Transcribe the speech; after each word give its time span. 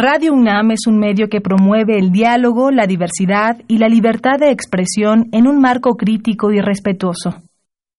Radio 0.00 0.32
UNAM 0.32 0.70
es 0.70 0.86
un 0.86 0.96
medio 0.96 1.28
que 1.28 1.40
promueve 1.40 1.98
el 1.98 2.12
diálogo, 2.12 2.70
la 2.70 2.86
diversidad 2.86 3.56
y 3.66 3.78
la 3.78 3.88
libertad 3.88 4.38
de 4.38 4.52
expresión 4.52 5.28
en 5.32 5.48
un 5.48 5.60
marco 5.60 5.96
crítico 5.96 6.52
y 6.52 6.60
respetuoso. 6.60 7.42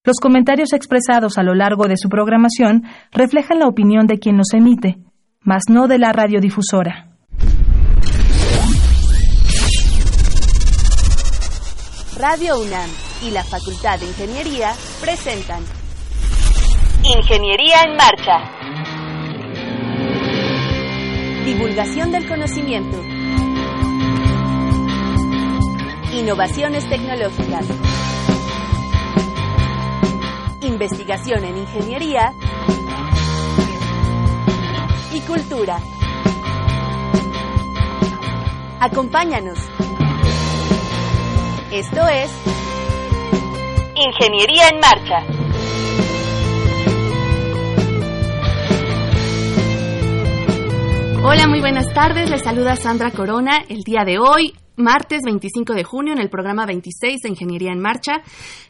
Los 0.06 0.16
comentarios 0.22 0.72
expresados 0.72 1.38
a 1.38 1.44
lo 1.44 1.56
largo 1.56 1.90
de 1.90 1.98
su 1.98 2.08
programación 2.08 2.84
reflejan 3.12 3.60
la 3.60 3.68
opinión 3.68 4.08
de 4.08 4.18
quien 4.18 4.38
los 4.38 4.54
emite, 4.54 4.96
mas 5.42 5.64
no 5.70 5.90
de 5.90 6.00
la 6.00 6.14
radiodifusora. 6.14 7.10
Radio 12.18 12.62
UNAM 12.62 12.90
y 13.28 13.32
la 13.32 13.44
Facultad 13.44 14.00
de 14.00 14.06
Ingeniería 14.06 14.72
presentan 15.02 15.64
Ingeniería 17.04 17.82
en 17.86 17.98
Marcha. 17.98 18.89
Divulgación 21.50 22.12
del 22.12 22.28
conocimiento. 22.28 22.96
Innovaciones 26.14 26.88
tecnológicas. 26.88 27.66
Investigación 30.62 31.44
en 31.46 31.58
ingeniería 31.58 32.36
y 35.12 35.22
cultura. 35.22 35.80
Acompáñanos. 38.80 39.58
Esto 41.72 42.08
es 42.10 42.32
Ingeniería 43.96 44.68
en 44.70 44.80
Marcha. 44.80 45.39
Hola, 51.22 51.48
muy 51.50 51.60
buenas 51.60 51.94
tardes. 51.94 52.30
Les 52.30 52.42
saluda 52.42 52.78
Sandra 52.78 53.12
Corona 53.12 53.64
el 53.68 53.82
día 53.82 54.06
de 54.06 54.20
hoy, 54.20 54.54
martes 54.78 55.20
25 55.26 55.74
de 55.74 55.84
junio, 55.84 56.14
en 56.14 56.20
el 56.20 56.30
programa 56.30 56.66
26 56.66 57.22
de 57.22 57.30
Ingeniería 57.30 57.74
en 57.74 57.82
Marcha. 57.82 58.22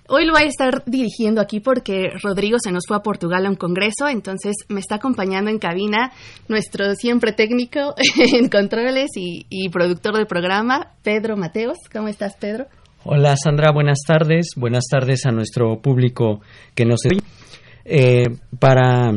Hoy 0.07 0.25
lo 0.25 0.33
voy 0.33 0.43
a 0.43 0.47
estar 0.47 0.83
dirigiendo 0.87 1.41
aquí 1.41 1.59
porque 1.59 2.09
Rodrigo 2.23 2.57
se 2.59 2.71
nos 2.71 2.85
fue 2.87 2.97
a 2.97 3.01
Portugal 3.01 3.45
a 3.45 3.49
un 3.49 3.55
congreso, 3.55 4.07
entonces 4.09 4.55
me 4.67 4.79
está 4.79 4.95
acompañando 4.95 5.51
en 5.51 5.59
cabina 5.59 6.11
nuestro 6.47 6.95
siempre 6.95 7.33
técnico 7.33 7.93
en 8.33 8.49
controles 8.49 9.11
y, 9.15 9.69
productor 9.69 10.15
del 10.15 10.25
programa, 10.25 10.93
Pedro 11.03 11.37
Mateos. 11.37 11.77
¿Cómo 11.93 12.07
estás, 12.07 12.35
Pedro? 12.35 12.65
Hola, 13.03 13.37
Sandra. 13.37 13.71
Buenas 13.71 13.99
tardes. 14.07 14.53
Buenas 14.55 14.85
tardes 14.89 15.27
a 15.27 15.31
nuestro 15.31 15.79
público 15.81 16.41
que 16.73 16.85
nos... 16.85 17.01
Eh, 17.85 18.25
para 18.59 19.13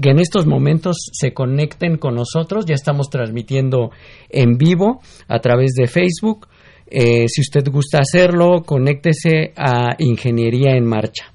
que 0.00 0.10
en 0.10 0.18
estos 0.18 0.46
momentos 0.46 1.10
se 1.12 1.32
conecten 1.32 1.96
con 1.96 2.14
nosotros. 2.14 2.66
Ya 2.66 2.74
estamos 2.74 3.10
transmitiendo 3.10 3.90
en 4.28 4.56
vivo 4.56 5.00
a 5.28 5.38
través 5.40 5.72
de 5.74 5.86
Facebook. 5.86 6.48
Eh, 6.86 7.26
si 7.28 7.40
usted 7.40 7.64
gusta 7.70 7.98
hacerlo, 8.00 8.62
conéctese 8.64 9.52
a 9.56 9.96
Ingeniería 9.98 10.76
en 10.76 10.84
Marcha. 10.84 11.32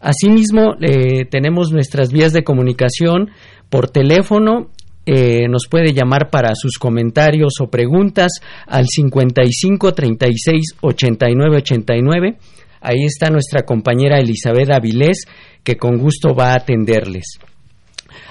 Asimismo, 0.00 0.76
eh, 0.80 1.26
tenemos 1.30 1.70
nuestras 1.72 2.10
vías 2.10 2.32
de 2.32 2.42
comunicación 2.42 3.30
por 3.68 3.90
teléfono. 3.90 4.70
Eh, 5.04 5.48
nos 5.48 5.66
puede 5.68 5.92
llamar 5.92 6.30
para 6.30 6.54
sus 6.54 6.78
comentarios 6.78 7.54
o 7.60 7.68
preguntas 7.70 8.32
al 8.66 8.86
55 8.86 9.92
36 9.92 10.76
89 10.80 11.56
89. 11.56 12.38
Ahí 12.80 13.04
está 13.04 13.28
nuestra 13.28 13.62
compañera 13.62 14.18
Elizabeth 14.18 14.70
Avilés, 14.70 15.26
que 15.62 15.76
con 15.76 15.98
gusto 15.98 16.34
va 16.34 16.52
a 16.52 16.56
atenderles. 16.56 17.38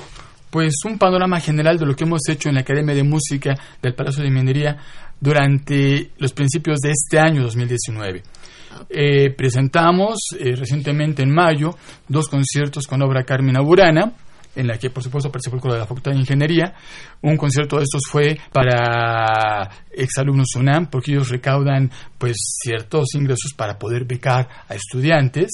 pues 0.50 0.74
un 0.86 0.98
panorama 0.98 1.40
general 1.40 1.78
de 1.78 1.86
lo 1.86 1.96
que 1.96 2.04
hemos 2.04 2.22
hecho 2.30 2.50
en 2.50 2.56
la 2.56 2.62
Academia 2.62 2.96
de 2.96 3.04
Música 3.04 3.54
del 3.80 3.94
Palacio 3.94 4.24
de 4.24 4.32
Minería 4.32 4.78
durante 5.20 6.10
los 6.18 6.34
principios 6.34 6.80
de 6.80 6.92
este 6.92 7.20
año 7.20 7.44
2019. 7.44 8.24
Eh, 8.90 9.32
presentamos 9.32 10.20
eh, 10.40 10.56
recientemente 10.56 11.24
en 11.24 11.34
mayo 11.34 11.76
dos 12.08 12.28
conciertos 12.28 12.88
con 12.88 13.02
obra 13.02 13.24
Carmina 13.24 13.62
Burana, 13.62 14.14
en 14.56 14.68
la 14.68 14.78
que 14.78 14.90
por 14.90 15.02
supuesto 15.02 15.32
participó 15.32 15.56
el 15.56 15.62
coro 15.62 15.74
de 15.74 15.80
la 15.80 15.88
Facultad 15.88 16.12
de 16.12 16.20
Ingeniería. 16.20 16.74
Un 17.22 17.38
concierto 17.38 17.78
de 17.78 17.84
estos 17.84 18.04
fue 18.10 18.38
para 18.52 19.70
exalumnos 19.92 20.56
UNAM, 20.56 20.88
porque 20.88 21.12
ellos 21.12 21.30
recaudan 21.30 21.90
pues 22.18 22.38
ciertos 22.62 23.16
ingresos 23.16 23.54
para 23.56 23.78
poder 23.78 24.06
becar 24.06 24.48
a 24.68 24.76
estudiantes. 24.76 25.52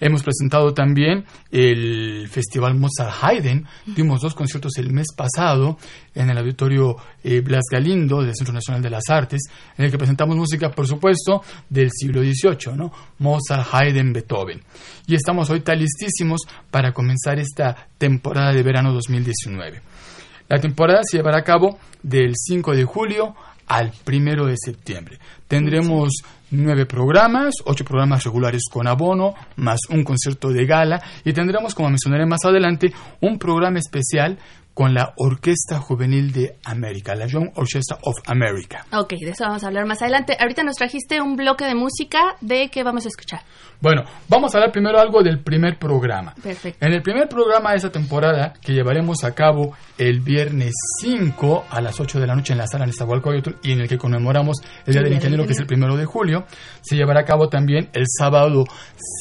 Hemos 0.00 0.22
presentado 0.22 0.72
también 0.72 1.24
el 1.50 2.26
Festival 2.28 2.74
Mozart 2.74 3.12
Haydn. 3.22 3.66
Dimos 3.84 4.22
dos 4.22 4.34
conciertos 4.34 4.78
el 4.78 4.90
mes 4.90 5.08
pasado 5.14 5.76
en 6.14 6.30
el 6.30 6.38
auditorio 6.38 6.96
eh, 7.22 7.40
Blas 7.40 7.64
Galindo 7.70 8.22
del 8.22 8.34
Centro 8.34 8.54
Nacional 8.54 8.82
de 8.82 8.88
las 8.88 9.08
Artes, 9.10 9.42
en 9.76 9.84
el 9.84 9.90
que 9.90 9.98
presentamos 9.98 10.36
música, 10.36 10.70
por 10.70 10.86
supuesto, 10.86 11.42
del 11.68 11.90
siglo 11.92 12.22
XVIII, 12.22 12.76
¿no? 12.76 12.90
Mozart, 13.18 13.68
Haydn, 13.72 14.14
Beethoven. 14.14 14.62
Y 15.06 15.14
estamos 15.14 15.50
ahorita 15.50 15.74
listísimos 15.74 16.40
para 16.70 16.92
comenzar 16.92 17.38
esta 17.38 17.88
temporada 17.98 18.52
de 18.52 18.62
verano 18.62 18.92
2019. 18.94 19.82
La 20.48 20.58
temporada 20.58 21.02
se 21.04 21.18
llevará 21.18 21.38
a 21.38 21.44
cabo 21.44 21.78
del 22.02 22.32
5 22.34 22.74
de 22.74 22.84
julio 22.84 23.36
al 23.70 23.92
1 24.04 24.46
de 24.46 24.56
septiembre. 24.58 25.18
Tendremos 25.46 26.10
nueve 26.50 26.86
programas, 26.86 27.54
ocho 27.64 27.84
programas 27.84 28.24
regulares 28.24 28.62
con 28.68 28.88
abono, 28.88 29.34
más 29.56 29.78
un 29.90 30.02
concierto 30.02 30.48
de 30.50 30.66
gala 30.66 31.00
y 31.24 31.32
tendremos, 31.32 31.74
como 31.74 31.88
mencionaré 31.88 32.26
más 32.26 32.44
adelante, 32.44 32.92
un 33.20 33.38
programa 33.38 33.78
especial 33.78 34.36
con 34.74 34.94
la 34.94 35.12
Orquesta 35.16 35.78
Juvenil 35.78 36.32
de 36.32 36.58
América, 36.64 37.14
la 37.14 37.26
Young 37.26 37.50
Orchestra 37.56 37.98
of 38.02 38.16
America. 38.26 38.86
Ok, 38.92 39.10
de 39.20 39.30
eso 39.30 39.44
vamos 39.44 39.64
a 39.64 39.66
hablar 39.66 39.86
más 39.86 40.00
adelante. 40.02 40.36
Ahorita 40.38 40.62
nos 40.62 40.76
trajiste 40.76 41.20
un 41.20 41.36
bloque 41.36 41.64
de 41.64 41.74
música 41.74 42.36
de 42.40 42.68
qué 42.70 42.82
vamos 42.82 43.04
a 43.04 43.08
escuchar. 43.08 43.40
Bueno, 43.80 44.02
vamos 44.28 44.54
a 44.54 44.58
hablar 44.58 44.72
primero 44.72 44.98
algo 44.98 45.22
del 45.22 45.40
primer 45.42 45.78
programa. 45.78 46.34
Perfecto. 46.42 46.84
En 46.84 46.92
el 46.92 47.00
primer 47.00 47.28
programa 47.28 47.70
de 47.70 47.76
esta 47.76 47.90
temporada, 47.90 48.52
que 48.60 48.74
llevaremos 48.74 49.24
a 49.24 49.34
cabo 49.34 49.74
el 49.96 50.20
viernes 50.20 50.74
5 51.00 51.64
a 51.70 51.80
las 51.80 51.98
8 51.98 52.20
de 52.20 52.26
la 52.26 52.34
noche 52.34 52.52
en 52.52 52.58
la 52.58 52.66
sala 52.66 52.84
Nezahualcóyotl 52.84 53.52
y 53.62 53.72
en 53.72 53.80
el 53.80 53.88
que 53.88 53.96
conmemoramos 53.96 54.58
el 54.84 54.92
Día 54.92 55.02
del 55.02 55.14
Ingeniero, 55.14 55.46
que 55.46 55.52
es 55.52 55.60
el 55.60 55.66
primero 55.66 55.96
de 55.96 56.04
julio, 56.04 56.44
se 56.82 56.94
llevará 56.94 57.20
a 57.20 57.24
cabo 57.24 57.48
también 57.48 57.88
el 57.94 58.04
sábado 58.06 58.64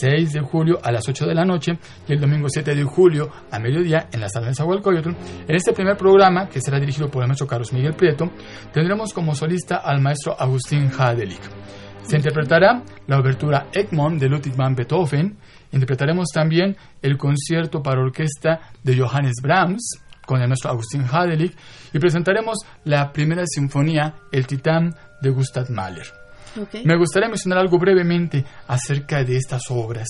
6 0.02 0.34
de 0.34 0.42
julio 0.42 0.78
a 0.84 0.92
las 0.92 1.08
8 1.08 1.26
de 1.26 1.36
la 1.36 1.46
noche 1.46 1.80
y 2.08 2.14
el 2.14 2.20
domingo 2.20 2.48
7 2.50 2.76
de 2.76 2.84
julio 2.84 3.30
a 3.52 3.60
mediodía 3.60 4.10
en 4.12 4.20
la 4.20 4.28
sala 4.28 4.48
Nezahualcóyotl. 4.48 5.12
En 5.48 5.56
este 5.56 5.74
primer 5.74 5.98
programa, 5.98 6.48
que 6.48 6.62
será 6.62 6.80
dirigido 6.80 7.10
por 7.10 7.24
el 7.24 7.28
maestro 7.28 7.48
Carlos 7.48 7.74
Miguel 7.74 7.94
Prieto, 7.94 8.32
tendremos 8.72 9.14
como 9.14 9.34
solista 9.36 9.78
al 9.78 10.02
maestro 10.02 10.40
Agustín 10.40 10.90
Hadelich. 10.98 11.42
Se 12.04 12.18
interpretará 12.18 12.84
la 13.08 13.20
obertura 13.20 13.68
Egmont 13.72 14.20
de 14.20 14.30
Ludwig 14.30 14.56
van 14.56 14.76
Beethoven. 14.76 15.38
Interpretaremos 15.72 16.30
también 16.34 16.76
el 17.02 17.18
concierto 17.18 17.84
para 17.84 18.02
orquesta 18.02 18.62
de 18.84 18.98
Johannes 18.98 19.36
Brahms 19.44 20.00
con 20.26 20.42
el 20.42 20.48
maestro 20.48 20.72
Agustín 20.72 21.06
Hadelich 21.12 21.56
y 21.94 22.00
presentaremos 22.00 22.58
la 22.86 23.12
primera 23.12 23.44
sinfonía, 23.46 24.16
El 24.32 24.48
Titán 24.48 24.96
de 25.22 25.30
Gustav 25.30 25.70
Mahler. 25.70 26.08
Okay. 26.60 26.84
Me 26.84 26.98
gustaría 26.98 27.30
mencionar 27.30 27.60
algo 27.60 27.78
brevemente 27.78 28.44
acerca 28.68 29.24
de 29.24 29.38
estas 29.38 29.64
obras. 29.70 30.08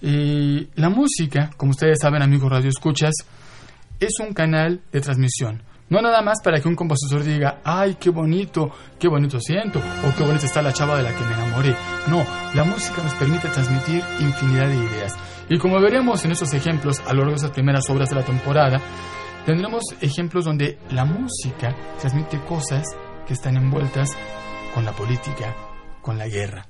Eh, 0.00 0.68
la 0.74 0.90
música, 0.90 1.50
como 1.56 1.70
ustedes 1.70 1.98
saben, 2.00 2.22
amigos 2.22 2.50
Radio 2.50 2.68
Escuchas, 2.68 3.14
es 4.06 4.18
un 4.20 4.34
canal 4.34 4.80
de 4.90 5.00
transmisión. 5.00 5.62
No 5.88 6.00
nada 6.00 6.22
más 6.22 6.40
para 6.42 6.60
que 6.60 6.68
un 6.68 6.74
compositor 6.74 7.22
diga, 7.22 7.60
ay, 7.64 7.96
qué 8.00 8.10
bonito, 8.10 8.70
qué 8.98 9.08
bonito 9.08 9.38
siento, 9.40 9.78
o 9.78 10.16
qué 10.16 10.24
bonita 10.24 10.46
está 10.46 10.62
la 10.62 10.72
chava 10.72 10.96
de 10.96 11.02
la 11.02 11.14
que 11.14 11.24
me 11.24 11.34
enamoré. 11.34 11.76
No, 12.08 12.24
la 12.54 12.64
música 12.64 13.02
nos 13.02 13.14
permite 13.14 13.48
transmitir 13.48 14.02
infinidad 14.18 14.68
de 14.68 14.76
ideas. 14.76 15.14
Y 15.50 15.58
como 15.58 15.80
veremos 15.80 16.24
en 16.24 16.32
estos 16.32 16.52
ejemplos 16.54 17.00
a 17.00 17.12
lo 17.12 17.20
largo 17.20 17.32
de 17.32 17.36
esas 17.36 17.50
primeras 17.50 17.88
obras 17.90 18.08
de 18.08 18.16
la 18.16 18.24
temporada, 18.24 18.80
tendremos 19.44 19.84
ejemplos 20.00 20.46
donde 20.46 20.78
la 20.90 21.04
música 21.04 21.76
transmite 22.00 22.40
cosas 22.40 22.86
que 23.26 23.34
están 23.34 23.56
envueltas 23.56 24.16
con 24.74 24.84
la 24.84 24.92
política, 24.92 25.54
con 26.00 26.16
la 26.16 26.26
guerra. 26.26 26.66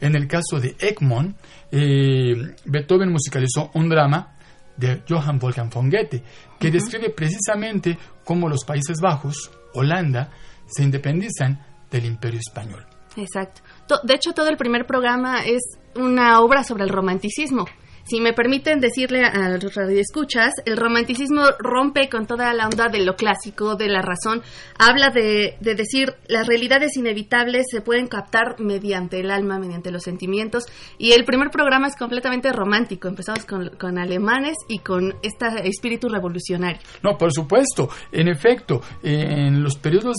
En 0.00 0.14
el 0.14 0.28
caso 0.28 0.60
de 0.60 0.76
Egmont, 0.78 1.36
eh, 1.72 2.54
Beethoven 2.64 3.10
musicalizó 3.10 3.70
un 3.74 3.88
drama 3.88 4.36
de 4.76 5.02
Johann 5.06 5.38
Wolfgang 5.38 5.70
von 5.70 5.90
Goethe, 5.90 6.22
que 6.60 6.68
uh 6.68 6.70
-huh. 6.70 6.74
describe 6.74 7.10
precisamente 7.10 7.98
cómo 8.24 8.48
los 8.48 8.64
Países 8.64 9.00
Bajos, 9.00 9.50
Holanda, 9.74 10.30
se 10.66 10.84
independizan 10.84 11.58
del 11.90 12.04
Imperio 12.04 12.38
Español. 12.38 12.86
Exacto. 13.16 13.62
De 14.04 14.14
hecho, 14.14 14.32
todo 14.32 14.48
el 14.48 14.56
primer 14.56 14.86
programa 14.86 15.42
es 15.44 15.60
una 15.96 16.40
obra 16.40 16.62
sobre 16.62 16.84
el 16.84 16.90
romanticismo. 16.90 17.66
Si 18.10 18.20
me 18.20 18.32
permiten 18.32 18.80
decirle 18.80 19.22
a 19.22 19.50
los 19.50 19.72
radioescuchas, 19.72 20.54
el 20.64 20.76
romanticismo 20.76 21.42
rompe 21.60 22.08
con 22.08 22.26
toda 22.26 22.52
la 22.54 22.66
onda 22.66 22.88
de 22.88 23.04
lo 23.04 23.14
clásico, 23.14 23.76
de 23.76 23.86
la 23.86 24.02
razón. 24.02 24.42
Habla 24.76 25.10
de, 25.10 25.56
de, 25.60 25.76
decir 25.76 26.14
las 26.26 26.48
realidades 26.48 26.96
inevitables 26.96 27.66
se 27.70 27.82
pueden 27.82 28.08
captar 28.08 28.58
mediante 28.58 29.20
el 29.20 29.30
alma, 29.30 29.60
mediante 29.60 29.92
los 29.92 30.02
sentimientos. 30.02 30.64
Y 30.98 31.12
el 31.12 31.24
primer 31.24 31.50
programa 31.50 31.86
es 31.86 31.94
completamente 31.94 32.52
romántico. 32.52 33.06
Empezamos 33.06 33.44
con, 33.44 33.68
con 33.78 33.96
alemanes 33.96 34.56
y 34.66 34.80
con 34.80 35.14
este 35.22 35.68
espíritu 35.68 36.08
revolucionario. 36.08 36.80
No, 37.04 37.16
por 37.16 37.32
supuesto. 37.32 37.90
En 38.10 38.26
efecto, 38.26 38.80
en 39.04 39.62
los 39.62 39.76
periodos 39.76 40.16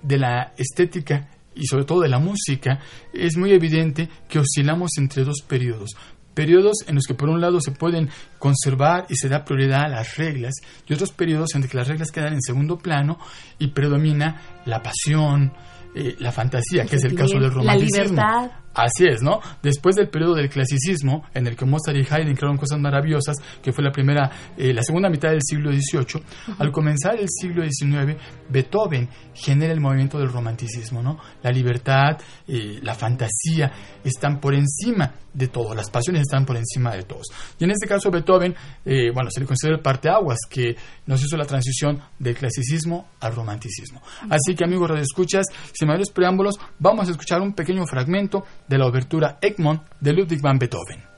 de 0.00 0.16
la 0.16 0.54
estética 0.56 1.28
y 1.54 1.66
sobre 1.66 1.84
todo 1.84 2.00
de 2.00 2.08
la 2.08 2.18
música, 2.18 2.80
es 3.12 3.36
muy 3.36 3.52
evidente 3.52 4.08
que 4.28 4.38
oscilamos 4.38 4.92
entre 4.96 5.24
dos 5.24 5.42
periodos 5.46 5.94
periodos 6.34 6.78
en 6.86 6.96
los 6.96 7.04
que 7.04 7.14
por 7.14 7.28
un 7.28 7.40
lado 7.40 7.60
se 7.60 7.70
pueden 7.70 8.10
conservar 8.38 9.06
y 9.08 9.16
se 9.16 9.28
da 9.28 9.44
prioridad 9.44 9.84
a 9.84 9.88
las 9.88 10.16
reglas 10.16 10.54
y 10.86 10.94
otros 10.94 11.12
periodos 11.12 11.54
en 11.54 11.62
los 11.62 11.70
que 11.70 11.76
las 11.76 11.88
reglas 11.88 12.10
quedan 12.10 12.34
en 12.34 12.42
segundo 12.42 12.78
plano 12.78 13.18
y 13.58 13.68
predomina 13.68 14.40
la 14.66 14.82
pasión, 14.82 15.52
eh, 15.94 16.16
la 16.18 16.32
fantasía, 16.32 16.84
que 16.84 16.96
es 16.96 17.04
el 17.04 17.14
caso 17.14 17.38
del 17.38 17.52
romanticismo. 17.52 18.16
La 18.16 18.42
libertad. 18.42 18.63
Así 18.74 19.06
es, 19.06 19.22
¿no? 19.22 19.40
Después 19.62 19.94
del 19.94 20.08
periodo 20.08 20.34
del 20.34 20.48
clasicismo, 20.48 21.24
en 21.32 21.46
el 21.46 21.56
que 21.56 21.64
Mozart 21.64 21.96
y 21.96 22.00
Haydn 22.00 22.34
crearon 22.34 22.56
cosas 22.56 22.78
maravillosas, 22.78 23.36
que 23.62 23.72
fue 23.72 23.84
la 23.84 23.92
primera, 23.92 24.30
eh, 24.56 24.72
la 24.74 24.82
segunda 24.82 25.08
mitad 25.08 25.30
del 25.30 25.40
siglo 25.42 25.70
XVIII, 25.70 26.00
uh 26.00 26.04
-huh. 26.04 26.56
al 26.58 26.72
comenzar 26.72 27.14
el 27.16 27.28
siglo 27.28 27.62
XIX, 27.64 28.16
Beethoven 28.48 29.08
genera 29.32 29.72
el 29.72 29.80
movimiento 29.80 30.18
del 30.18 30.30
romanticismo, 30.30 31.02
¿no? 31.02 31.18
La 31.42 31.50
libertad, 31.50 32.18
eh, 32.48 32.80
la 32.82 32.94
fantasía 32.94 33.70
están 34.02 34.40
por 34.40 34.54
encima 34.54 35.12
de 35.32 35.48
todo, 35.48 35.74
las 35.74 35.90
pasiones 35.90 36.22
están 36.22 36.46
por 36.46 36.56
encima 36.56 36.94
de 36.94 37.02
todos. 37.02 37.26
Y 37.58 37.64
en 37.64 37.72
este 37.72 37.88
caso 37.88 38.10
Beethoven, 38.10 38.54
eh, 38.84 39.10
bueno, 39.12 39.30
se 39.30 39.40
le 39.40 39.46
considera 39.46 39.76
el 39.76 39.82
parteaguas 39.82 40.38
que 40.48 40.76
nos 41.06 41.22
hizo 41.22 41.36
la 41.36 41.44
transición 41.44 42.00
del 42.18 42.36
clasicismo 42.36 43.08
al 43.20 43.34
romanticismo. 43.34 44.00
Uh 44.00 44.26
-huh. 44.28 44.36
Así 44.36 44.54
que 44.54 44.64
amigos 44.64 44.88
radioescuchas, 44.88 45.46
sin 45.72 45.88
mayores 45.88 46.10
preámbulos, 46.10 46.54
vamos 46.78 47.08
a 47.08 47.10
escuchar 47.10 47.40
un 47.40 47.52
pequeño 47.52 47.84
fragmento 47.86 48.44
de 48.66 48.78
la 48.78 48.86
obertura 48.86 49.36
Egmont 49.40 49.80
de 49.98 50.12
Ludwig 50.12 50.40
van 50.40 50.58
Beethoven. 50.58 51.13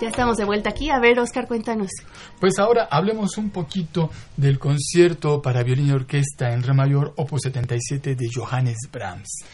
Ya 0.00 0.08
estamos 0.08 0.36
de 0.36 0.44
vuelta 0.44 0.70
aquí. 0.70 0.90
A 0.90 1.00
ver, 1.00 1.18
Oscar, 1.18 1.48
cuéntanos. 1.48 1.90
Pues 2.38 2.60
ahora 2.60 2.86
hablemos 2.88 3.36
un 3.36 3.50
poquito 3.50 4.10
del 4.36 4.60
concierto 4.60 5.42
para 5.42 5.64
violín 5.64 5.88
y 5.88 5.90
orquesta 5.92 6.52
en 6.52 6.62
re 6.62 6.72
mayor, 6.72 7.14
opus 7.16 7.42
77 7.42 8.14
de 8.14 8.28
Johannes 8.32 8.76
Brahms. 8.92 9.44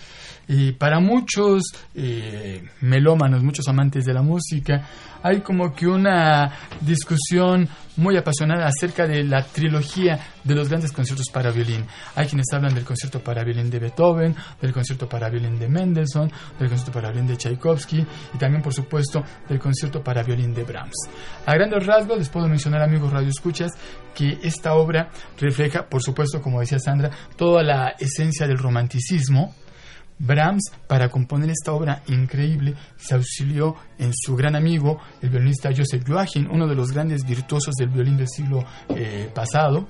Y 0.48 0.72
para 0.72 1.00
muchos 1.00 1.62
eh, 1.94 2.64
melómanos, 2.80 3.42
muchos 3.42 3.66
amantes 3.68 4.04
de 4.04 4.14
la 4.14 4.22
música, 4.22 4.86
hay 5.22 5.40
como 5.40 5.72
que 5.72 5.86
una 5.86 6.52
discusión 6.82 7.66
muy 7.96 8.16
apasionada 8.16 8.66
acerca 8.66 9.06
de 9.06 9.24
la 9.24 9.42
trilogía 9.42 10.18
de 10.42 10.54
los 10.54 10.68
grandes 10.68 10.92
conciertos 10.92 11.30
para 11.32 11.50
violín. 11.50 11.86
Hay 12.14 12.26
quienes 12.26 12.46
hablan 12.52 12.74
del 12.74 12.84
concierto 12.84 13.20
para 13.20 13.42
violín 13.42 13.70
de 13.70 13.78
Beethoven, 13.78 14.36
del 14.60 14.72
concierto 14.72 15.08
para 15.08 15.30
violín 15.30 15.58
de 15.58 15.68
Mendelssohn, 15.68 16.30
del 16.58 16.68
concierto 16.68 16.92
para 16.92 17.10
violín 17.10 17.28
de 17.28 17.36
Tchaikovsky 17.36 18.04
y 18.34 18.38
también, 18.38 18.62
por 18.62 18.74
supuesto, 18.74 19.24
del 19.48 19.58
concierto 19.58 20.02
para 20.02 20.22
violín 20.22 20.52
de 20.52 20.64
Brahms. 20.64 21.08
A 21.46 21.54
grandes 21.54 21.86
rasgos, 21.86 22.18
les 22.18 22.28
puedo 22.28 22.46
mencionar, 22.46 22.82
amigos 22.82 23.10
radioescuchas, 23.10 23.72
que 24.14 24.38
esta 24.42 24.74
obra 24.74 25.10
refleja, 25.40 25.88
por 25.88 26.02
supuesto, 26.02 26.42
como 26.42 26.60
decía 26.60 26.78
Sandra, 26.78 27.10
toda 27.36 27.62
la 27.62 27.94
esencia 27.98 28.46
del 28.46 28.58
romanticismo, 28.58 29.54
Brahms, 30.18 30.72
para 30.86 31.08
componer 31.08 31.50
esta 31.50 31.72
obra 31.72 32.02
increíble, 32.08 32.74
se 32.96 33.14
auxilió 33.14 33.76
en 33.98 34.12
su 34.14 34.36
gran 34.36 34.56
amigo, 34.56 35.00
el 35.20 35.30
violinista 35.30 35.70
Joseph 35.76 36.04
Joachim, 36.06 36.48
uno 36.50 36.66
de 36.66 36.74
los 36.74 36.92
grandes 36.92 37.24
virtuosos 37.24 37.74
del 37.74 37.88
violín 37.88 38.16
del 38.16 38.28
siglo 38.28 38.64
eh, 38.88 39.30
pasado, 39.34 39.88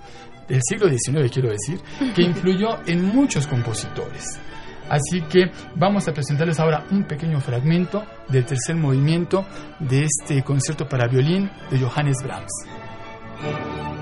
del 0.49 0.61
siglo 0.63 0.89
XIX, 0.89 1.31
quiero 1.33 1.51
decir, 1.51 1.81
que 2.15 2.23
influyó 2.23 2.79
en 2.87 3.05
muchos 3.05 3.47
compositores. 3.47 4.41
Así 4.89 5.23
que 5.23 5.51
vamos 5.77 6.07
a 6.09 6.13
presentarles 6.13 6.61
ahora 6.61 6.85
un 6.91 7.05
pequeño 7.05 7.41
fragmento 7.41 8.05
del 8.29 8.45
tercer 8.45 8.77
movimiento 8.77 9.47
de 9.79 10.05
este 10.05 10.43
concierto 10.43 10.87
para 10.87 11.09
violín 11.09 11.51
de 11.71 11.79
Johannes 11.79 12.17
Brahms. 12.23 13.94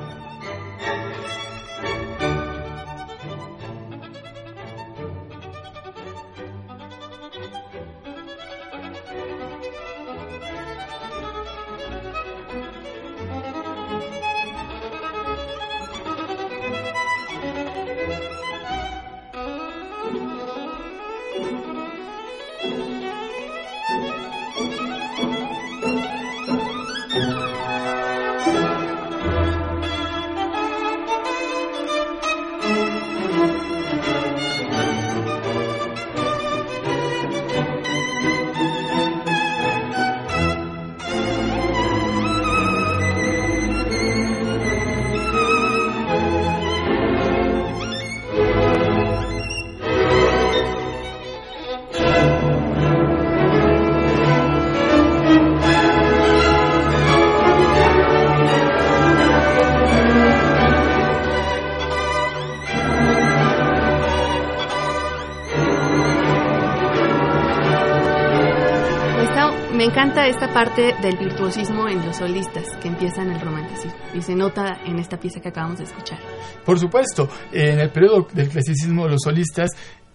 Encanta 70.13 70.29
esta 70.29 70.53
parte 70.53 70.95
del 71.01 71.17
virtuosismo 71.17 71.89
en 71.89 72.05
los 72.05 72.17
solistas 72.17 72.65
que 72.83 72.89
empiezan 72.89 73.31
el 73.31 73.41
romanticismo 73.41 73.97
y 74.13 74.21
se 74.21 74.35
nota 74.35 74.81
en 74.85 74.99
esta 74.99 75.19
pieza 75.19 75.41
que 75.41 75.49
acabamos 75.49 75.79
de 75.79 75.85
escuchar. 75.85 76.19
Por 76.67 76.79
supuesto, 76.79 77.31
en 77.51 77.79
el 77.79 77.91
periodo 77.91 78.27
del 78.31 78.51
clasicismo 78.51 79.09
los 79.09 79.23
solistas 79.23 79.71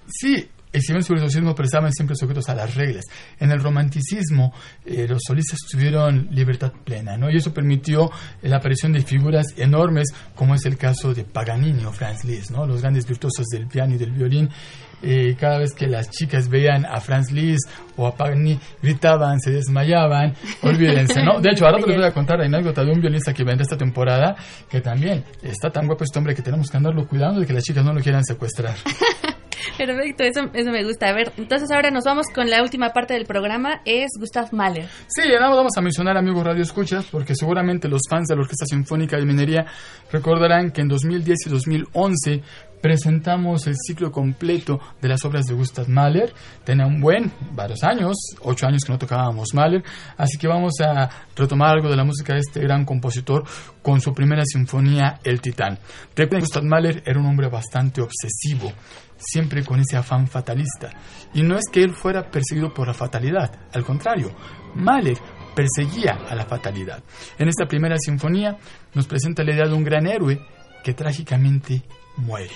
sí 0.08 0.48
exhibieron 0.72 1.04
su 1.04 1.14
virtuosismo 1.14 1.56
pero 1.56 1.66
estaban 1.66 1.92
siempre 1.92 2.16
sujetos 2.16 2.48
a 2.48 2.54
las 2.54 2.76
reglas. 2.76 3.06
En 3.40 3.50
el 3.52 3.60
romanticismo 3.60 4.54
eh, 4.86 5.08
los 5.08 5.20
solistas 5.26 5.60
tuvieron 5.72 6.28
libertad 6.30 6.74
plena 6.84 7.18
¿no? 7.18 7.32
y 7.32 7.38
eso 7.38 7.52
permitió 7.52 8.12
la 8.44 8.58
aparición 8.58 8.94
de 8.94 9.02
figuras 9.02 9.48
enormes 9.58 10.10
como 10.36 10.54
es 10.54 10.64
el 10.66 10.78
caso 10.78 11.12
de 11.16 11.24
Paganini 11.24 11.86
o 11.86 11.92
Franz 11.92 12.24
Liszt, 12.24 12.52
¿no? 12.52 12.68
los 12.68 12.82
grandes 12.82 13.08
virtuosos 13.08 13.48
del 13.48 13.66
piano 13.66 13.96
y 13.96 13.98
del 13.98 14.12
violín 14.12 14.50
eh, 15.02 15.36
cada 15.40 15.60
vez 15.60 15.74
que 15.74 15.88
las 15.88 16.10
chicas 16.10 16.50
veían 16.50 16.86
a 16.86 17.00
Franz 17.00 17.32
Liszt 17.32 17.70
o 17.96 18.08
a 18.08 18.16
Paganini, 18.16 18.60
gritaban, 18.82 19.40
se 19.40 19.52
desmayaban, 19.52 20.34
olvídense, 20.62 21.24
¿no? 21.24 21.40
De 21.40 21.52
hecho, 21.52 21.66
ahora 21.66 21.80
les 21.80 21.96
voy 21.96 22.06
a 22.06 22.12
contar 22.12 22.40
la 22.40 22.46
anécdota 22.46 22.84
de 22.84 22.92
un 22.92 23.00
violinista 23.00 23.34
que 23.34 23.44
vendrá 23.44 23.64
esta 23.64 23.78
temporada, 23.78 24.36
que 24.70 24.82
también 24.82 25.24
está 25.42 25.70
tan 25.70 25.88
guapo 25.88 26.04
este 26.04 26.18
hombre 26.20 26.36
que 26.36 26.42
tenemos 26.42 26.70
que 26.70 26.78
andarlo 26.78 27.08
cuidando 27.08 27.40
de 27.40 27.48
que 27.48 27.54
las 27.54 27.64
chicas 27.64 27.84
no 27.84 27.94
lo 27.94 28.02
quieran 28.02 28.24
secuestrar. 28.24 28.76
Perfecto, 29.78 30.24
eso, 30.24 30.42
eso 30.54 30.72
me 30.72 30.84
gusta. 30.84 31.08
A 31.08 31.14
ver, 31.14 31.32
entonces 31.38 31.70
ahora 31.72 31.92
nos 31.92 32.04
vamos 32.04 32.26
con 32.34 32.50
la 32.50 32.64
última 32.64 32.90
parte 32.90 33.14
del 33.14 33.26
programa, 33.26 33.82
es 33.86 34.10
Gustav 34.20 34.52
Mahler. 34.52 34.88
Sí, 35.08 35.22
nada 35.30 35.56
vamos 35.56 35.74
a 35.78 35.82
mencionar, 35.82 36.18
amigos 36.18 36.44
Radio 36.44 36.64
Escuchas, 36.64 37.06
porque 37.12 37.36
seguramente 37.36 37.88
los 37.88 38.02
fans 38.10 38.28
de 38.28 38.36
la 38.36 38.42
Orquesta 38.42 38.66
Sinfónica 38.66 39.18
de 39.18 39.26
Minería 39.26 39.66
recordarán 40.12 40.72
que 40.72 40.82
en 40.82 40.88
2010 40.88 41.38
y 41.46 41.50
2011 41.50 42.42
presentamos 42.82 43.68
el 43.68 43.76
ciclo 43.76 44.12
completo 44.12 44.80
de 45.02 45.10
las 45.10 45.24
obras 45.26 45.46
de 45.46 45.54
Gustav 45.54 45.88
Mahler. 45.90 46.34
Tenía 46.64 46.86
un 46.86 47.00
buen, 47.00 47.32
varios 47.54 47.84
años, 47.84 48.16
ocho 48.42 48.68
años 48.68 48.84
que 48.86 48.92
no 48.92 48.98
tocábamos 48.98 49.54
Mahler, 49.54 49.84
así 50.18 50.38
que 50.38 50.48
vamos 50.48 50.74
a 50.82 51.10
retomar 51.36 51.72
algo 51.72 51.90
de 51.90 51.96
la 51.96 52.04
música 52.04 52.34
de 52.34 52.40
este 52.40 52.62
gran 52.62 52.86
compositor 52.86 53.44
con 53.82 54.02
su 54.02 54.14
primera 54.14 54.44
sinfonía, 54.46 55.20
El 55.24 55.42
Titán. 55.42 55.80
Recuerden 56.16 56.40
que 56.40 56.46
Gustav 56.46 56.64
Mahler 56.64 57.04
era 57.06 57.20
un 57.20 57.26
hombre 57.26 57.50
bastante 57.50 58.02
obsesivo, 58.02 58.72
siempre 59.18 59.64
con 59.64 59.80
ese 59.80 59.98
afán 59.98 60.28
fatalista. 60.28 60.90
Y 61.34 61.44
no 61.44 61.56
es 61.56 61.66
que 61.72 61.84
él 61.84 61.94
fuera 61.94 62.30
perseguido 62.30 62.74
por 62.74 62.88
la 62.88 62.94
fatalidad, 62.94 63.52
al 63.74 63.84
contrario, 63.84 64.32
Mahler 64.76 65.18
perseguía 65.56 66.20
a 66.30 66.36
la 66.36 66.46
fatalidad. 66.46 67.04
En 67.40 67.48
esta 67.48 67.66
primera 67.66 67.98
sinfonía 67.98 68.58
nos 68.94 69.08
presenta 69.08 69.44
la 69.44 69.56
idea 69.56 69.68
de 69.68 69.74
un 69.74 69.84
gran 69.84 70.06
héroe 70.06 70.40
que 70.84 70.94
trágicamente 70.94 71.82
muere. 72.18 72.56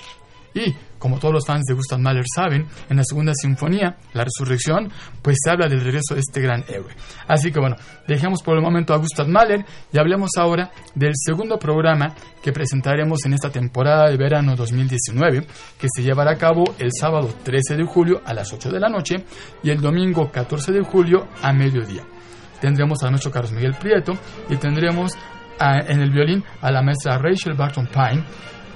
Y, 0.54 0.74
como 0.98 1.18
todos 1.18 1.32
los 1.32 1.46
fans 1.46 1.64
de 1.66 1.74
Gustav 1.74 1.98
Mahler 1.98 2.24
saben, 2.34 2.66
en 2.88 2.96
la 2.96 3.04
segunda 3.04 3.32
sinfonía, 3.34 3.96
La 4.12 4.24
Resurrección, 4.24 4.90
pues 5.22 5.38
se 5.42 5.50
habla 5.50 5.66
del 5.66 5.80
regreso 5.80 6.14
de 6.14 6.20
este 6.20 6.40
gran 6.40 6.62
héroe. 6.68 6.92
Así 7.26 7.50
que 7.50 7.58
bueno, 7.58 7.76
dejemos 8.06 8.42
por 8.42 8.56
el 8.56 8.62
momento 8.62 8.92
a 8.92 8.98
Gustav 8.98 9.28
Mahler 9.28 9.64
y 9.92 9.98
hablemos 9.98 10.30
ahora 10.36 10.70
del 10.94 11.12
segundo 11.14 11.58
programa 11.58 12.14
que 12.42 12.52
presentaremos 12.52 13.24
en 13.24 13.34
esta 13.34 13.50
temporada 13.50 14.10
de 14.10 14.16
verano 14.16 14.54
2019, 14.54 15.46
que 15.78 15.88
se 15.94 16.02
llevará 16.02 16.32
a 16.32 16.38
cabo 16.38 16.64
el 16.78 16.90
sábado 16.92 17.34
13 17.42 17.76
de 17.76 17.84
julio 17.84 18.20
a 18.24 18.34
las 18.34 18.52
8 18.52 18.70
de 18.70 18.80
la 18.80 18.88
noche 18.88 19.24
y 19.62 19.70
el 19.70 19.80
domingo 19.80 20.30
14 20.30 20.72
de 20.72 20.82
julio 20.82 21.28
a 21.40 21.52
mediodía. 21.52 22.04
Tendremos 22.60 23.02
a 23.02 23.10
nuestro 23.10 23.30
Carlos 23.30 23.52
Miguel 23.52 23.74
Prieto 23.74 24.12
y 24.48 24.56
tendremos 24.56 25.12
en 25.58 26.00
el 26.00 26.10
violín 26.10 26.44
a 26.60 26.70
la 26.70 26.82
maestra 26.82 27.18
Rachel 27.18 27.54
Barton 27.54 27.86
Pine 27.86 28.24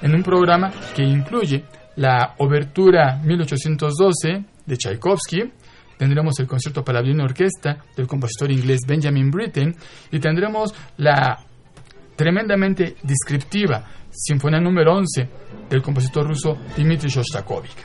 en 0.02 0.14
un 0.14 0.22
programa 0.22 0.70
que 0.94 1.02
incluye 1.02 1.64
la 1.96 2.34
Obertura 2.38 3.20
1812 3.24 4.44
de 4.66 4.76
Tchaikovsky, 4.76 5.52
tendremos 5.96 6.38
el 6.40 6.46
concierto 6.46 6.84
para 6.84 7.00
violín 7.00 7.20
y 7.20 7.24
orquesta 7.24 7.78
del 7.96 8.06
compositor 8.06 8.50
inglés 8.50 8.80
Benjamin 8.86 9.30
Britten 9.30 9.74
y 10.10 10.18
tendremos 10.18 10.74
la 10.98 11.38
tremendamente 12.14 12.96
descriptiva 13.02 13.84
Sinfonía 14.10 14.60
número 14.60 14.94
11 14.94 15.28
del 15.68 15.82
compositor 15.82 16.26
ruso 16.26 16.56
Dmitri 16.76 17.08
Shostakovich. 17.08 17.76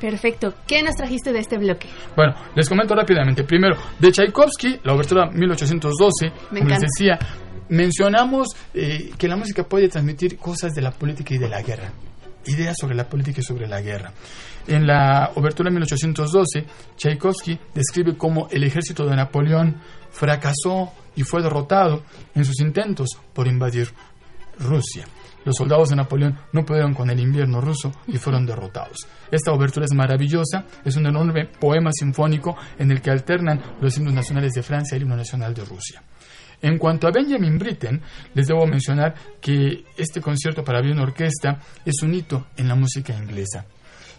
Perfecto. 0.00 0.54
¿Qué 0.66 0.82
nos 0.82 0.94
trajiste 0.94 1.32
de 1.32 1.40
este 1.40 1.58
bloque? 1.58 1.88
Bueno, 2.14 2.34
les 2.54 2.68
comento 2.68 2.94
rápidamente. 2.94 3.44
Primero, 3.44 3.76
de 3.98 4.10
Tchaikovsky, 4.10 4.80
la 4.84 4.94
obertura 4.94 5.30
1812, 5.30 6.32
como 6.50 6.68
les 6.68 6.80
decía, 6.80 7.18
mencionamos 7.68 8.48
eh, 8.74 9.10
que 9.18 9.28
la 9.28 9.36
música 9.36 9.64
puede 9.64 9.88
transmitir 9.88 10.36
cosas 10.38 10.72
de 10.72 10.82
la 10.82 10.90
política 10.90 11.34
y 11.34 11.38
de 11.38 11.48
la 11.48 11.62
guerra, 11.62 11.92
ideas 12.46 12.76
sobre 12.80 12.94
la 12.94 13.08
política 13.08 13.40
y 13.40 13.44
sobre 13.44 13.66
la 13.66 13.80
guerra. 13.80 14.12
En 14.66 14.86
la 14.86 15.30
obertura 15.36 15.68
de 15.68 15.74
1812, 15.74 16.64
Tchaikovsky 16.96 17.58
describe 17.74 18.16
cómo 18.16 18.48
el 18.50 18.64
ejército 18.64 19.06
de 19.06 19.14
Napoleón 19.14 19.76
fracasó 20.10 20.92
y 21.14 21.22
fue 21.22 21.42
derrotado 21.42 22.02
en 22.34 22.44
sus 22.44 22.60
intentos 22.60 23.10
por 23.32 23.46
invadir 23.46 23.88
Rusia. 24.58 25.06
Los 25.44 25.54
soldados 25.56 25.90
de 25.90 25.96
Napoleón 25.96 26.36
no 26.52 26.64
pudieron 26.64 26.92
con 26.92 27.08
el 27.08 27.20
invierno 27.20 27.60
ruso 27.60 27.92
y 28.08 28.18
fueron 28.18 28.44
derrotados. 28.44 29.06
Esta 29.30 29.52
obertura 29.52 29.86
es 29.86 29.94
maravillosa, 29.94 30.64
es 30.84 30.96
un 30.96 31.06
enorme 31.06 31.46
poema 31.46 31.90
sinfónico 31.92 32.56
en 32.76 32.90
el 32.90 33.00
que 33.00 33.10
alternan 33.10 33.60
los 33.80 33.96
himnos 33.96 34.14
nacionales 34.14 34.54
de 34.54 34.64
Francia 34.64 34.94
y 34.94 34.96
el 34.96 35.02
himno 35.04 35.16
nacional 35.16 35.54
de 35.54 35.64
Rusia. 35.64 36.02
En 36.62 36.78
cuanto 36.78 37.06
a 37.06 37.10
Benjamin 37.10 37.58
Britten, 37.58 38.00
les 38.34 38.46
debo 38.46 38.66
mencionar 38.66 39.14
que 39.40 39.84
este 39.96 40.20
concierto 40.20 40.64
para 40.64 40.80
violín 40.80 41.00
orquesta 41.00 41.60
es 41.84 42.02
un 42.02 42.14
hito 42.14 42.46
en 42.56 42.68
la 42.68 42.74
música 42.74 43.14
inglesa. 43.14 43.66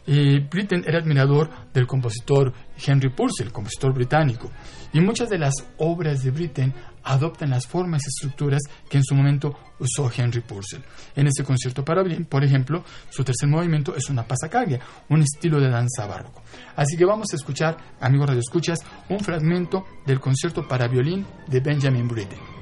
Eh, 0.10 0.40
Britten 0.50 0.86
era 0.88 1.00
admirador 1.00 1.50
del 1.74 1.86
compositor 1.86 2.54
Henry 2.86 3.10
Purcell, 3.10 3.52
compositor 3.52 3.94
británico, 3.94 4.50
y 4.94 5.02
muchas 5.02 5.30
de 5.30 5.38
las 5.38 5.54
obras 5.78 6.24
de 6.24 6.32
Britten 6.32 6.74
adoptan 7.08 7.50
las 7.50 7.66
formas 7.66 8.02
y 8.06 8.10
estructuras 8.10 8.62
que 8.90 8.98
en 8.98 9.04
su 9.04 9.16
momento 9.16 9.58
usó 9.80 10.12
Henry 10.16 10.42
Purcell. 10.42 10.84
En 11.16 11.28
este 11.28 11.44
concierto 11.44 11.84
para 11.84 12.04
violín, 12.04 12.26
por 12.26 12.44
ejemplo, 12.44 12.84
su 13.10 13.24
tercer 13.24 13.48
movimiento 13.48 13.96
es 13.96 14.10
una 14.10 14.28
pasacaglia, 14.28 14.80
un 15.10 15.22
estilo 15.22 15.60
de 15.60 15.70
danza 15.70 16.06
barroco. 16.06 16.44
Así 16.76 16.98
que 16.98 17.06
vamos 17.06 17.28
a 17.32 17.36
escuchar, 17.36 17.78
amigos 18.00 18.28
radioescuchas, 18.28 18.80
un 19.10 19.20
fragmento 19.20 19.86
del 20.06 20.20
concierto 20.20 20.68
para 20.68 20.88
violín 20.88 21.26
de 21.48 21.60
Benjamin 21.60 22.08
Britten. 22.08 22.57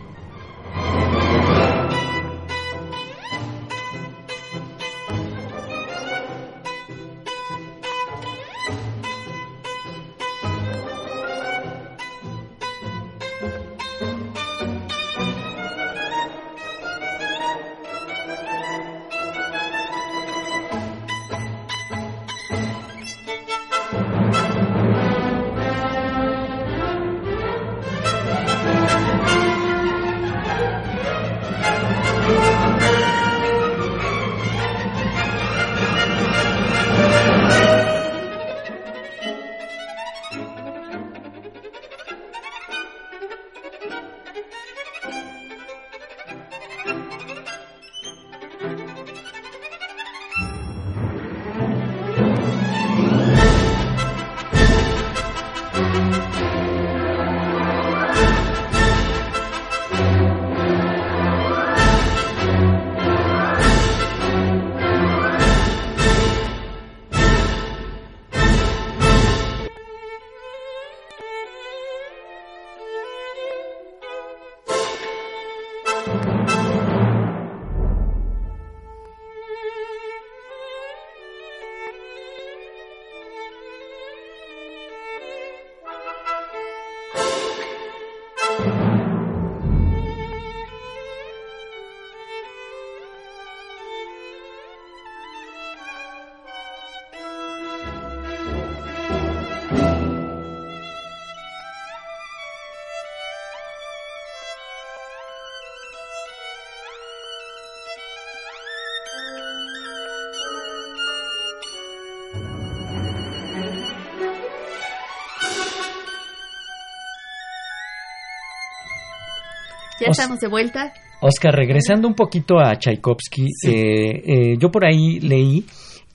Estamos 120.19 120.39
de 120.39 120.47
vuelta. 120.47 120.93
Oscar, 121.21 121.53
regresando 121.53 122.07
un 122.07 122.13
poquito 122.13 122.59
a 122.59 122.75
Tchaikovsky, 122.77 123.45
eh, 123.65 123.71
eh, 123.71 124.57
yo 124.59 124.71
por 124.71 124.85
ahí 124.85 125.19
leí 125.19 125.65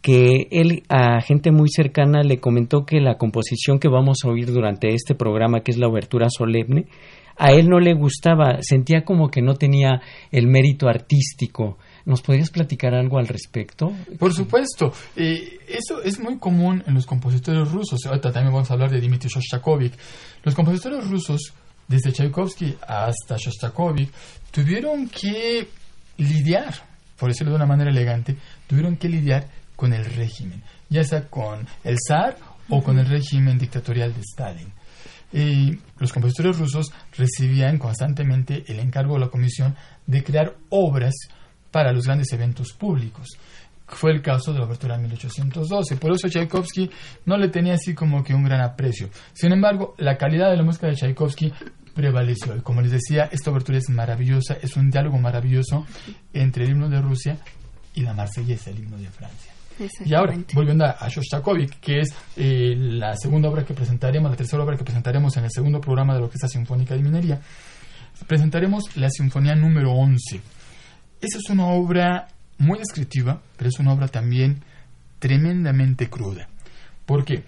que 0.02 0.48
él 0.50 0.82
a 0.88 1.20
gente 1.20 1.50
muy 1.50 1.68
cercana 1.68 2.22
le 2.22 2.40
comentó 2.40 2.84
que 2.84 3.00
la 3.00 3.16
composición 3.18 3.78
que 3.78 3.88
vamos 3.88 4.18
a 4.24 4.28
oír 4.28 4.50
durante 4.52 4.94
este 4.94 5.14
programa, 5.14 5.60
que 5.60 5.72
es 5.72 5.78
la 5.78 5.88
obertura 5.88 6.28
solemne, 6.30 6.86
a 7.36 7.52
él 7.52 7.68
no 7.68 7.80
le 7.80 7.94
gustaba, 7.94 8.58
sentía 8.60 9.02
como 9.02 9.30
que 9.30 9.40
no 9.40 9.54
tenía 9.54 10.02
el 10.30 10.46
mérito 10.46 10.88
artístico. 10.88 11.78
¿Nos 12.04 12.22
podrías 12.22 12.50
platicar 12.50 12.94
algo 12.94 13.18
al 13.18 13.28
respecto? 13.28 13.92
Por 14.18 14.34
supuesto. 14.34 14.92
Eh, 15.16 15.58
eso 15.66 16.02
es 16.02 16.20
muy 16.20 16.38
común 16.38 16.82
en 16.86 16.94
los 16.94 17.06
compositores 17.06 17.70
rusos. 17.70 18.04
Ahorita 18.04 18.30
también 18.30 18.52
vamos 18.52 18.70
a 18.70 18.74
hablar 18.74 18.90
de 18.90 19.00
Dmitri 19.00 19.28
Shostakovich. 19.28 19.94
Los 20.42 20.54
compositores 20.54 21.08
rusos, 21.08 21.54
desde 21.90 22.12
Tchaikovsky 22.12 22.76
hasta 22.86 23.36
Shostakovich, 23.36 24.12
tuvieron 24.52 25.08
que 25.08 25.66
lidiar, 26.18 26.72
por 27.18 27.30
decirlo 27.30 27.50
de 27.50 27.56
una 27.56 27.66
manera 27.66 27.90
elegante, 27.90 28.36
tuvieron 28.68 28.96
que 28.96 29.08
lidiar 29.08 29.48
con 29.74 29.92
el 29.92 30.04
régimen, 30.04 30.62
ya 30.88 31.02
sea 31.02 31.26
con 31.26 31.66
el 31.82 31.96
zar 32.06 32.36
o 32.68 32.80
con 32.80 32.96
el 33.00 33.06
régimen 33.06 33.58
dictatorial 33.58 34.14
de 34.14 34.20
Stalin. 34.20 34.72
Y 35.32 35.78
los 35.98 36.12
compositores 36.12 36.58
rusos 36.58 36.92
recibían 37.16 37.76
constantemente 37.78 38.62
el 38.68 38.78
encargo 38.78 39.14
de 39.14 39.20
la 39.20 39.28
comisión 39.28 39.74
de 40.06 40.22
crear 40.22 40.54
obras 40.68 41.14
para 41.72 41.92
los 41.92 42.04
grandes 42.04 42.32
eventos 42.32 42.72
públicos. 42.72 43.30
Fue 43.86 44.12
el 44.12 44.22
caso 44.22 44.52
de 44.52 44.60
la 44.60 44.66
abertura 44.66 44.96
de 44.96 45.02
1812. 45.02 45.96
Por 45.96 46.12
eso 46.12 46.28
Tchaikovsky 46.28 46.88
no 47.26 47.36
le 47.36 47.48
tenía 47.48 47.74
así 47.74 47.94
como 47.94 48.22
que 48.22 48.34
un 48.34 48.44
gran 48.44 48.60
aprecio. 48.60 49.10
Sin 49.32 49.52
embargo, 49.52 49.94
la 49.98 50.16
calidad 50.16 50.50
de 50.50 50.56
la 50.56 50.62
música 50.62 50.86
de 50.86 50.94
Tchaikovsky 50.94 51.52
prevaleció. 51.94 52.56
Y 52.56 52.60
como 52.60 52.80
les 52.80 52.92
decía, 52.92 53.28
esta 53.32 53.50
abertura 53.50 53.78
es 53.78 53.88
maravillosa, 53.88 54.54
es 54.60 54.76
un 54.76 54.90
diálogo 54.90 55.18
maravilloso 55.18 55.86
entre 56.32 56.64
el 56.64 56.70
himno 56.70 56.88
de 56.88 57.00
Rusia 57.00 57.38
y 57.94 58.02
la 58.02 58.14
marsellesa, 58.14 58.70
el 58.70 58.78
himno 58.78 58.96
de 58.96 59.08
Francia. 59.08 59.52
Y 60.04 60.12
ahora, 60.12 60.36
volviendo 60.52 60.84
a, 60.84 61.08
Shostakovich, 61.08 61.80
que 61.80 62.00
es 62.00 62.14
eh, 62.36 62.74
la 62.76 63.16
segunda 63.16 63.48
obra 63.48 63.64
que 63.64 63.72
presentaremos, 63.72 64.30
la 64.30 64.36
tercera 64.36 64.62
obra 64.62 64.76
que 64.76 64.84
presentaremos 64.84 65.36
en 65.36 65.44
el 65.44 65.50
segundo 65.50 65.80
programa 65.80 66.12
de 66.12 66.20
la 66.20 66.26
Orquesta 66.26 66.48
Sinfónica 66.48 66.94
de 66.94 67.02
Minería, 67.02 67.40
presentaremos 68.26 68.96
la 68.96 69.08
Sinfonía 69.08 69.54
número 69.54 69.92
11. 69.92 70.40
Esa 71.20 71.38
es 71.38 71.50
una 71.50 71.66
obra 71.68 72.28
muy 72.58 72.78
descriptiva, 72.78 73.40
pero 73.56 73.68
es 73.68 73.78
una 73.78 73.92
obra 73.92 74.08
también 74.08 74.62
tremendamente 75.18 76.08
cruda. 76.08 76.48
porque 77.06 77.42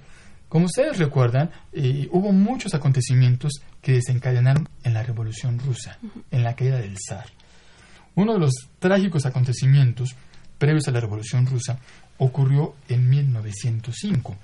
Como 0.52 0.66
ustedes 0.66 0.98
recuerdan, 0.98 1.48
eh, 1.72 2.10
hubo 2.12 2.30
muchos 2.30 2.74
acontecimientos 2.74 3.52
que 3.80 3.92
desencadenaron 3.92 4.68
en 4.84 4.92
la 4.92 5.02
Revolución 5.02 5.58
Rusa, 5.58 5.98
en 6.30 6.44
la 6.44 6.54
caída 6.54 6.76
del 6.78 6.94
zar. 6.98 7.24
Uno 8.16 8.34
de 8.34 8.40
los 8.40 8.52
trágicos 8.78 9.24
acontecimientos 9.24 10.14
previos 10.58 10.86
a 10.88 10.90
la 10.90 11.00
Revolución 11.00 11.46
Rusa 11.46 11.78
ocurrió 12.18 12.74
en 12.90 13.08
1905. 13.08 14.36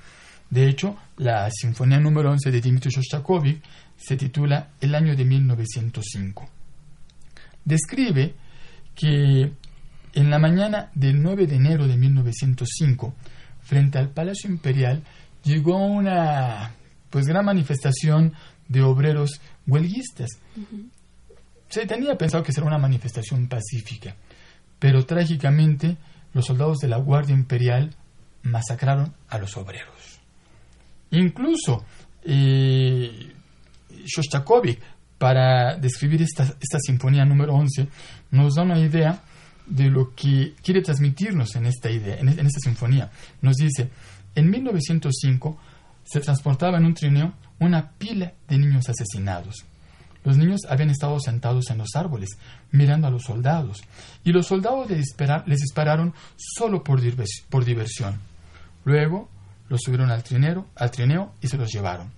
De 0.49 0.71
hecho, 0.71 0.97
la 1.19 1.47
Sinfonía 1.51 2.01
número 2.01 2.31
11 2.31 2.53
de 2.53 2.61
Dmitri 2.63 2.91
Shostakovich 2.91 3.63
se 3.99 4.17
titula 4.17 4.71
El 4.81 4.95
año 4.95 5.15
de 5.15 5.27
1905. 5.27 6.49
Describe 7.67 8.35
que 8.95 9.53
en 10.15 10.31
la 10.31 10.39
mañana 10.39 10.91
del 10.95 11.23
9 11.23 11.47
de 11.47 11.57
enero 11.57 11.87
de 11.87 11.99
1905, 11.99 13.15
frente 13.61 13.99
al 13.99 14.09
Palacio 14.09 14.49
Imperial, 14.49 15.03
llegó 15.45 15.77
una 15.85 16.75
pues 17.11 17.27
gran 17.27 17.45
manifestación 17.45 18.35
de 18.69 18.83
obreros 18.83 19.41
huelguistas. 19.67 20.29
Se 21.69 21.87
tenía 21.87 22.17
pensado 22.17 22.43
que 22.43 22.53
sería 22.53 22.69
una 22.69 22.79
manifestación 22.79 23.49
pacífica, 23.49 24.17
pero 24.79 25.05
trágicamente 25.05 25.97
los 26.33 26.47
soldados 26.47 26.79
de 26.79 26.89
la 26.89 26.99
Guardia 26.99 27.35
Imperial 27.35 27.95
masacraron 28.43 29.15
a 29.29 29.39
los 29.39 29.57
obreros. 29.57 30.21
Incluso 31.11 31.85
eh, 32.23 33.33
Shostakovich, 34.05 34.79
para 35.19 35.77
describir 35.77 36.23
esta, 36.23 36.45
esta 36.45 36.79
sinfonía 36.81 37.25
número 37.25 37.55
11, 37.55 37.89
nos 38.31 38.55
da 38.55 38.63
una 38.63 38.79
idea 38.79 39.21
de 39.67 39.91
lo 39.91 40.15
que 40.15 40.55
quiere 40.63 40.81
transmitirnos 40.81 41.57
en 41.57 41.67
esta 41.67 41.91
idea, 41.91 42.17
en, 42.19 42.29
en 42.29 42.47
esta 42.47 42.61
sinfonía. 42.61 43.11
Nos 43.43 43.57
dice, 43.57 43.91
en 44.39 44.51
1905 44.51 45.59
se 46.05 46.21
transportaba 46.21 46.79
en 46.79 46.87
un 46.87 46.95
trineo 46.95 47.35
una 47.59 47.91
pila 47.93 48.33
de 48.49 48.59
niños 48.59 48.89
asesinados. 48.89 49.65
Los 50.25 50.37
niños 50.37 50.61
habían 50.69 50.91
estado 50.91 51.19
sentados 51.21 51.71
en 51.71 51.79
los 51.79 51.95
árboles, 51.95 52.31
mirando 52.71 53.07
a 53.07 53.11
los 53.11 53.25
soldados, 53.25 53.83
y 54.25 54.33
los 54.33 54.47
soldados 54.47 54.89
les, 54.91 55.15
dispararon 55.47 56.15
solo 56.37 56.83
por, 56.83 57.01
diversión. 57.01 58.21
Luego 58.85 59.29
los 59.69 59.81
subieron 59.83 60.11
al, 60.11 60.23
trineo, 60.23 60.67
al 60.77 60.91
trineo 60.91 61.33
y 61.41 61.49
se 61.49 61.57
los 61.57 61.73
llevaron. 61.73 62.11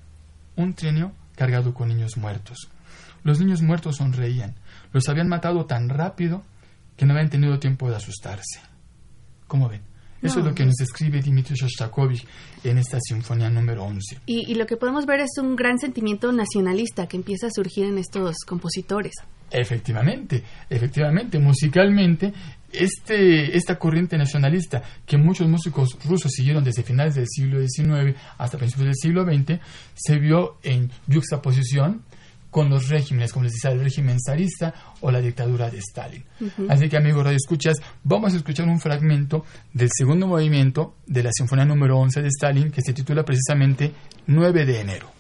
Un 0.57 0.75
trineo 0.75 1.13
cargado 1.37 1.75
con 1.75 1.89
niños 1.89 2.17
muertos. 2.17 2.69
Los 3.23 3.39
niños 3.39 3.63
muertos 3.63 3.97
sonreían. 3.97 4.55
Los 4.93 5.09
habían 5.09 5.29
matado 5.29 5.67
tan 5.67 5.89
rápido 5.89 6.43
que 6.97 7.07
no 7.07 7.13
habían 7.13 7.31
tenido 7.31 7.59
tiempo 7.59 7.89
de 7.91 7.97
asustarse. 7.97 8.61
¿Cómo 9.47 9.69
ven? 9.69 9.90
Eso 10.23 10.41
es 10.41 10.45
lo 10.45 10.55
que 10.55 10.67
nos 10.67 10.79
escribe 10.81 11.21
Dmitri 11.21 11.55
Shostakovich 11.55 12.27
en 12.63 12.79
esta 12.79 12.99
sinfonía 13.01 13.49
número 13.49 13.85
11. 13.85 14.19
Y, 14.27 14.55
lo 14.55 14.67
que 14.67 14.77
podemos 14.77 15.07
ver 15.07 15.21
es 15.21 15.31
un 15.41 15.57
gran 15.57 15.79
sentimiento 15.79 16.31
nacionalista 16.31 17.07
que 17.07 17.17
empieza 17.17 17.47
a 17.47 17.51
surgir 17.51 17.87
en 17.87 17.97
estos 17.97 18.37
compositores. 18.47 19.13
Efectivamente, 19.51 20.45
efectivamente, 20.69 21.39
musicalmente, 21.39 22.33
este, 22.71 23.57
esta 23.57 23.79
corriente 23.79 24.17
nacionalista 24.17 24.83
que 25.07 25.17
muchos 25.17 25.49
músicos 25.49 25.99
rusos 26.05 26.31
siguieron 26.31 26.63
desde 26.63 26.83
finales 26.83 27.15
del 27.15 27.27
siglo 27.27 27.59
XIX 27.61 28.17
hasta 28.39 28.59
principios 28.59 28.87
del 28.87 28.97
siglo 28.97 29.25
XX, 29.25 29.59
se 29.95 30.19
vio 30.19 30.59
en 30.63 30.91
juxtaposición 31.11 32.03
con 32.51 32.69
los 32.69 32.89
regímenes, 32.89 33.33
como 33.33 33.45
les 33.45 33.53
decía, 33.53 33.71
el 33.71 33.81
régimen 33.81 34.19
zarista 34.21 34.75
o 35.01 35.11
la 35.11 35.21
dictadura 35.21 35.71
de 35.71 35.79
Stalin. 35.79 36.25
Así 36.69 36.89
que, 36.89 36.97
amigos 36.97 37.25
Radio 37.25 37.37
Escuchas, 37.37 37.77
vamos 38.03 38.33
a 38.35 38.37
escuchar 38.37 38.69
un 38.69 38.81
fragmento 38.81 39.45
del 39.73 39.91
segundo 39.93 40.27
movimiento 40.27 40.97
de 41.07 41.23
la 41.23 41.33
Sinfonía 41.33 41.65
número 41.65 41.99
11 41.99 42.23
de 42.23 42.29
Stalin, 42.29 42.71
que 42.71 42.83
se 42.83 42.93
titula 42.93 43.25
precisamente 43.25 43.93
9 44.27 44.67
de 44.67 44.81
enero. 44.81 45.20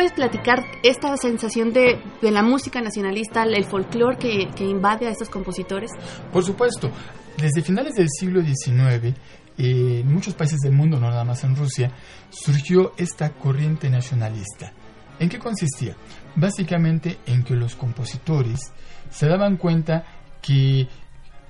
Puedes 0.00 0.12
platicar 0.14 0.64
esta 0.82 1.14
sensación 1.18 1.74
de, 1.74 2.00
la 2.22 2.42
música 2.42 2.80
nacionalista, 2.80 3.42
el 3.42 3.66
folclore 3.66 4.16
que, 4.16 4.64
invade 4.64 5.06
a 5.06 5.10
estos 5.10 5.28
compositores? 5.28 5.90
Por 6.32 6.42
supuesto. 6.42 6.90
Desde 7.36 7.60
finales 7.60 7.96
del 7.96 8.08
siglo 8.08 8.40
XIX, 8.40 9.14
en 9.58 10.10
muchos 10.10 10.32
países 10.32 10.58
del 10.60 10.72
mundo, 10.72 10.98
no 10.98 11.10
nada 11.10 11.24
más 11.24 11.44
en 11.44 11.54
Rusia, 11.54 11.92
surgió 12.30 12.94
esta 12.96 13.34
corriente 13.34 13.90
nacionalista. 13.90 14.72
¿En 15.18 15.28
qué 15.28 15.38
consistía? 15.38 15.94
Básicamente 16.34 17.18
en 17.26 17.42
que 17.42 17.54
los 17.54 17.76
compositores 17.76 18.72
se 19.10 19.26
daban 19.26 19.58
cuenta 19.58 20.06
que 20.40 20.88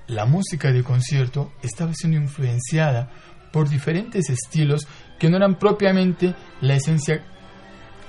la 0.07 0.25
música 0.25 0.73
de 0.73 0.83
concierto 0.83 1.53
estaba 1.63 1.93
siendo 1.93 2.17
influenciada 2.17 3.09
por 3.53 3.69
diferentes 3.69 4.29
estilos 4.29 4.89
que 5.17 5.29
no 5.29 5.37
eran 5.37 5.57
propiamente 5.57 6.35
la 6.59 6.75
esencia 6.75 7.23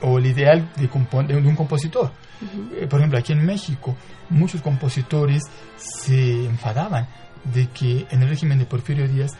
o 0.02 0.18
el 0.18 0.26
ideal 0.26 0.68
de, 0.76 0.88
un 1.36 1.56
compositor. 1.56 2.10
Eh, 2.74 2.86
por 2.86 3.00
ejemplo, 3.00 3.18
aquí 3.18 3.32
en 3.32 3.44
México, 3.44 3.96
muchos 4.30 4.60
compositores 4.60 5.42
se 5.76 6.44
enfadaban 6.44 7.06
de 7.44 7.68
que 7.68 8.06
en 8.10 8.22
el 8.22 8.28
régimen 8.28 8.58
de 8.58 8.66
Porfirio 8.66 9.08
Díaz 9.08 9.32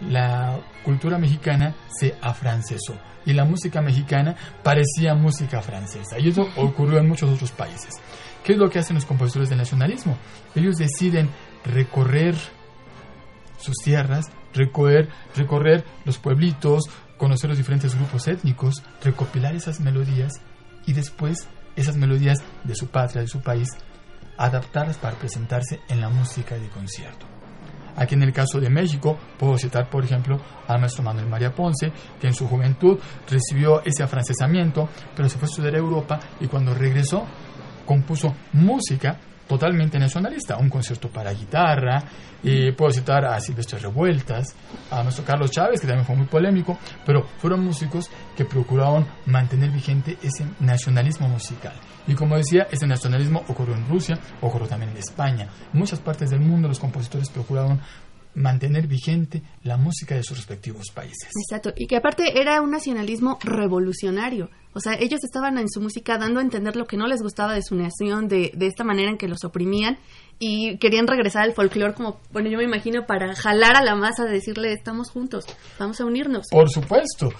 la 0.00 0.58
cultura 0.84 1.18
mexicana 1.18 1.74
se 1.88 2.14
afrancesó 2.20 2.94
y 3.24 3.32
la 3.32 3.44
música 3.44 3.80
mexicana 3.80 4.36
parecía 4.62 5.14
música 5.14 5.60
francesa. 5.60 6.18
Y 6.18 6.28
eso 6.28 6.48
ocurrió 6.56 6.98
en 6.98 7.08
muchos 7.08 7.30
otros 7.30 7.50
países. 7.50 7.94
¿Qué 8.44 8.52
es 8.52 8.58
lo 8.58 8.70
que 8.70 8.78
hacen 8.78 8.94
los 8.94 9.04
compositores 9.04 9.48
del 9.48 9.58
nacionalismo? 9.58 10.16
Ellos 10.54 10.76
deciden 10.76 11.28
recorrer 11.64 12.36
sus 13.58 13.74
tierras, 13.82 14.26
recorrer, 14.54 15.08
recorrer 15.34 15.84
los 16.04 16.18
pueblitos, 16.18 16.84
conocer 17.16 17.48
los 17.48 17.58
diferentes 17.58 17.94
grupos 17.94 18.28
étnicos, 18.28 18.82
recopilar 19.02 19.54
esas 19.54 19.80
melodías 19.80 20.32
y 20.86 20.92
después 20.92 21.48
esas 21.74 21.96
melodías 21.96 22.38
de 22.64 22.74
su 22.74 22.88
patria, 22.88 23.22
de 23.22 23.28
su 23.28 23.40
país, 23.40 23.68
adaptarlas 24.38 24.98
para 24.98 25.18
presentarse 25.18 25.80
en 25.88 26.00
la 26.00 26.08
música 26.08 26.56
de 26.56 26.68
concierto. 26.68 27.26
Aquí 27.96 28.14
en 28.14 28.22
el 28.22 28.32
caso 28.32 28.60
de 28.60 28.68
México, 28.68 29.18
puedo 29.38 29.56
citar, 29.56 29.88
por 29.88 30.04
ejemplo, 30.04 30.38
al 30.68 30.80
maestro 30.80 31.02
Manuel 31.02 31.26
María 31.26 31.54
Ponce, 31.54 31.90
que 32.20 32.26
en 32.26 32.34
su 32.34 32.46
juventud 32.46 32.98
recibió 33.28 33.82
ese 33.84 34.02
afrancesamiento, 34.02 34.88
pero 35.14 35.28
se 35.28 35.38
fue 35.38 35.46
a 35.46 35.50
estudiar 35.50 35.74
a 35.74 35.78
Europa 35.78 36.20
y 36.40 36.46
cuando 36.46 36.74
regresó 36.74 37.26
compuso 37.86 38.34
música 38.52 39.18
totalmente 39.46 39.98
nacionalista, 39.98 40.56
un 40.56 40.68
concierto 40.68 41.08
para 41.08 41.32
guitarra, 41.32 42.02
y 42.42 42.72
puedo 42.72 42.90
citar 42.90 43.24
a 43.24 43.40
Silvestre 43.40 43.78
Revueltas, 43.78 44.54
a 44.90 45.02
nuestro 45.02 45.24
Carlos 45.24 45.50
Chávez, 45.50 45.80
que 45.80 45.86
también 45.86 46.06
fue 46.06 46.16
muy 46.16 46.26
polémico, 46.26 46.78
pero 47.04 47.24
fueron 47.38 47.64
músicos 47.64 48.10
que 48.36 48.44
procuraron 48.44 49.06
mantener 49.26 49.70
vigente 49.70 50.16
ese 50.22 50.46
nacionalismo 50.60 51.28
musical. 51.28 51.74
Y 52.06 52.14
como 52.14 52.36
decía, 52.36 52.68
ese 52.70 52.86
nacionalismo 52.86 53.42
ocurrió 53.48 53.74
en 53.74 53.88
Rusia, 53.88 54.18
ocurrió 54.40 54.68
también 54.68 54.92
en 54.92 54.98
España. 54.98 55.48
En 55.72 55.78
muchas 55.78 55.98
partes 55.98 56.30
del 56.30 56.40
mundo 56.40 56.68
los 56.68 56.78
compositores 56.78 57.28
procuraron 57.30 57.80
mantener 58.36 58.86
vigente 58.86 59.42
la 59.64 59.76
música 59.76 60.14
de 60.14 60.22
sus 60.22 60.36
respectivos 60.36 60.90
países. 60.94 61.30
Exacto, 61.34 61.72
y 61.74 61.86
que 61.86 61.96
aparte 61.96 62.40
era 62.40 62.60
un 62.60 62.70
nacionalismo 62.70 63.38
revolucionario. 63.42 64.50
O 64.74 64.80
sea, 64.80 64.92
ellos 64.94 65.24
estaban 65.24 65.56
en 65.56 65.70
su 65.70 65.80
música 65.80 66.18
dando 66.18 66.38
a 66.38 66.42
entender 66.42 66.76
lo 66.76 66.84
que 66.84 66.98
no 66.98 67.06
les 67.06 67.22
gustaba 67.22 67.54
de 67.54 67.62
su 67.62 67.74
nación, 67.74 68.28
de, 68.28 68.52
de 68.54 68.66
esta 68.66 68.84
manera 68.84 69.10
en 69.10 69.16
que 69.16 69.26
los 69.26 69.42
oprimían, 69.42 69.98
y 70.38 70.76
querían 70.76 71.06
regresar 71.06 71.44
al 71.44 71.54
folclore 71.54 71.94
como, 71.94 72.20
bueno, 72.30 72.50
yo 72.50 72.58
me 72.58 72.64
imagino, 72.64 73.06
para 73.06 73.34
jalar 73.34 73.74
a 73.74 73.82
la 73.82 73.94
masa, 73.94 74.24
de 74.24 74.32
decirle, 74.32 74.72
estamos 74.72 75.10
juntos, 75.10 75.46
vamos 75.78 75.98
a 76.00 76.04
unirnos. 76.04 76.46
Por 76.50 76.68
supuesto, 76.68 77.30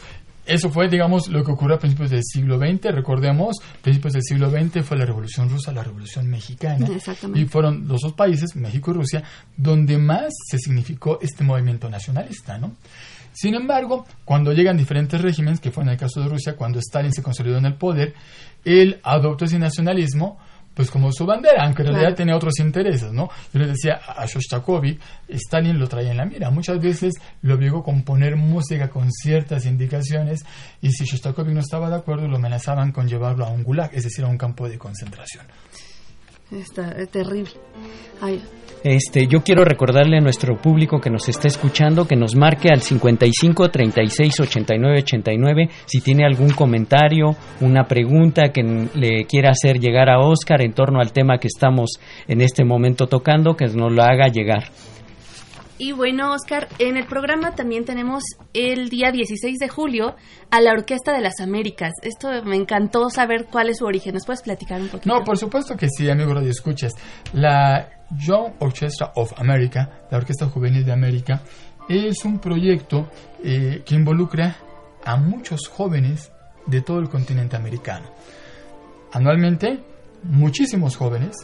eso 0.47 0.71
fue, 0.71 0.89
digamos, 0.89 1.29
lo 1.29 1.43
que 1.45 1.53
ocurrió 1.53 1.77
a 1.77 1.79
principios 1.79 2.11
del 2.11 2.23
siglo 2.23 2.59
XX. 2.59 2.93
Recordemos, 2.93 3.57
principios 3.83 4.15
del 4.15 4.23
siglo 4.23 4.51
XX 4.51 4.85
fue 4.85 4.97
la 4.97 5.05
Revolución 5.05 5.49
Rusa, 5.49 5.73
la 5.73 5.83
Revolución 5.83 6.29
Mexicana. 6.29 6.87
Y 7.35 7.47
fueron 7.47 7.89
los 7.89 8.01
dos 8.03 8.13
países, 8.13 8.55
México 8.57 8.91
y 8.93 8.95
Rusia, 8.95 9.23
donde 9.57 9.99
más 9.99 10.33
se 10.49 10.59
significó 10.59 11.19
este 11.21 11.45
movimiento 11.45 11.91
nacionalista, 11.91 12.59
¿no? 12.59 12.77
Sin 13.33 13.55
embargo, 13.55 14.07
cuando 14.25 14.53
llegan 14.53 14.79
diferentes 14.79 15.21
regímenes, 15.21 15.61
que 15.61 15.71
fue 15.71 15.83
en 15.83 15.91
el 15.91 15.99
caso 15.99 16.21
de 16.21 16.29
Rusia, 16.29 16.57
cuando 16.57 16.79
Stalin 16.79 17.13
se 17.13 17.23
consolidó 17.23 17.59
en 17.59 17.67
el 17.67 17.75
poder, 17.75 18.15
él 18.65 18.99
adoptó 19.03 19.45
ese 19.45 19.59
nacionalismo 19.59 20.39
pues 20.77 20.91
como 20.91 21.11
su 21.11 21.25
bandera, 21.25 21.65
aunque 21.65 21.83
en 21.83 21.89
realidad 21.89 22.15
tenía 22.15 22.37
otros 22.37 22.61
intereses, 22.61 23.11
¿no? 23.11 23.31
Yo 23.51 23.61
le 23.61 23.69
decía 23.69 23.95
a 23.95 24.27
Shostakovich, 24.27 25.01
Stalin 25.27 25.79
lo 25.79 25.89
traía 25.89 26.11
en 26.11 26.19
la 26.19 26.27
mira. 26.27 26.51
Muchas 26.51 26.79
veces 26.79 27.15
lo 27.41 27.55
obligó 27.55 27.79
a 27.79 27.83
componer 27.83 28.37
música 28.37 28.91
con 28.91 29.11
ciertas 29.11 29.65
indicaciones 29.65 30.45
y 30.83 30.93
si 30.93 31.07
Shostakovich 31.07 31.55
no 31.55 31.61
estaba 31.61 31.89
de 31.89 31.97
acuerdo, 31.97 32.29
lo 32.29 32.37
amenazaban 32.37 32.93
con 32.93 33.09
llevarlo 33.09 33.47
a 33.47 33.49
un 33.49 33.63
gulag, 33.63 33.95
es 33.95 34.05
decir, 34.05 34.23
a 34.27 34.29
un 34.29 34.37
campo 34.37 34.69
de 34.69 34.77
concentración. 34.77 35.47
Está 36.51 36.93
es 36.93 37.11
terrible. 37.11 37.51
Ay, 38.21 38.41
este, 38.85 39.27
yo 39.27 39.43
quiero 39.43 39.65
recordarle 39.65 40.19
a 40.19 40.21
nuestro 40.21 40.57
público 40.57 41.01
que 41.01 41.11
nos 41.11 41.29
está 41.29 41.49
escuchando 41.49 42.07
que 42.07 42.15
nos 42.15 42.37
marque 42.37 42.69
al 42.71 42.83
55 42.83 43.69
36 43.69 44.39
89 44.39 44.99
89 45.01 45.69
si 45.87 46.01
tiene 46.01 46.25
algún 46.25 46.51
comentario, 46.51 47.35
una 47.61 47.89
pregunta 47.89 48.53
que 48.53 48.63
le 48.95 49.25
quiera 49.25 49.51
hacer 49.51 49.81
llegar 49.81 50.09
a 50.09 50.21
Oscar 50.21 50.63
en 50.63 50.73
torno 50.73 51.01
al 51.01 51.13
tema 51.13 51.39
que 51.39 51.49
estamos 51.49 51.99
en 52.29 52.41
este 52.41 52.65
momento 52.65 53.09
tocando, 53.09 53.57
que 53.57 53.67
nos 53.67 53.93
lo 53.93 54.03
haga 54.05 54.29
llegar. 54.29 54.71
Y 55.79 55.93
bueno, 55.93 56.33
Oscar, 56.33 56.69
en 56.79 56.97
el 56.97 57.07
programa 57.07 57.55
también 57.55 57.85
tenemos 57.85 58.23
el 58.55 58.89
día 58.89 59.13
16 59.13 59.59
de 59.59 59.69
julio 59.69 60.17
a 60.51 60.61
la 60.63 60.73
Orquesta 60.73 61.13
de 61.13 61.21
las 61.21 61.41
Américas. 61.41 61.93
Esto 62.03 62.29
me 62.45 62.57
encantó 62.57 63.11
saber 63.11 63.47
cuál 63.51 63.69
es 63.69 63.79
su 63.79 63.85
origen. 63.85 64.15
¿Nos 64.15 64.25
puedes 64.25 64.43
platicar 64.43 64.81
un 64.81 64.89
poquito? 64.89 65.15
No, 65.15 65.23
por 65.23 65.37
supuesto 65.37 65.77
que 65.77 65.89
sí, 65.91 66.09
amigo 66.09 66.33
Radio 66.33 66.51
Escuchas. 66.51 66.95
La 67.35 67.91
Young 68.11 68.55
Orchestra 68.61 69.13
of 69.17 69.39
America, 69.39 70.07
la 70.11 70.17
Orquesta 70.17 70.47
Juvenil 70.47 70.85
de 70.85 70.93
América, 70.93 71.43
es 71.89 72.25
un 72.25 72.39
proyecto 72.39 73.11
eh, 73.45 73.83
que 73.85 73.95
involucra 73.95 74.57
a 75.05 75.17
muchos 75.17 75.69
jóvenes 75.69 76.33
de 76.67 76.81
todo 76.81 77.01
el 77.01 77.11
continente 77.11 77.55
americano. 77.55 78.11
Anualmente, 79.13 79.85
muchísimos 80.25 80.97
jóvenes 80.97 81.37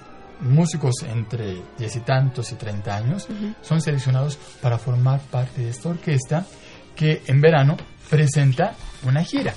músicos 0.42 0.94
entre 1.02 1.56
diez 1.78 1.96
y 1.96 2.00
tantos 2.00 2.52
y 2.52 2.56
treinta 2.56 2.96
años 2.96 3.26
son 3.62 3.80
seleccionados 3.80 4.36
para 4.60 4.78
formar 4.78 5.20
parte 5.20 5.62
de 5.62 5.70
esta 5.70 5.88
orquesta 5.88 6.46
que 6.94 7.22
en 7.26 7.40
verano 7.40 7.76
presenta 8.10 8.74
una 9.04 9.24
gira. 9.24 9.54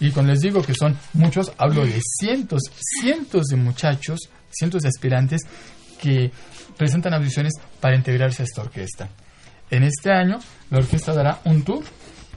Y 0.00 0.10
cuando 0.12 0.32
les 0.32 0.40
digo 0.40 0.62
que 0.62 0.74
son 0.74 0.96
muchos, 1.14 1.52
hablo 1.58 1.84
de 1.84 2.00
cientos, 2.20 2.62
cientos 3.00 3.46
de 3.46 3.56
muchachos, 3.56 4.30
cientos 4.50 4.82
de 4.82 4.88
aspirantes 4.88 5.42
que 6.00 6.30
presentan 6.76 7.14
audiciones 7.14 7.52
para 7.80 7.96
integrarse 7.96 8.42
a 8.42 8.46
esta 8.46 8.62
orquesta. 8.62 9.08
En 9.70 9.82
este 9.82 10.10
año, 10.10 10.38
la 10.70 10.78
orquesta 10.78 11.12
dará 11.12 11.40
un 11.44 11.62
tour 11.62 11.84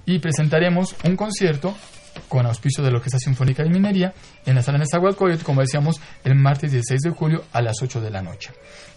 y 0.06 0.20
presentaremos 0.20 0.96
un 1.06 1.16
concierto 1.16 1.76
con 2.32 2.46
auspicio 2.46 2.82
de 2.82 2.92
la 2.92 2.96
Orquesta 2.96 3.20
Sinfónica 3.20 3.62
de 3.62 3.70
Minería 3.70 4.14
en 4.46 4.56
la 4.56 4.62
sala 4.62 4.78
de 4.78 4.86
Nezahualcóyotl, 4.86 5.44
como 5.44 5.60
decíamos, 5.60 6.00
el 6.24 6.34
martes 6.36 6.72
16 6.72 7.02
de 7.02 7.10
julio 7.10 7.44
a 7.52 7.62
las 7.62 7.76
8 7.82 8.00
de 8.00 8.10
la 8.10 8.22
noche. 8.22 8.52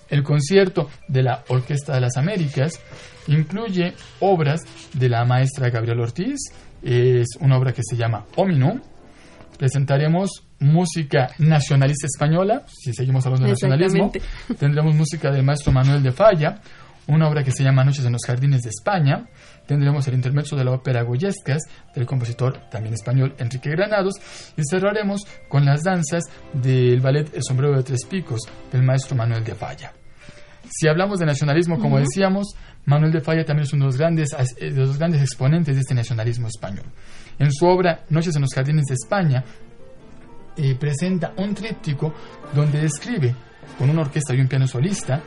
El 0.09 0.23
concierto 0.23 0.89
de 1.09 1.25
la 1.25 1.43
Orquesta 1.49 1.95
de 1.95 2.01
las 2.01 2.17
Américas 2.17 2.81
incluye 3.27 3.95
obras 4.21 4.61
de 4.93 5.09
la 5.09 5.25
maestra 5.25 5.69
Gabriela 5.69 6.03
Ortiz, 6.03 6.39
es 6.81 7.27
una 7.41 7.59
obra 7.59 7.73
que 7.73 7.83
se 7.83 7.97
llama 7.97 8.25
Ominum. 8.37 8.81
Presentaremos 9.59 10.45
música 10.61 11.31
nacionalista 11.39 12.07
española, 12.07 12.63
si 12.69 12.93
seguimos 12.93 13.27
hablando 13.27 13.47
de 13.47 13.53
nacionalismo. 13.53 14.13
Tendremos 14.57 14.95
música 14.95 15.33
del 15.33 15.43
maestro 15.43 15.73
Manuel 15.73 16.05
de 16.05 16.13
Falla, 16.13 16.61
una 17.07 17.29
obra 17.29 17.43
que 17.43 17.53
se 17.53 17.63
llama 17.63 17.85
Noches 17.85 18.05
en 18.05 18.13
los 18.13 18.25
Jardines 18.27 18.63
de 18.63 18.71
España. 18.71 19.29
Tendremos 19.67 20.07
el 20.09 20.15
intermezzo 20.15 20.57
de 20.57 20.65
la 20.65 20.73
ópera 20.73 21.03
Goyescas 21.03 21.63
del 21.95 22.07
compositor 22.07 22.69
también 22.71 22.95
español 22.95 23.35
Enrique 23.39 23.71
Granados 23.71 24.15
y 24.57 24.63
cerraremos 24.69 25.23
con 25.49 25.65
las 25.65 25.83
danzas 25.83 26.25
del 26.53 27.01
ballet 27.01 27.35
El 27.35 27.43
sombrero 27.43 27.77
de 27.77 27.83
tres 27.83 28.05
picos 28.05 28.41
del 28.73 28.83
maestro 28.83 29.17
Manuel 29.17 29.45
de 29.45 29.55
Falla. 29.55 29.93
Si 30.71 30.89
hablamos 30.89 31.19
de 31.19 31.27
nacionalismo, 31.27 31.79
como 31.79 31.99
decíamos, 31.99 32.55
Manuel 32.87 33.13
de 33.13 33.21
Falla 33.21 33.45
también 33.45 33.65
es 33.67 33.73
uno 33.73 33.85
de 33.85 33.89
los, 33.89 33.99
grandes, 33.99 34.31
de 34.59 34.71
los 34.71 34.99
grandes 34.99 35.21
exponentes 35.21 35.75
de 35.75 35.81
este 35.81 35.95
nacionalismo 35.95 36.49
español. 36.49 36.87
En 37.39 37.53
su 37.53 37.67
obra 37.67 38.05
Noches 38.11 38.35
en 38.37 38.43
los 38.43 38.55
Jardines 38.55 38.85
de 38.87 38.95
España, 38.95 39.45
eh, 40.57 40.75
presenta 40.79 41.33
un 41.37 41.55
tríptico 41.55 42.15
donde 42.55 42.81
describe, 42.81 43.35
con 43.79 43.91
una 43.91 44.03
orquesta 44.03 44.35
y 44.35 44.41
un 44.41 44.49
piano 44.49 44.67
solista, 44.69 45.21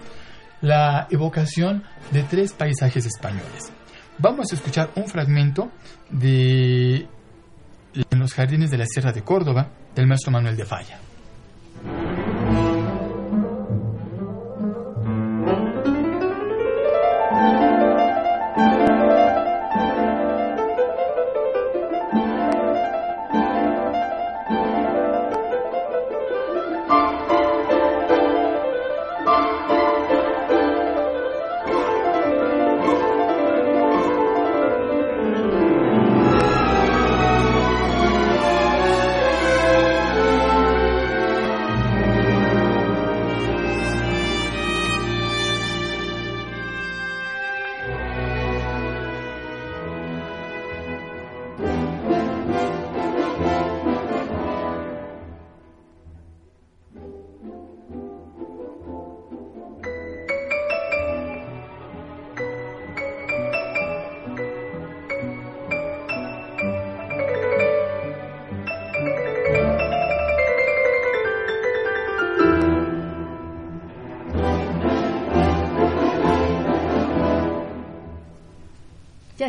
la 0.62 1.08
evocación 1.10 1.84
de 2.12 2.24
tres 2.24 2.54
paisajes 2.54 3.06
españoles. 3.06 3.72
Vamos 4.18 4.52
a 4.52 4.56
escuchar 4.56 4.92
un 4.96 5.08
fragmento 5.08 5.72
de 6.10 7.08
En 8.12 8.20
los 8.20 8.34
jardines 8.34 8.70
de 8.72 8.78
la 8.78 8.86
Sierra 8.86 9.12
de 9.12 9.24
Córdoba 9.24 9.70
del 9.96 10.08
maestro 10.08 10.32
Manuel 10.32 10.56
de 10.56 10.66
Falla. 10.66 11.00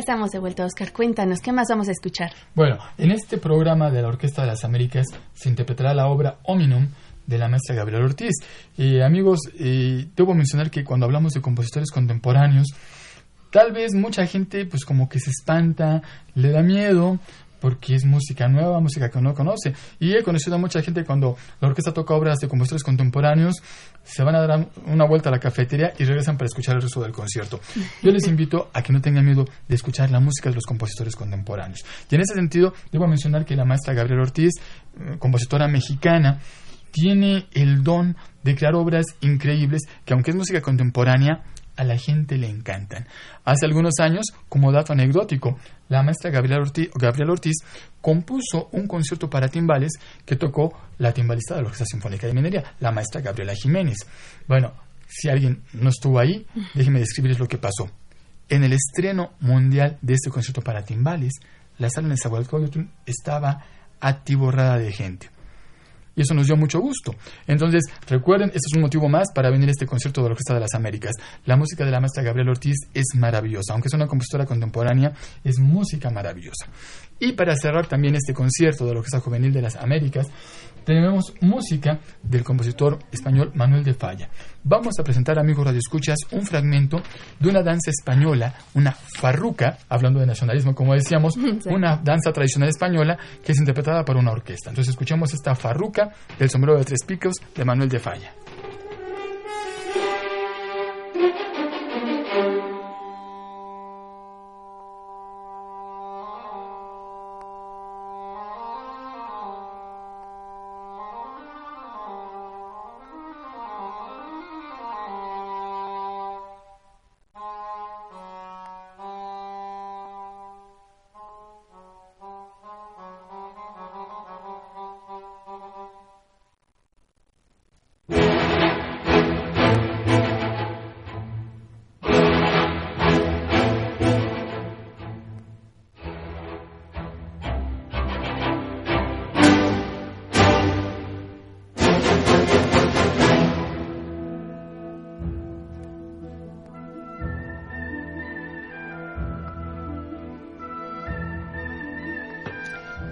Estamos 0.09 0.31
de 0.31 0.39
vuelta, 0.39 0.65
Oscar. 0.65 0.91
Cuéntanos, 0.91 1.39
¿qué 1.39 1.51
más 1.51 1.67
vamos 1.69 1.87
a 1.87 1.91
escuchar? 1.91 2.31
Bueno, 2.55 2.79
en 2.97 3.11
este 3.11 3.37
programa 3.37 3.91
de 3.91 4.01
la 4.01 4.07
Orquesta 4.07 4.41
de 4.41 4.47
las 4.47 4.63
Américas 4.63 5.05
se 5.35 5.49
interpretará 5.49 5.93
la 5.93 6.07
obra 6.07 6.39
Ominum 6.45 6.87
de 7.27 7.37
la 7.37 7.47
maestra 7.47 7.75
Gabriela 7.75 8.05
Ortiz. 8.05 8.31
Y 8.75 9.01
amigos, 9.01 9.41
debo 9.53 10.33
mencionar 10.33 10.71
que 10.71 10.83
cuando 10.83 11.05
hablamos 11.05 11.33
de 11.33 11.41
compositores 11.41 11.91
contemporáneos, 11.91 12.69
tal 13.51 13.71
vez 13.71 13.93
mucha 13.93 14.25
gente 14.25 14.65
pues 14.65 14.83
como 14.83 15.07
que 15.07 15.19
se 15.19 15.29
espanta, 15.29 16.01
le 16.33 16.49
da 16.49 16.63
miedo, 16.63 17.19
porque 17.59 17.95
es 17.95 18.05
música 18.05 18.47
nueva, 18.47 18.79
música 18.79 19.09
que 19.09 19.21
no 19.21 19.33
conoce. 19.33 19.73
Y 19.99 20.13
he 20.13 20.23
conocido 20.23 20.55
a 20.55 20.59
mucha 20.59 20.81
gente 20.81 21.03
cuando 21.03 21.37
la 21.59 21.67
orquesta 21.67 21.93
toca 21.93 22.13
obras 22.13 22.37
de 22.39 22.47
compositores 22.47 22.83
contemporáneos, 22.83 23.55
se 24.03 24.23
van 24.23 24.35
a 24.35 24.47
dar 24.47 24.69
una 24.85 25.05
vuelta 25.05 25.29
a 25.29 25.31
la 25.31 25.39
cafetería 25.39 25.93
y 25.97 26.03
regresan 26.03 26.37
para 26.37 26.47
escuchar 26.47 26.75
el 26.75 26.81
resto 26.81 27.01
del 27.01 27.11
concierto. 27.11 27.59
Yo 28.01 28.11
les 28.11 28.27
invito 28.27 28.69
a 28.73 28.81
que 28.81 28.93
no 28.93 29.01
tengan 29.01 29.25
miedo 29.25 29.45
de 29.67 29.75
escuchar 29.75 30.09
la 30.11 30.19
música 30.19 30.49
de 30.49 30.55
los 30.55 30.65
compositores 30.65 31.15
contemporáneos. 31.15 31.85
Y 32.09 32.15
en 32.15 32.21
ese 32.21 32.33
sentido, 32.33 32.73
debo 32.91 33.07
mencionar 33.07 33.45
que 33.45 33.55
la 33.55 33.65
maestra 33.65 33.93
Gabriela 33.93 34.23
Ortiz, 34.23 34.53
eh, 34.59 35.17
compositora 35.19 35.67
mexicana, 35.67 36.39
tiene 36.91 37.47
el 37.53 37.83
don 37.83 38.15
de 38.43 38.55
crear 38.55 38.75
obras 38.75 39.05
increíbles 39.21 39.81
que 40.05 40.13
aunque 40.13 40.31
es 40.31 40.37
música 40.37 40.61
contemporánea, 40.61 41.43
a 41.79 41.85
la 41.85 41.97
gente 41.97 42.37
le 42.37 42.49
encantan. 42.49 43.07
Hace 43.45 43.65
algunos 43.65 43.93
años, 44.01 44.25
como 44.49 44.69
dato 44.69 44.91
anecdótico, 44.91 45.57
la 45.87 46.03
maestra 46.03 46.29
Gabriela 46.29 46.59
Ortiz, 46.59 46.89
Ortiz 47.29 47.55
compuso 48.01 48.67
un 48.73 48.85
concierto 48.85 49.29
para 49.29 49.47
timbales 49.47 49.93
que 50.25 50.35
tocó 50.35 50.77
la 50.97 51.13
timbalista 51.13 51.55
de 51.55 51.61
la 51.61 51.67
Orquesta 51.67 51.85
Sinfónica 51.85 52.27
de 52.27 52.33
Minería, 52.33 52.75
la 52.81 52.91
maestra 52.91 53.21
Gabriela 53.21 53.55
Jiménez. 53.55 53.95
Bueno, 54.45 54.73
si 55.07 55.29
alguien 55.29 55.63
no 55.71 55.87
estuvo 55.87 56.19
ahí, 56.19 56.45
déjenme 56.75 56.99
describirles 56.99 57.39
lo 57.39 57.47
que 57.47 57.57
pasó. 57.57 57.89
En 58.49 58.65
el 58.65 58.73
estreno 58.73 59.31
mundial 59.39 59.97
de 60.01 60.15
este 60.15 60.29
concierto 60.29 60.61
para 60.61 60.83
timbales, 60.83 61.31
la 61.77 61.89
sala 61.89 62.09
de 62.09 62.17
Zahualcóyotl 62.17 62.81
estaba 63.05 63.63
atiborrada 64.01 64.77
de 64.79 64.91
gente 64.91 65.29
y 66.15 66.21
eso 66.21 66.33
nos 66.33 66.47
dio 66.47 66.55
mucho 66.55 66.79
gusto. 66.79 67.15
Entonces, 67.47 67.83
recuerden, 68.07 68.49
este 68.49 68.67
es 68.71 68.75
un 68.75 68.81
motivo 68.81 69.07
más 69.09 69.27
para 69.33 69.49
venir 69.49 69.69
a 69.69 69.71
este 69.71 69.85
concierto 69.85 70.21
de 70.21 70.29
la 70.29 70.31
Orquesta 70.31 70.53
de 70.53 70.59
las 70.59 70.73
Américas. 70.73 71.13
La 71.45 71.55
música 71.55 71.85
de 71.85 71.91
la 71.91 71.99
maestra 71.99 72.23
Gabriela 72.23 72.51
Ortiz 72.51 72.75
es 72.93 73.07
maravillosa, 73.15 73.73
aunque 73.73 73.87
es 73.87 73.93
una 73.93 74.07
compositora 74.07 74.45
contemporánea, 74.45 75.13
es 75.43 75.59
música 75.59 76.09
maravillosa. 76.09 76.67
Y 77.19 77.33
para 77.33 77.55
cerrar 77.55 77.87
también 77.87 78.15
este 78.15 78.33
concierto 78.33 78.85
de 78.85 78.93
la 78.93 78.99
Orquesta 78.99 79.19
Juvenil 79.19 79.53
de 79.53 79.61
las 79.61 79.75
Américas, 79.75 80.27
tenemos 80.89 81.35
música 81.41 81.99
del 82.23 82.43
compositor 82.43 82.97
español 83.11 83.51
Manuel 83.53 83.83
de 83.83 83.93
Falla. 83.93 84.27
Vamos 84.63 84.95
a 84.99 85.03
presentar, 85.03 85.37
amigos 85.37 85.63
radioescuchas, 85.63 86.17
un 86.31 86.41
fragmento 86.41 86.99
de 87.39 87.47
una 87.47 87.61
danza 87.61 87.91
española, 87.91 88.55
una 88.73 88.91
farruca, 88.91 89.77
hablando 89.87 90.19
de 90.19 90.25
nacionalismo, 90.25 90.73
como 90.73 90.95
decíamos, 90.95 91.37
una 91.67 91.97
danza 91.97 92.33
tradicional 92.33 92.69
española 92.69 93.19
que 93.45 93.51
es 93.51 93.59
interpretada 93.59 94.03
por 94.03 94.17
una 94.17 94.31
orquesta. 94.31 94.71
Entonces 94.71 94.89
escuchamos 94.89 95.31
esta 95.31 95.53
farruca 95.53 96.09
del 96.39 96.49
sombrero 96.49 96.79
de 96.79 96.85
tres 96.85 97.05
picos 97.05 97.35
de 97.55 97.65
Manuel 97.65 97.89
de 97.89 97.99
Falla. 97.99 98.33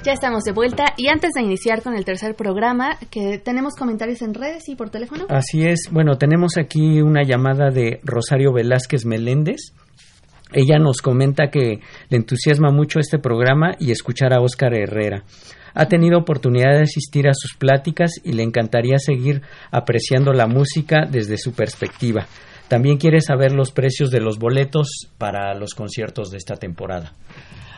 Ya 0.08 0.14
estamos 0.14 0.46
de 0.46 0.54
vuelta 0.54 0.94
y 0.96 1.10
antes 1.10 1.34
de 1.34 1.42
iniciar 1.42 1.84
con 1.84 1.94
el 1.94 2.06
tercer 2.06 2.34
programa, 2.34 2.98
que 3.12 3.40
tenemos 3.40 3.76
comentarios 3.76 4.22
en 4.22 4.34
redes 4.34 4.70
y 4.70 4.76
por 4.78 4.90
teléfono. 4.90 5.26
Así 5.28 5.68
es, 5.68 5.90
bueno, 5.92 6.18
tenemos 6.18 6.56
aquí 6.58 7.02
una 7.02 7.24
llamada 7.24 7.72
de 7.72 8.00
Rosario 8.06 8.54
Velázquez 8.54 9.04
Meléndez. 9.04 9.74
Ella 10.54 10.80
nos 10.80 11.02
comenta 11.02 11.50
que 11.52 11.82
le 12.08 12.18
entusiasma 12.18 12.72
mucho 12.72 13.00
este 13.00 13.20
programa 13.20 13.76
y 13.82 13.92
escuchar 13.92 14.32
a 14.34 14.40
Óscar 14.40 14.76
Herrera. 14.76 15.26
Ha 15.74 15.88
tenido 15.90 16.20
oportunidad 16.20 16.78
de 16.78 16.84
asistir 16.84 17.28
a 17.28 17.34
sus 17.34 17.58
pláticas 17.58 18.12
y 18.24 18.32
le 18.32 18.44
encantaría 18.44 19.00
seguir 19.00 19.42
apreciando 19.72 20.32
la 20.32 20.48
música 20.48 21.06
desde 21.06 21.38
su 21.38 21.52
perspectiva. 21.52 22.28
También 22.70 22.96
quiere 22.96 23.20
saber 23.20 23.52
los 23.52 23.74
precios 23.74 24.10
de 24.10 24.22
los 24.22 24.40
boletos 24.40 24.88
para 25.18 25.54
los 25.54 25.74
conciertos 25.74 26.32
de 26.32 26.38
esta 26.38 26.56
temporada. 26.56 27.12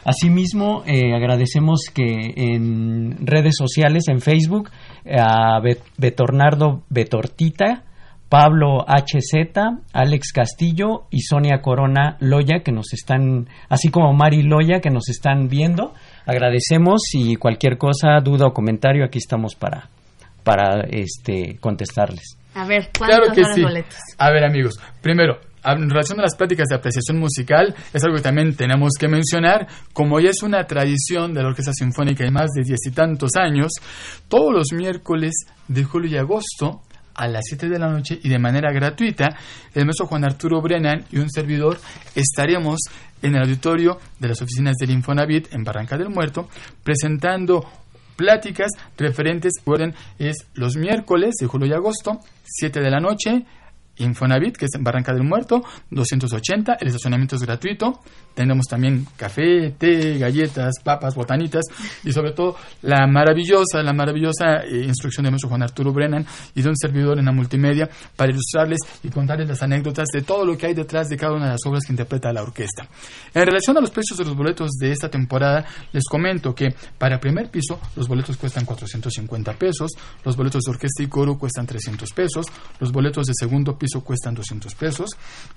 Asimismo, 0.05 0.83
eh, 0.85 1.13
agradecemos 1.13 1.81
que 1.93 2.33
en 2.35 3.25
redes 3.25 3.55
sociales, 3.57 4.05
en 4.07 4.21
Facebook, 4.21 4.69
a 5.05 5.59
Betornardo 5.97 6.83
Betortita, 6.89 7.83
Pablo 8.29 8.85
HZ, 8.88 9.57
Alex 9.91 10.31
Castillo 10.31 11.05
y 11.09 11.21
Sonia 11.21 11.62
Corona 11.62 12.15
Loya, 12.19 12.59
que 12.63 12.71
nos 12.71 12.93
están, 12.93 13.47
así 13.69 13.89
como 13.89 14.13
Mari 14.13 14.43
Loya, 14.43 14.81
que 14.81 14.91
nos 14.91 15.09
están 15.09 15.49
viendo. 15.49 15.93
Agradecemos 16.27 17.01
y 17.13 17.35
cualquier 17.38 17.79
cosa, 17.79 18.19
duda 18.23 18.45
o 18.45 18.53
comentario, 18.53 19.03
aquí 19.03 19.17
estamos 19.17 19.55
para, 19.55 19.89
para 20.43 20.81
este, 20.91 21.57
contestarles. 21.59 22.38
A 22.53 22.67
ver, 22.67 22.89
¿cuántos 22.97 23.33
claro 23.33 23.55
que 23.55 23.62
boletos? 23.63 23.97
A 24.19 24.31
ver, 24.31 24.43
amigos, 24.43 24.79
primero, 25.01 25.39
en 25.63 25.89
relación 25.89 26.19
a 26.19 26.23
las 26.23 26.35
prácticas 26.35 26.67
de 26.69 26.75
apreciación 26.75 27.19
musical, 27.19 27.75
es 27.93 28.03
algo 28.03 28.17
que 28.17 28.23
también 28.23 28.55
tenemos 28.55 28.91
que 28.99 29.07
mencionar, 29.07 29.67
como 29.93 30.19
ya 30.19 30.29
es 30.29 30.43
una 30.43 30.65
tradición 30.65 31.33
de 31.33 31.41
la 31.41 31.49
Orquesta 31.49 31.73
Sinfónica 31.73 32.23
de 32.23 32.31
más 32.31 32.49
de 32.55 32.63
diez 32.63 32.79
y 32.85 32.91
tantos 32.91 33.31
años, 33.35 33.71
todos 34.27 34.53
los 34.53 34.71
miércoles 34.71 35.33
de 35.67 35.83
julio 35.83 36.11
y 36.11 36.17
agosto 36.17 36.81
a 37.15 37.27
las 37.27 37.43
7 37.49 37.67
de 37.67 37.79
la 37.79 37.89
noche 37.89 38.17
y 38.23 38.29
de 38.29 38.39
manera 38.39 38.71
gratuita, 38.71 39.37
el 39.73 39.85
maestro 39.85 40.07
Juan 40.07 40.23
Arturo 40.23 40.61
Brennan 40.61 41.05
y 41.11 41.19
un 41.19 41.29
servidor 41.29 41.77
estaremos 42.15 42.79
en 43.21 43.35
el 43.35 43.41
auditorio 43.41 43.99
de 44.19 44.29
las 44.29 44.41
oficinas 44.41 44.75
del 44.79 44.91
Infonavit 44.91 45.53
en 45.53 45.65
Barranca 45.65 45.97
del 45.97 46.09
Muerto 46.09 46.47
presentando 46.81 47.65
pláticas 48.15 48.71
referentes, 48.97 49.53
es 50.17 50.47
los 50.53 50.75
miércoles 50.75 51.35
de 51.39 51.47
julio 51.47 51.67
y 51.67 51.73
agosto, 51.73 52.19
7 52.43 52.81
de 52.81 52.89
la 52.89 52.99
noche, 52.99 53.45
Infonavit, 53.99 54.57
que 54.57 54.65
es 54.65 54.75
en 54.75 54.83
Barranca 54.83 55.13
del 55.13 55.23
Muerto, 55.23 55.63
280, 55.91 56.77
el 56.79 56.88
estacionamiento 56.88 57.35
es 57.35 57.41
gratuito, 57.41 57.99
tenemos 58.33 58.65
también 58.67 59.05
café, 59.17 59.71
té, 59.77 60.17
galletas, 60.17 60.75
papas, 60.83 61.15
botanitas 61.15 61.65
y 62.03 62.12
sobre 62.12 62.31
todo 62.31 62.55
la 62.83 63.05
maravillosa, 63.07 63.83
la 63.83 63.91
maravillosa 63.91 64.63
eh, 64.63 64.85
instrucción 64.85 65.25
de 65.25 65.31
nuestro 65.31 65.49
Juan 65.49 65.63
Arturo 65.63 65.91
Brennan 65.91 66.25
y 66.55 66.62
de 66.62 66.69
un 66.69 66.77
servidor 66.77 67.19
en 67.19 67.25
la 67.25 67.31
multimedia 67.31 67.89
para 68.15 68.31
ilustrarles 68.31 68.79
y 69.03 69.09
contarles 69.09 69.49
las 69.49 69.62
anécdotas 69.62 70.07
de 70.13 70.21
todo 70.21 70.45
lo 70.45 70.57
que 70.57 70.67
hay 70.67 70.73
detrás 70.73 71.09
de 71.09 71.17
cada 71.17 71.33
una 71.33 71.45
de 71.45 71.51
las 71.51 71.65
obras 71.65 71.83
que 71.85 71.91
interpreta 71.91 72.31
la 72.31 72.43
orquesta. 72.43 72.88
En 73.33 73.45
relación 73.45 73.77
a 73.77 73.81
los 73.81 73.91
precios 73.91 74.17
de 74.17 74.23
los 74.25 74.35
boletos 74.35 74.71
de 74.79 74.91
esta 74.91 75.09
temporada, 75.09 75.65
les 75.91 76.05
comento 76.05 76.55
que 76.55 76.73
para 76.97 77.19
primer 77.19 77.49
piso 77.49 77.79
los 77.95 78.07
boletos 78.07 78.38
cuestan 78.38 78.63
450 78.63 79.53
pesos, 79.53 79.91
los 80.23 80.38
boletos 80.38 80.62
de 80.63 80.71
orquesta 80.71 81.03
y 81.03 81.07
coro 81.07 81.38
cuestan 81.38 81.65
300 81.65 82.09
pesos, 82.13 82.45
los 82.79 82.91
boletos 82.91 83.25
de 83.25 83.33
segundo 83.35 83.77
piso 83.77 83.88
cuestan 84.04 84.36
200 84.36 84.73
pesos. 84.75 85.10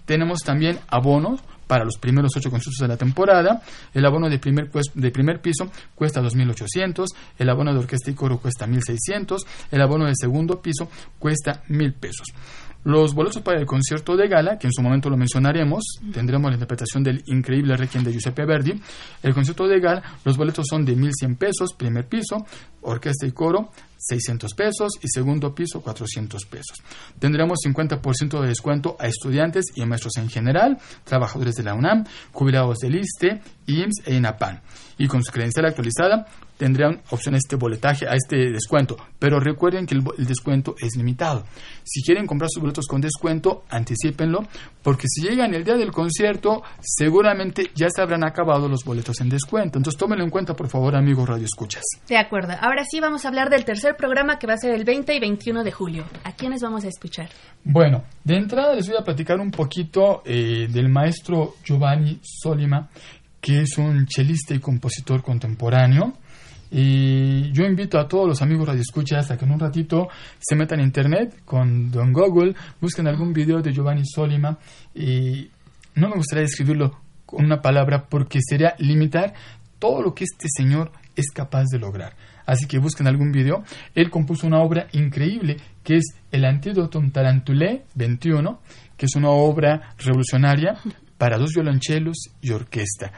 Tenemos 0.05 0.41
también 0.41 0.79
abonos 0.89 1.41
para 1.67 1.85
los 1.85 1.97
primeros 1.97 2.33
ocho 2.37 2.51
conciertos 2.51 2.81
de 2.81 2.89
la 2.89 2.97
temporada. 2.97 3.63
El 3.95 4.05
abono 4.05 4.29
de 4.29 4.39
primer, 4.39 4.71
de 4.71 5.11
primer 5.11 5.41
piso 5.41 5.71
cuesta 5.95 6.21
2.800, 6.21 7.07
el 7.39 7.49
abono 7.49 7.73
de 7.73 7.79
orquesta 7.79 8.11
y 8.11 8.15
coro 8.15 8.39
cuesta 8.39 8.67
1.600, 8.67 9.39
el 9.71 9.81
abono 9.81 10.07
de 10.07 10.13
segundo 10.15 10.61
piso 10.61 10.89
cuesta 11.19 11.63
1.000 11.69 11.95
pesos. 11.95 12.27
Los 12.85 13.15
boletos 13.15 13.43
para 13.43 13.61
el 13.61 13.67
concierto 13.67 14.17
de 14.17 14.27
gala, 14.27 14.59
que 14.59 14.67
en 14.67 14.73
su 14.73 14.83
momento 14.83 15.09
lo 15.09 15.17
mencionaremos, 15.17 15.85
tendremos 16.13 16.51
la 16.51 16.57
interpretación 16.57 17.05
del 17.05 17.23
increíble 17.27 17.77
Requiem 17.77 18.03
de 18.03 18.13
Giuseppe 18.13 18.45
Verdi. 18.45 18.81
El 19.23 19.35
concierto 19.35 19.69
de 19.69 19.79
gala, 19.79 20.03
los 20.25 20.37
boletos 20.37 20.67
son 20.69 20.85
de 20.85 20.97
1.100 20.97 21.37
pesos, 21.37 21.75
primer 21.75 22.09
piso, 22.09 22.45
orquesta 22.81 23.27
y 23.27 23.31
coro, 23.31 23.71
600 23.99 24.55
pesos 24.55 24.93
y 25.01 25.07
segundo 25.07 25.55
piso 25.55 25.81
400 25.81 26.45
pesos. 26.47 26.79
Tendremos 27.21 27.61
50% 27.65 28.41
de 28.41 28.49
descuento 28.49 28.97
a 28.99 29.07
estudiantes 29.07 29.67
y 29.77 29.87
maestros 29.87 30.17
en 30.17 30.29
general, 30.29 30.79
trabajadores 31.05 31.55
de 31.55 31.63
la 31.63 31.75
UNAM, 31.75 32.05
jubilados 32.33 32.79
del 32.79 32.97
ISTE, 32.97 33.41
IMSS 33.67 34.07
e 34.07 34.15
INAPAN. 34.17 34.61
Y 34.99 35.07
con 35.07 35.23
su 35.23 35.31
credencial 35.31 35.67
actualizada 35.67 36.27
tendrán 36.63 37.01
opción 37.11 37.35
a 37.35 37.39
este 37.39 37.57
boletaje, 37.57 38.07
a 38.07 38.15
este 38.15 38.37
descuento. 38.53 38.97
Pero 39.19 39.41
recuerden 39.41 39.85
que 39.85 39.97
el, 39.97 40.05
descuento 40.19 40.77
es 40.79 40.95
limitado. 40.97 41.45
Si 41.83 42.05
quieren 42.05 42.25
comprar 42.25 42.49
sus 42.53 42.63
boletos 42.63 42.87
con 42.87 43.01
descuento, 43.01 43.65
anticipenlo, 43.69 44.45
porque 44.81 45.09
si 45.09 45.23
llegan 45.23 45.55
el 45.55 45.65
día 45.65 45.75
del 45.75 45.91
concierto, 45.91 46.63
seguramente 46.81 47.73
ya 47.75 47.89
se 47.91 48.01
habrán 48.01 48.23
acabado 48.23 48.69
los 48.69 48.85
boletos 48.85 49.21
en 49.21 49.29
descuento. 49.29 49.77
Entonces 49.77 49.99
tómenlo 49.99 50.23
en 50.23 50.31
cuenta, 50.31 50.55
por 50.55 50.69
favor, 50.69 50.95
amigos 50.95 51.29
Radio 51.29 51.47
Escuchas. 51.47 51.83
De 52.09 52.17
acuerdo. 52.17 52.53
Ahora 52.61 52.85
sí 52.89 53.01
vamos 53.01 53.25
a 53.25 53.29
hablar 53.29 53.51
del 53.51 53.65
tercer 53.65 53.97
programa 53.97 54.39
que 54.39 54.47
va 54.47 54.55
a 54.55 54.59
ser 54.59 54.73
el 54.73 54.85
20 54.85 55.17
y 55.17 55.19
21 55.19 55.65
de 55.65 55.73
julio. 55.73 56.05
¿A 56.23 56.31
quiénes 56.31 56.63
vamos 56.63 56.85
a 56.85 56.89
escuchar? 56.89 57.29
Bueno, 57.65 58.05
de 58.23 58.37
entrada 58.37 58.73
les 58.77 58.87
voy 58.87 58.99
a 59.01 59.03
platicar 59.03 59.41
un 59.41 59.51
poquito 59.51 60.23
eh, 60.25 60.69
del 60.71 60.89
maestro 60.89 61.57
Giovanni 61.65 62.21
Solima, 62.23 62.89
que 63.41 63.63
es 63.63 63.77
un 63.79 64.07
chelista 64.07 64.55
y 64.55 64.61
compositor 64.61 65.25
contemporáneo. 65.25 66.13
Y 66.75 67.53
yo 67.53 67.65
invito 67.65 67.99
a 67.99 68.09
todos 68.09 68.27
los 68.27 68.41
amigos 68.41 68.67
radioescuchas 68.67 69.31
a 69.31 69.37
que 69.37 69.45
en 69.45 69.53
un 69.53 69.61
ratito 69.61 70.09
se 70.39 70.57
metan 70.57 70.81
en 70.81 70.87
internet 70.87 71.43
con 71.45 71.91
Don 71.91 72.15
Google, 72.15 72.55
busquen 72.81 73.07
algún 73.07 73.35
video 73.35 73.61
de 73.61 73.73
Giovanni 73.73 74.07
Solima 74.07 74.59
y 74.95 75.51
no 75.97 76.09
me 76.09 76.17
gustaría 76.17 76.45
describirlo 76.45 76.99
con 77.27 77.45
una 77.45 77.61
palabra 77.61 78.07
porque 78.09 78.39
sería 78.41 78.75
limitar 78.79 79.35
todo 79.79 80.01
lo 80.01 80.15
que 80.15 80.25
este 80.25 80.47
señor 80.49 80.93
es 81.15 81.31
capaz 81.31 81.65
de 81.71 81.79
lograr. 81.79 82.17
Así 82.47 82.67
que 82.67 82.79
busquen 82.79 83.07
algún 83.07 83.33
video. 83.33 83.65
Él 83.95 84.09
compuso 84.09 84.47
una 84.47 84.63
obra 84.63 84.87
increíble 84.93 85.59
que 85.85 85.97
es 85.97 86.05
El 86.31 86.47
Antídoto 86.47 87.03
Tarantulé 87.13 87.85
21, 87.97 88.61
que 88.97 89.07
es 89.07 89.15
una 89.15 89.29
obra 89.29 89.95
revolucionaria 89.99 90.79
para 91.19 91.37
dos 91.37 91.53
violonchelos 91.53 92.17
y 92.41 92.51
orquesta. 92.51 93.13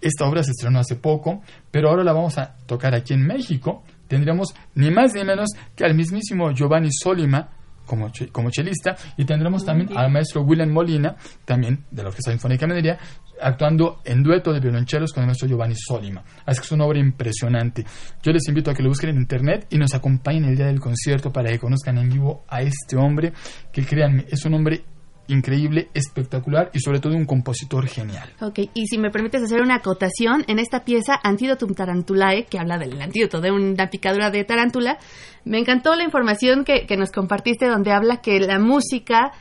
Esta 0.00 0.26
obra 0.26 0.42
se 0.42 0.52
estrenó 0.52 0.80
hace 0.80 0.96
poco, 0.96 1.42
pero 1.70 1.90
ahora 1.90 2.04
la 2.04 2.12
vamos 2.12 2.38
a 2.38 2.56
tocar 2.66 2.94
aquí 2.94 3.14
en 3.14 3.26
México. 3.26 3.84
Tendremos 4.08 4.54
ni 4.74 4.90
más 4.90 5.14
ni 5.14 5.24
menos 5.24 5.50
que 5.76 5.84
al 5.84 5.94
mismísimo 5.94 6.52
Giovanni 6.52 6.90
Solima 6.90 7.50
como, 7.90 8.10
como 8.30 8.50
chelista 8.50 8.96
y 9.16 9.24
tendremos 9.24 9.64
también 9.64 9.90
al 9.96 10.12
maestro 10.12 10.42
William 10.42 10.70
Molina, 10.70 11.16
también 11.44 11.86
de 11.90 12.02
la 12.02 12.08
Orquesta 12.10 12.30
Sinfónica 12.30 12.66
Minería, 12.66 12.96
actuando 13.42 14.00
en 14.04 14.22
dueto 14.22 14.52
de 14.52 14.60
violonchelos 14.60 15.12
con 15.12 15.22
el 15.22 15.26
maestro 15.26 15.48
Giovanni 15.48 15.74
Solima. 15.74 16.22
Así 16.46 16.60
que 16.60 16.66
es 16.66 16.72
una 16.72 16.84
obra 16.84 17.00
impresionante. 17.00 17.84
Yo 18.22 18.32
les 18.32 18.46
invito 18.48 18.70
a 18.70 18.74
que 18.74 18.82
lo 18.82 18.90
busquen 18.90 19.10
en 19.10 19.16
internet 19.16 19.66
y 19.70 19.78
nos 19.78 19.92
acompañen 19.92 20.44
el 20.44 20.56
día 20.56 20.66
del 20.66 20.78
concierto 20.78 21.32
para 21.32 21.50
que 21.50 21.58
conozcan 21.58 21.98
en 21.98 22.08
vivo 22.08 22.44
a 22.48 22.62
este 22.62 22.96
hombre, 22.96 23.32
que 23.72 23.84
créanme, 23.84 24.24
es 24.30 24.44
un 24.44 24.54
hombre 24.54 24.84
increíble, 25.30 25.88
espectacular 25.94 26.70
y 26.72 26.80
sobre 26.80 27.00
todo 27.00 27.14
un 27.14 27.24
compositor 27.24 27.86
genial. 27.86 28.30
Ok, 28.40 28.60
y 28.74 28.86
si 28.86 28.98
me 28.98 29.10
permites 29.10 29.42
hacer 29.42 29.62
una 29.62 29.76
acotación, 29.76 30.44
en 30.48 30.58
esta 30.58 30.84
pieza 30.84 31.18
Antídotum 31.22 31.74
Tarantulae, 31.74 32.44
que 32.44 32.58
habla 32.58 32.78
del 32.78 33.00
antídoto 33.00 33.40
de 33.40 33.50
una 33.50 33.88
picadura 33.88 34.30
de 34.30 34.44
tarántula, 34.44 34.98
me 35.44 35.58
encantó 35.58 35.94
la 35.94 36.04
información 36.04 36.64
que, 36.64 36.86
que 36.86 36.96
nos 36.96 37.10
compartiste 37.10 37.66
donde 37.66 37.92
habla 37.92 38.20
que 38.20 38.40
la 38.40 38.58
música 38.58 39.32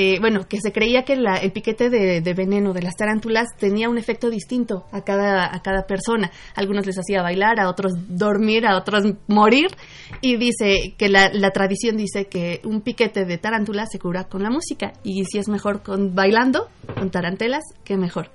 eh, 0.00 0.20
bueno, 0.20 0.46
que 0.48 0.60
se 0.60 0.70
creía 0.70 1.02
que 1.02 1.14
el 1.14 1.50
piquete 1.50 1.90
de, 1.90 2.32
veneno 2.32 2.72
de 2.72 2.82
las 2.82 2.94
tarántulas 2.94 3.48
tenía 3.58 3.88
un 3.88 3.98
efecto 3.98 4.30
distinto 4.30 4.84
a 4.92 5.02
cada, 5.02 5.52
a 5.52 5.60
cada 5.60 5.88
persona. 5.88 6.30
algunos 6.54 6.86
les 6.86 6.96
hacía 6.96 7.20
bailar, 7.20 7.58
a 7.58 7.68
otros 7.68 7.94
dormir, 8.06 8.64
a 8.64 8.76
otros 8.76 9.02
morir. 9.26 9.66
Y 10.20 10.36
dice 10.36 10.94
que 10.96 11.08
la, 11.08 11.50
tradición 11.50 11.96
dice 11.96 12.26
que 12.26 12.60
un 12.62 12.82
piquete 12.82 13.24
de 13.24 13.38
tarántula 13.38 13.86
se 13.86 13.98
cura 13.98 14.28
con 14.28 14.44
la 14.44 14.50
música. 14.50 14.92
Y 15.02 15.24
si 15.24 15.38
es 15.38 15.48
mejor 15.48 15.82
con 15.82 16.14
bailando, 16.14 16.68
con 16.94 17.10
tarantelas, 17.10 17.64
qué 17.82 17.96
mejor. 17.96 18.30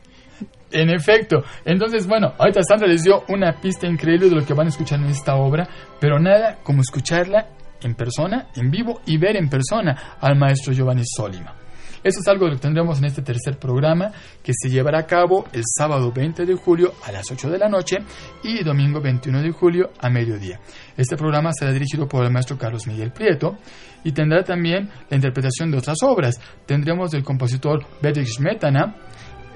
En 0.70 0.89
efecto. 0.89 1.45
Entonces, 1.64 2.05
bueno, 2.07 2.34
ahorita 2.39 2.61
Sandra 2.64 2.89
les 2.89 3.03
dio 3.03 3.24
una 3.30 3.53
pista 3.53 3.88
increíble 3.88 4.28
de 4.28 4.36
lo 4.36 4.45
que 4.45 4.53
van 4.53 4.66
a 4.68 4.70
escuchar 4.70 4.99
en 4.99 5.05
esta 5.05 5.36
obra, 5.36 5.70
pero 6.01 6.20
nada 6.20 6.57
como 6.61 6.82
escucharla 6.82 7.47
en 7.84 7.96
persona, 7.96 8.48
en 8.56 8.70
vivo 8.70 9.02
y 9.06 9.18
ver 9.18 9.38
en 9.38 9.50
persona 9.50 10.18
al 10.20 10.38
maestro 10.38 10.74
Giovanni 10.74 11.04
Solima. 11.06 11.64
Eso 12.04 12.20
es 12.20 12.28
algo 12.28 12.50
que 12.50 12.58
tendremos 12.58 13.00
en 13.00 13.06
este 13.06 13.22
tercer 13.22 13.58
programa 13.58 14.12
que 14.44 14.52
se 14.54 14.70
llevará 14.70 15.00
a 15.00 15.06
cabo 15.06 15.46
el 15.54 15.64
sábado 15.66 16.12
20 16.12 16.46
de 16.46 16.56
julio 16.56 16.92
a 17.06 17.14
las 17.14 17.32
8 17.32 17.50
de 17.50 17.58
la 17.58 17.70
noche 17.70 18.00
y 18.44 18.62
domingo 18.62 19.00
21 19.00 19.42
de 19.42 19.52
julio 19.52 19.90
a 20.00 20.10
mediodía. 20.10 20.60
Este 20.98 21.16
programa 21.16 21.52
será 21.54 21.72
dirigido 21.72 22.06
por 22.06 22.26
el 22.26 22.32
maestro 22.32 22.58
Carlos 22.58 22.88
Miguel 22.88 23.12
Prieto 23.12 23.58
y 24.04 24.12
tendrá 24.12 24.44
también 24.44 24.90
la 25.10 25.16
interpretación 25.16 25.72
de 25.72 25.78
otras 25.78 25.98
obras. 26.04 26.42
Tendremos 26.66 27.10
del 27.10 27.24
compositor 27.24 27.86
Bedřich 28.02 28.36
Smetana 28.36 28.96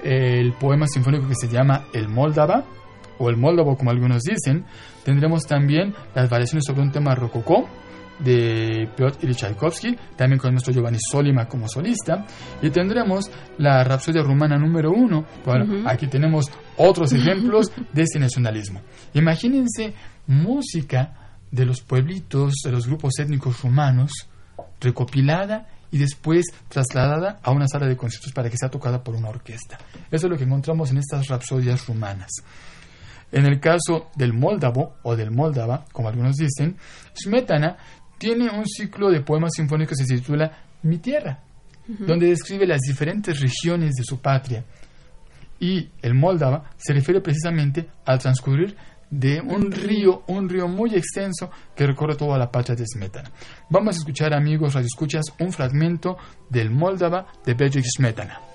el 0.02 0.54
poema 0.54 0.86
sinfónico 0.86 1.28
que 1.28 1.34
se 1.34 1.48
llama 1.48 1.84
El 1.92 2.08
Moldava 2.08 2.64
o 3.18 3.28
el 3.28 3.36
Moldavo 3.36 3.76
como 3.76 3.90
algunos 3.90 4.22
dicen. 4.22 4.64
Tendremos 5.04 5.42
también 5.42 5.94
las 6.14 6.30
variaciones 6.30 6.64
sobre 6.66 6.80
un 6.80 6.92
tema 6.92 7.14
rococó 7.14 7.68
de 8.18 8.88
Piotr 8.96 9.24
Ilyich 9.24 9.38
Tchaikovsky, 9.38 9.96
también 10.16 10.38
con 10.38 10.52
nuestro 10.52 10.72
Giovanni 10.72 10.98
Solima 10.98 11.46
como 11.46 11.68
solista, 11.68 12.24
y 12.60 12.70
tendremos 12.70 13.30
la 13.58 13.84
Rapsodia 13.84 14.22
Rumana 14.22 14.56
número 14.58 14.90
uno. 14.90 15.24
Bueno, 15.44 15.88
aquí 15.88 16.06
tenemos 16.06 16.46
otros 16.76 17.12
ejemplos 17.14 17.72
de 17.92 18.02
este 18.02 18.18
nacionalismo. 18.18 18.80
Imagínense 19.14 19.94
música 20.26 21.38
de 21.50 21.64
los 21.64 21.80
pueblitos, 21.80 22.54
de 22.64 22.72
los 22.72 22.86
grupos 22.86 23.18
étnicos 23.18 23.62
rumanos, 23.62 24.10
recopilada 24.80 25.66
y 25.90 25.98
después 25.98 26.46
trasladada 26.68 27.40
a 27.42 27.50
una 27.50 27.66
sala 27.66 27.86
de 27.86 27.96
conciertos 27.96 28.32
para 28.32 28.50
que 28.50 28.56
sea 28.58 28.68
tocada 28.68 29.02
por 29.02 29.14
una 29.14 29.28
orquesta. 29.28 29.78
Eso 30.10 30.26
es 30.26 30.30
lo 30.30 30.36
que 30.36 30.44
encontramos 30.44 30.90
en 30.90 30.98
estas 30.98 31.26
rapsodias 31.28 31.86
rumanas. 31.86 32.30
En 33.30 33.44
el 33.44 33.60
caso 33.60 34.08
del 34.14 34.32
moldavo 34.32 34.96
o 35.02 35.14
del 35.14 35.30
moldava, 35.30 35.84
como 35.92 36.08
algunos 36.08 36.36
dicen, 36.36 36.78
Smetana 37.14 37.76
tiene 38.18 38.50
un 38.50 38.66
ciclo 38.66 39.10
de 39.10 39.20
poemas 39.20 39.52
sinfónicos 39.54 39.96
que 39.98 40.04
se 40.04 40.16
titula 40.16 40.50
Mi 40.82 40.98
Tierra, 40.98 41.40
donde 41.86 42.26
describe 42.26 42.66
las 42.66 42.80
diferentes 42.80 43.40
regiones 43.40 43.94
de 43.94 44.04
su 44.04 44.20
patria. 44.20 44.64
Y 45.60 45.88
el 46.02 46.14
Moldava 46.14 46.70
se 46.76 46.92
refiere 46.92 47.20
precisamente 47.20 47.88
al 48.04 48.18
transcurrir 48.18 48.76
de 49.10 49.40
un 49.40 49.72
río, 49.72 50.22
un 50.28 50.48
río 50.48 50.68
muy 50.68 50.94
extenso 50.94 51.50
que 51.74 51.86
recorre 51.86 52.14
toda 52.14 52.38
la 52.38 52.50
patria 52.50 52.76
de 52.76 52.84
Smetana. 52.86 53.30
Vamos 53.70 53.96
a 53.96 53.98
escuchar, 53.98 54.34
amigos 54.34 54.76
escuchas 54.76 55.24
un 55.40 55.52
fragmento 55.52 56.18
del 56.50 56.70
Moldava 56.70 57.26
de 57.44 57.54
Bedřich 57.54 57.86
Smetana. 57.96 58.47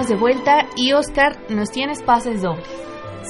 Estamos 0.00 0.08
de 0.08 0.16
vuelta 0.16 0.68
y 0.76 0.92
Oscar, 0.92 1.36
nos 1.48 1.70
tienes 1.70 2.02
pases 2.02 2.42
dobles. 2.42 2.68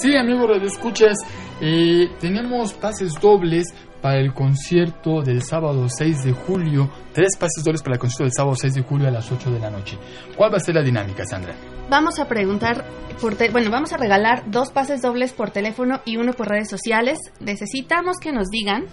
Sí, 0.00 0.14
amigos, 0.16 0.48
Radio 0.48 0.66
Escuchas, 0.66 1.16
eh, 1.62 2.10
tenemos 2.20 2.74
pases 2.74 3.14
dobles 3.20 3.68
para 4.02 4.18
el 4.18 4.34
concierto 4.34 5.22
del 5.22 5.42
sábado 5.42 5.86
6 5.88 6.24
de 6.24 6.32
julio. 6.32 6.90
Tres 7.14 7.36
pases 7.38 7.64
dobles 7.64 7.82
para 7.82 7.94
el 7.94 8.00
concierto 8.00 8.24
del 8.24 8.32
sábado 8.32 8.54
6 8.54 8.74
de 8.74 8.82
julio 8.82 9.08
a 9.08 9.10
las 9.10 9.32
8 9.32 9.50
de 9.50 9.60
la 9.60 9.70
noche. 9.70 9.96
¿Cuál 10.36 10.52
va 10.52 10.58
a 10.58 10.60
ser 10.60 10.74
la 10.74 10.82
dinámica, 10.82 11.24
Sandra? 11.24 11.54
Vamos 11.88 12.18
a 12.18 12.28
preguntar, 12.28 12.84
por 13.18 13.36
bueno, 13.50 13.70
vamos 13.70 13.94
a 13.94 13.96
regalar 13.96 14.50
dos 14.50 14.70
pases 14.70 15.00
dobles 15.00 15.32
por 15.32 15.50
teléfono 15.50 16.00
y 16.04 16.18
uno 16.18 16.34
por 16.34 16.48
redes 16.48 16.68
sociales. 16.68 17.18
Necesitamos 17.40 18.18
que 18.18 18.32
nos 18.32 18.48
digan 18.48 18.84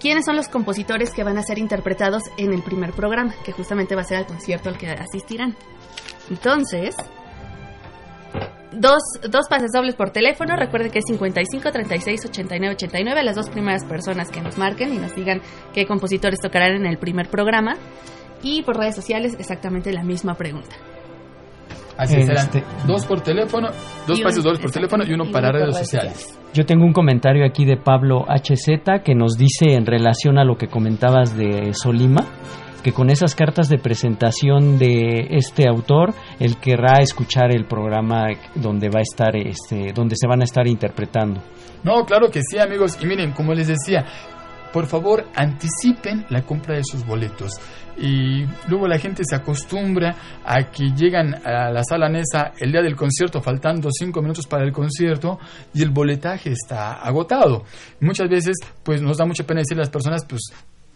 quiénes 0.00 0.24
son 0.24 0.34
los 0.34 0.48
compositores 0.48 1.12
que 1.12 1.22
van 1.22 1.38
a 1.38 1.42
ser 1.42 1.58
interpretados 1.58 2.24
en 2.38 2.52
el 2.52 2.62
primer 2.62 2.92
programa, 2.92 3.34
que 3.44 3.52
justamente 3.52 3.94
va 3.94 4.00
a 4.00 4.04
ser 4.04 4.18
el 4.18 4.26
concierto 4.26 4.68
al 4.68 4.78
que 4.78 4.88
asistirán. 4.88 5.54
Entonces, 6.30 6.96
dos, 8.72 9.02
dos 9.30 9.48
pases 9.48 9.72
dobles 9.72 9.94
por 9.94 10.10
teléfono. 10.10 10.56
Recuerden 10.56 10.90
que 10.90 10.98
es 10.98 11.04
55 11.06 11.70
36 11.70 12.26
89 12.26 12.74
89. 12.74 13.22
Las 13.22 13.36
dos 13.36 13.50
primeras 13.50 13.84
personas 13.84 14.30
que 14.30 14.40
nos 14.40 14.58
marquen 14.58 14.94
y 14.94 14.98
nos 14.98 15.14
digan 15.14 15.40
qué 15.72 15.86
compositores 15.86 16.40
tocarán 16.40 16.76
en 16.76 16.86
el 16.86 16.98
primer 16.98 17.28
programa. 17.28 17.76
Y 18.42 18.62
por 18.62 18.76
redes 18.76 18.94
sociales, 18.94 19.36
exactamente 19.38 19.92
la 19.92 20.02
misma 20.02 20.34
pregunta. 20.34 20.76
Así 21.96 22.20
serán 22.22 22.46
este, 22.46 22.64
dos 22.86 23.06
por 23.06 23.20
teléfono, 23.20 23.68
dos 24.06 24.20
pases 24.20 24.42
dobles 24.42 24.60
por 24.60 24.70
teléfono 24.72 25.04
y 25.06 25.12
uno 25.12 25.30
para 25.30 25.52
redes 25.52 25.78
sociales. 25.78 26.38
Yo 26.52 26.66
tengo 26.66 26.84
un 26.84 26.92
comentario 26.92 27.44
aquí 27.46 27.64
de 27.64 27.76
Pablo 27.76 28.26
HZ 28.28 29.02
que 29.04 29.14
nos 29.14 29.36
dice 29.36 29.74
en 29.74 29.86
relación 29.86 30.38
a 30.38 30.44
lo 30.44 30.56
que 30.56 30.66
comentabas 30.66 31.36
de 31.36 31.72
Solima 31.72 32.26
que 32.84 32.92
con 32.92 33.10
esas 33.10 33.34
cartas 33.34 33.68
de 33.68 33.78
presentación 33.78 34.78
de 34.78 35.26
este 35.30 35.66
autor 35.66 36.14
él 36.38 36.58
querrá 36.58 37.00
escuchar 37.00 37.50
el 37.50 37.64
programa 37.64 38.26
donde 38.54 38.90
va 38.90 39.00
a 39.00 39.02
estar 39.02 39.34
este 39.34 39.92
donde 39.92 40.14
se 40.16 40.28
van 40.28 40.42
a 40.42 40.44
estar 40.44 40.66
interpretando. 40.68 41.40
No, 41.82 42.04
claro 42.04 42.30
que 42.30 42.40
sí, 42.42 42.58
amigos, 42.58 42.98
y 43.00 43.06
miren, 43.06 43.32
como 43.32 43.54
les 43.54 43.68
decía, 43.68 44.04
por 44.72 44.86
favor, 44.86 45.24
anticipen 45.34 46.26
la 46.30 46.42
compra 46.42 46.76
de 46.76 46.84
sus 46.84 47.06
boletos. 47.06 47.52
Y 47.96 48.44
luego 48.68 48.88
la 48.88 48.98
gente 48.98 49.22
se 49.24 49.36
acostumbra 49.36 50.16
a 50.44 50.70
que 50.70 50.90
llegan 50.96 51.34
a 51.46 51.70
la 51.70 51.84
sala 51.84 52.08
Nesa 52.08 52.52
el 52.58 52.72
día 52.72 52.82
del 52.82 52.96
concierto, 52.96 53.40
faltando 53.40 53.88
cinco 53.92 54.20
minutos 54.20 54.46
para 54.46 54.64
el 54.64 54.72
concierto, 54.72 55.38
y 55.72 55.82
el 55.82 55.90
boletaje 55.90 56.50
está 56.50 56.94
agotado. 56.94 57.64
Muchas 58.00 58.28
veces, 58.28 58.56
pues 58.82 59.00
nos 59.00 59.16
da 59.16 59.26
mucha 59.26 59.44
pena 59.44 59.60
decir 59.60 59.76
a 59.76 59.80
las 59.80 59.90
personas, 59.90 60.24
pues 60.28 60.40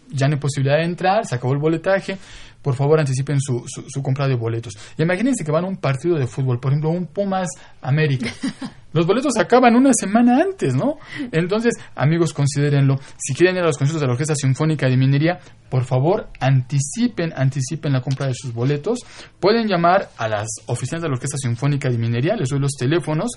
ya 0.09 0.27
no 0.27 0.35
hay 0.35 0.39
posibilidad 0.39 0.77
de 0.77 0.85
entrar, 0.85 1.25
se 1.25 1.35
acabó 1.35 1.53
el 1.53 1.59
boletaje, 1.59 2.17
por 2.61 2.75
favor 2.75 2.99
anticipen 2.99 3.39
su, 3.39 3.63
su, 3.67 4.03
compra 4.03 4.27
de 4.27 4.35
boletos. 4.35 4.73
imagínense 4.97 5.45
que 5.45 5.51
van 5.51 5.65
a 5.65 5.67
un 5.67 5.77
partido 5.77 6.17
de 6.17 6.27
fútbol, 6.27 6.59
por 6.59 6.71
ejemplo, 6.71 6.89
un 6.89 7.05
Pumas 7.05 7.47
América. 7.81 8.31
Los 8.91 9.05
boletos 9.05 9.37
acaban 9.37 9.75
una 9.75 9.91
semana 9.93 10.41
antes, 10.41 10.73
¿no? 10.73 10.97
Entonces, 11.31 11.75
amigos, 11.95 12.33
considérenlo. 12.33 12.99
Si 13.17 13.35
quieren 13.35 13.55
ir 13.55 13.61
a 13.61 13.67
los 13.67 13.77
conciertos 13.77 14.01
de 14.01 14.07
la 14.07 14.13
Orquesta 14.13 14.35
Sinfónica 14.35 14.87
de 14.87 14.97
Minería, 14.97 15.39
por 15.69 15.85
favor, 15.85 16.29
anticipen, 16.39 17.31
anticipen 17.35 17.93
la 17.93 18.01
compra 18.01 18.27
de 18.27 18.33
sus 18.33 18.53
boletos. 18.53 18.99
Pueden 19.39 19.67
llamar 19.67 20.09
a 20.17 20.27
las 20.27 20.47
oficinas 20.65 21.03
de 21.03 21.09
la 21.09 21.13
Orquesta 21.13 21.37
Sinfónica 21.37 21.89
de 21.89 21.97
Minería, 21.97 22.35
les 22.35 22.49
doy 22.49 22.59
los 22.59 22.71
teléfonos, 22.71 23.31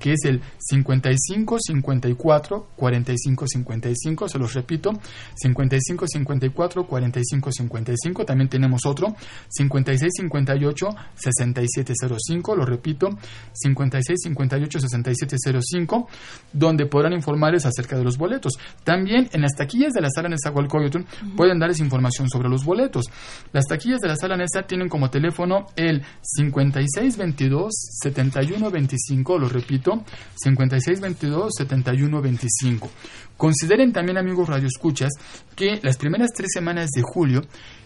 que 0.00 0.12
es 0.12 0.24
el 0.24 0.40
55 0.58 1.58
54 1.60 2.68
45 2.74 3.46
55, 3.46 4.28
se 4.28 4.38
los 4.38 4.54
repito, 4.54 4.92
55 5.34 6.06
54 6.06 6.86
45 6.86 7.52
55. 7.52 8.24
También 8.24 8.48
tenemos 8.48 8.86
otro, 8.86 9.14
56 9.48 10.10
58 10.16 10.88
6705, 11.14 12.56
lo 12.56 12.64
repito, 12.64 13.10
56 13.52 14.18
58 14.22 14.80
6705, 15.02 16.08
donde 16.52 16.86
podrán 16.86 17.12
informarles 17.14 17.66
acerca 17.66 17.96
de 17.96 18.04
los 18.04 18.18
boletos. 18.18 18.52
También 18.84 19.28
en 19.32 19.42
las 19.42 19.54
taquillas 19.56 19.92
de 19.92 20.00
la 20.00 20.10
sala 20.10 20.28
Nesa 20.28 20.50
Hualcoyotl 20.50 21.02
pueden 21.36 21.58
darles 21.58 21.80
información 21.80 22.28
sobre 22.28 22.48
los 22.48 22.64
boletos. 22.64 23.06
Las 23.52 23.64
taquillas 23.66 24.00
de 24.00 24.08
la 24.08 24.16
sala 24.16 24.36
Nesa 24.36 24.62
tienen 24.62 24.88
como 24.88 25.10
teléfono 25.10 25.66
el 25.76 26.02
5622 26.22 27.72
7125, 28.02 29.38
lo 29.38 29.48
repito, 29.48 30.04
5622 30.36 31.52
7125. 31.56 32.90
Consideren 33.36 33.92
también, 33.92 34.16
amigos 34.16 34.48
radioescuchas, 34.48 35.12
que 35.56 35.80
las 35.82 35.96
primeras 35.96 36.30
tres 36.34 36.50
semanas 36.52 36.90
de 36.90 37.02
julio 37.02 37.42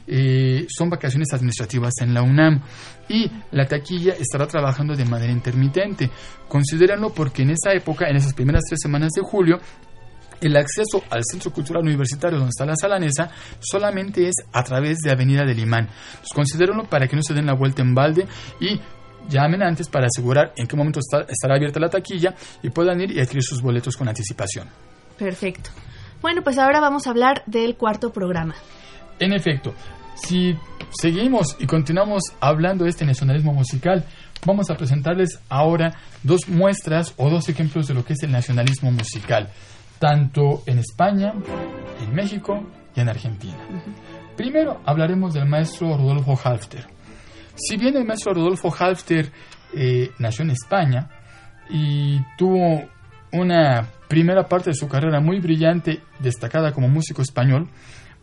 eh, 0.06 0.66
son 0.68 0.90
vacaciones 0.90 1.28
administrativas 1.32 1.94
en 2.00 2.14
la 2.14 2.22
UNAM 2.22 2.62
y 3.08 3.30
la 3.52 3.66
taquilla 3.66 4.14
estará 4.14 4.46
trabajando 4.46 4.94
de 4.94 5.04
manera 5.04 5.32
intermitente. 5.32 6.10
Considérenlo 6.48 7.12
porque 7.14 7.42
en 7.42 7.50
esa 7.50 7.72
época, 7.72 8.08
en 8.08 8.16
esas 8.16 8.34
primeras 8.34 8.64
tres 8.68 8.80
semanas 8.82 9.12
de 9.12 9.22
julio, 9.22 9.58
el 10.40 10.56
acceso 10.56 11.02
al 11.10 11.22
Centro 11.24 11.52
Cultural 11.52 11.82
Universitario 11.82 12.38
donde 12.38 12.50
está 12.50 12.64
la 12.64 12.76
salanesa 12.76 13.30
solamente 13.58 14.28
es 14.28 14.36
a 14.52 14.62
través 14.62 14.98
de 14.98 15.10
Avenida 15.10 15.44
del 15.44 15.58
Imán. 15.58 15.88
Pues 16.20 16.32
considérenlo 16.34 16.84
para 16.84 17.08
que 17.08 17.16
no 17.16 17.22
se 17.22 17.34
den 17.34 17.46
la 17.46 17.54
vuelta 17.54 17.82
en 17.82 17.94
balde 17.94 18.26
y 18.60 18.80
llamen 19.28 19.62
antes 19.62 19.88
para 19.88 20.06
asegurar 20.06 20.52
en 20.56 20.66
qué 20.66 20.76
momento 20.76 21.00
estará 21.00 21.54
abierta 21.54 21.80
la 21.80 21.90
taquilla 21.90 22.34
y 22.62 22.70
puedan 22.70 23.00
ir 23.00 23.12
y 23.12 23.20
adquirir 23.20 23.42
sus 23.42 23.60
boletos 23.60 23.96
con 23.96 24.08
anticipación. 24.08 24.68
Perfecto. 25.18 25.70
Bueno, 26.20 26.42
pues 26.42 26.58
ahora 26.58 26.80
vamos 26.80 27.06
a 27.06 27.10
hablar 27.10 27.42
del 27.46 27.76
cuarto 27.76 28.12
programa. 28.12 28.54
En 29.18 29.32
efecto, 29.32 29.74
si 30.14 30.56
seguimos 30.90 31.56
y 31.58 31.66
continuamos 31.66 32.22
hablando 32.40 32.84
de 32.84 32.90
este 32.90 33.04
nacionalismo 33.04 33.52
musical, 33.52 34.04
vamos 34.46 34.70
a 34.70 34.76
presentarles 34.76 35.40
ahora 35.48 35.92
dos 36.22 36.48
muestras 36.48 37.14
o 37.16 37.30
dos 37.30 37.48
ejemplos 37.48 37.88
de 37.88 37.94
lo 37.94 38.04
que 38.04 38.14
es 38.14 38.22
el 38.22 38.32
nacionalismo 38.32 38.90
musical, 38.90 39.48
tanto 39.98 40.62
en 40.66 40.78
España, 40.78 41.34
en 42.00 42.14
México 42.14 42.64
y 42.94 43.00
en 43.00 43.08
Argentina. 43.08 43.58
Primero 44.36 44.80
hablaremos 44.84 45.34
del 45.34 45.46
maestro 45.46 45.96
Rodolfo 45.96 46.38
Halfter. 46.42 46.86
Si 47.56 47.76
bien 47.76 47.96
el 47.96 48.04
maestro 48.04 48.34
Rodolfo 48.34 48.72
Halfter 48.76 49.32
eh, 49.74 50.10
nació 50.18 50.44
en 50.44 50.50
España 50.50 51.10
y 51.68 52.20
tuvo 52.36 52.88
una 53.32 53.88
primera 54.08 54.48
parte 54.48 54.70
de 54.70 54.74
su 54.74 54.88
carrera 54.88 55.20
muy 55.20 55.40
brillante, 55.40 56.00
destacada 56.18 56.72
como 56.72 56.88
músico 56.88 57.22
español, 57.22 57.68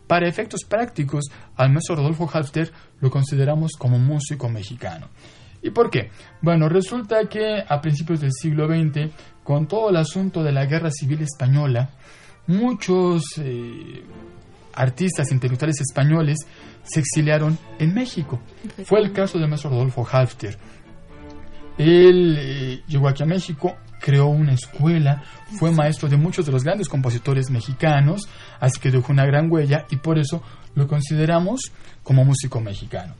para 0.06 0.28
efectos 0.28 0.60
prácticos, 0.68 1.24
al 1.56 1.72
maestro 1.72 1.96
Rodolfo 1.96 2.30
Halfter 2.32 2.70
lo 3.00 3.10
consideramos 3.10 3.72
como 3.78 3.98
músico 3.98 4.48
mexicano. 4.48 5.08
¿Y 5.62 5.70
por 5.70 5.90
qué? 5.90 6.10
Bueno, 6.42 6.68
resulta 6.68 7.28
que 7.28 7.64
a 7.66 7.80
principios 7.80 8.20
del 8.20 8.30
siglo 8.32 8.68
XX, 8.68 9.10
con 9.42 9.66
todo 9.66 9.90
el 9.90 9.96
asunto 9.96 10.42
de 10.44 10.52
la 10.52 10.66
guerra 10.66 10.90
civil 10.90 11.22
española, 11.22 11.90
muchos 12.46 13.24
eh, 13.38 14.04
artistas 14.74 15.32
intelectuales 15.32 15.80
españoles 15.80 16.38
se 16.84 17.00
exiliaron 17.00 17.58
en 17.80 17.94
México. 17.94 18.38
Fue 18.84 19.00
el 19.00 19.12
caso 19.12 19.38
del 19.38 19.48
maestro 19.48 19.70
Rodolfo 19.70 20.06
Halfter. 20.08 20.56
Él 21.78 22.36
eh, 22.38 22.82
llegó 22.86 23.08
aquí 23.08 23.22
a 23.24 23.26
México, 23.26 23.76
creó 24.00 24.26
una 24.26 24.52
escuela, 24.52 25.22
fue 25.58 25.70
maestro 25.70 26.08
de 26.08 26.16
muchos 26.16 26.46
de 26.46 26.52
los 26.52 26.64
grandes 26.64 26.88
compositores 26.88 27.50
mexicanos, 27.50 28.28
así 28.60 28.80
que 28.80 28.90
dejó 28.90 29.12
una 29.12 29.26
gran 29.26 29.50
huella 29.50 29.86
y 29.90 29.96
por 29.96 30.18
eso 30.18 30.42
lo 30.74 30.86
consideramos 30.86 31.72
como 32.02 32.24
músico 32.24 32.60
mexicano. 32.60 33.14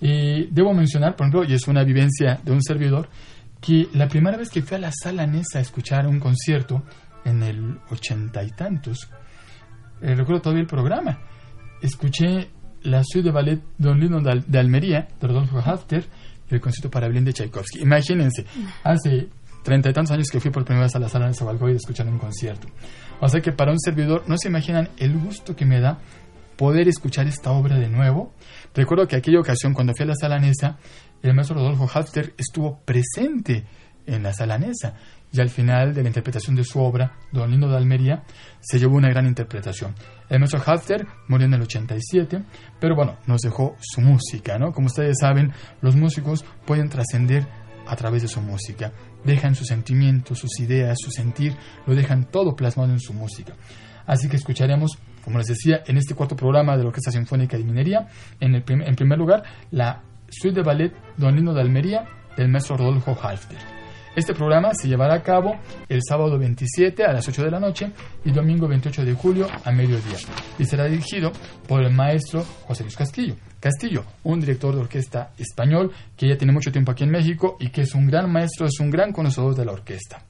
Y 0.00 0.46
debo 0.46 0.74
mencionar, 0.74 1.14
por 1.16 1.26
ejemplo, 1.26 1.44
y 1.48 1.54
es 1.54 1.68
una 1.68 1.84
vivencia 1.84 2.40
de 2.42 2.52
un 2.52 2.62
servidor, 2.62 3.08
que 3.60 3.88
la 3.92 4.08
primera 4.08 4.36
vez 4.36 4.50
que 4.50 4.62
fui 4.62 4.76
a 4.76 4.80
la 4.80 4.90
sala 4.90 5.26
Nesa 5.26 5.58
a 5.58 5.62
escuchar 5.62 6.06
un 6.06 6.18
concierto, 6.18 6.82
en 7.24 7.42
el 7.42 7.78
ochenta 7.90 8.42
y 8.42 8.50
tantos, 8.50 9.08
eh, 10.00 10.14
recuerdo 10.14 10.42
todavía 10.42 10.62
el 10.62 10.66
programa, 10.66 11.20
escuché 11.80 12.50
la 12.82 13.02
suite 13.04 13.28
de 13.28 13.30
ballet 13.32 13.60
Don 13.78 14.00
Lino 14.00 14.20
de 14.20 14.58
Almería, 14.58 15.06
de 15.20 15.28
Rodolfo 15.28 15.58
Hafter, 15.60 16.04
y 16.50 16.54
el 16.54 16.60
concierto 16.60 16.90
para 16.90 17.06
violín 17.06 17.24
de 17.24 17.32
Tchaikovsky. 17.32 17.80
Imagínense, 17.82 18.44
hace 18.82 19.28
treinta 19.62 19.90
y 19.90 19.92
tantos 19.92 20.12
años 20.12 20.28
que 20.30 20.40
fui 20.40 20.50
por 20.50 20.64
primera 20.64 20.86
vez 20.86 20.94
a 20.96 20.98
la 20.98 21.08
sala 21.08 21.28
de 21.28 21.34
Zabalgoy 21.34 21.72
a 21.72 21.76
escuchar 21.76 22.06
un 22.08 22.18
concierto. 22.18 22.68
O 23.20 23.28
sea 23.28 23.40
que 23.40 23.52
para 23.52 23.72
un 23.72 23.78
servidor, 23.78 24.24
no 24.26 24.36
se 24.36 24.48
imaginan 24.48 24.88
el 24.98 25.18
gusto 25.18 25.54
que 25.54 25.64
me 25.64 25.80
da 25.80 25.98
poder 26.56 26.88
escuchar 26.88 27.26
esta 27.26 27.50
obra 27.50 27.76
de 27.78 27.88
nuevo. 27.88 28.32
Recuerdo 28.74 29.06
que 29.06 29.16
aquella 29.16 29.40
ocasión, 29.40 29.74
cuando 29.74 29.92
fui 29.96 30.04
a 30.04 30.08
la 30.08 30.14
sala 30.14 30.38
Nesa, 30.38 30.78
el 31.22 31.34
maestro 31.34 31.56
Rodolfo 31.56 31.88
Hafter 31.92 32.34
estuvo 32.36 32.80
presente 32.84 33.64
en 34.06 34.22
la 34.22 34.32
sala 34.32 34.58
Nesa 34.58 34.94
y 35.32 35.40
al 35.40 35.48
final 35.48 35.94
de 35.94 36.02
la 36.02 36.08
interpretación 36.08 36.54
de 36.56 36.64
su 36.64 36.78
obra, 36.78 37.16
Don 37.32 37.50
Lindo 37.50 37.68
de 37.68 37.76
Almería, 37.76 38.22
se 38.60 38.78
llevó 38.78 38.96
una 38.96 39.08
gran 39.08 39.26
interpretación. 39.26 39.94
El 40.28 40.40
maestro 40.40 40.62
Hafter 40.64 41.06
murió 41.28 41.46
en 41.46 41.54
el 41.54 41.62
87, 41.62 42.42
pero 42.78 42.94
bueno, 42.94 43.16
nos 43.26 43.40
dejó 43.40 43.76
su 43.80 44.02
música, 44.02 44.58
¿no? 44.58 44.72
Como 44.72 44.88
ustedes 44.88 45.16
saben, 45.20 45.52
los 45.80 45.96
músicos 45.96 46.44
pueden 46.66 46.90
trascender 46.90 47.46
a 47.86 47.96
través 47.96 48.22
de 48.22 48.28
su 48.28 48.40
música. 48.40 48.92
Dejan 49.24 49.54
sus 49.54 49.68
sentimientos, 49.68 50.38
sus 50.38 50.60
ideas, 50.60 50.98
su 51.00 51.10
sentir, 51.10 51.54
lo 51.86 51.94
dejan 51.94 52.24
todo 52.30 52.54
plasmado 52.56 52.92
en 52.92 53.00
su 53.00 53.12
música. 53.12 53.54
Así 54.06 54.28
que 54.28 54.36
escucharemos, 54.36 54.98
como 55.24 55.38
les 55.38 55.46
decía, 55.46 55.82
en 55.86 55.96
este 55.96 56.14
cuarto 56.14 56.36
programa 56.36 56.76
de 56.76 56.82
la 56.82 56.88
Orquesta 56.88 57.10
Sinfónica 57.10 57.56
de 57.56 57.64
Minería, 57.64 58.08
en, 58.40 58.54
el 58.54 58.62
primer 58.62 59.18
lugar, 59.18 59.44
la 59.70 60.02
Suite 60.28 60.56
de 60.56 60.62
Ballet 60.62 60.92
Don 61.16 61.36
Lino 61.36 61.54
de 61.54 61.60
Almería 61.60 62.04
del 62.36 62.48
maestro 62.48 62.76
Rodolfo 62.76 63.16
Halfter. 63.20 63.71
Este 64.14 64.34
programa 64.34 64.72
se 64.74 64.88
llevará 64.88 65.14
a 65.14 65.22
cabo 65.22 65.58
el 65.88 66.00
sábado 66.06 66.38
27 66.38 67.02
a 67.02 67.14
las 67.14 67.26
8 67.26 67.44
de 67.44 67.50
la 67.50 67.58
noche 67.58 67.92
y 68.26 68.30
domingo 68.30 68.68
28 68.68 69.06
de 69.06 69.14
julio 69.14 69.46
a 69.64 69.72
mediodía 69.72 70.18
y 70.58 70.66
será 70.66 70.84
dirigido 70.84 71.32
por 71.66 71.82
el 71.82 71.94
maestro 71.94 72.44
José 72.66 72.82
Luis 72.82 72.94
Castillo. 72.96 73.36
Castillo, 73.58 74.04
un 74.24 74.38
director 74.38 74.74
de 74.74 74.82
orquesta 74.82 75.32
español 75.38 75.92
que 76.14 76.28
ya 76.28 76.36
tiene 76.36 76.52
mucho 76.52 76.70
tiempo 76.70 76.92
aquí 76.92 77.04
en 77.04 77.10
México 77.10 77.56
y 77.58 77.70
que 77.70 77.82
es 77.82 77.94
un 77.94 78.06
gran 78.06 78.30
maestro, 78.30 78.66
es 78.66 78.78
un 78.80 78.90
gran 78.90 79.12
conocedor 79.12 79.54
de 79.54 79.64
la 79.64 79.72
orquesta. 79.72 80.22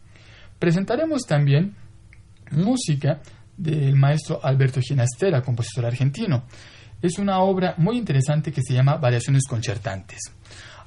Presentaremos 0.60 1.22
también 1.22 1.74
música 2.52 3.20
del 3.56 3.96
maestro 3.96 4.38
Alberto 4.44 4.80
Ginastera, 4.80 5.42
compositor 5.42 5.86
argentino. 5.86 6.44
Es 7.00 7.18
una 7.18 7.40
obra 7.40 7.74
muy 7.78 7.98
interesante 7.98 8.52
que 8.52 8.62
se 8.62 8.74
llama 8.74 8.94
Variaciones 8.94 9.42
concertantes. 9.48 10.20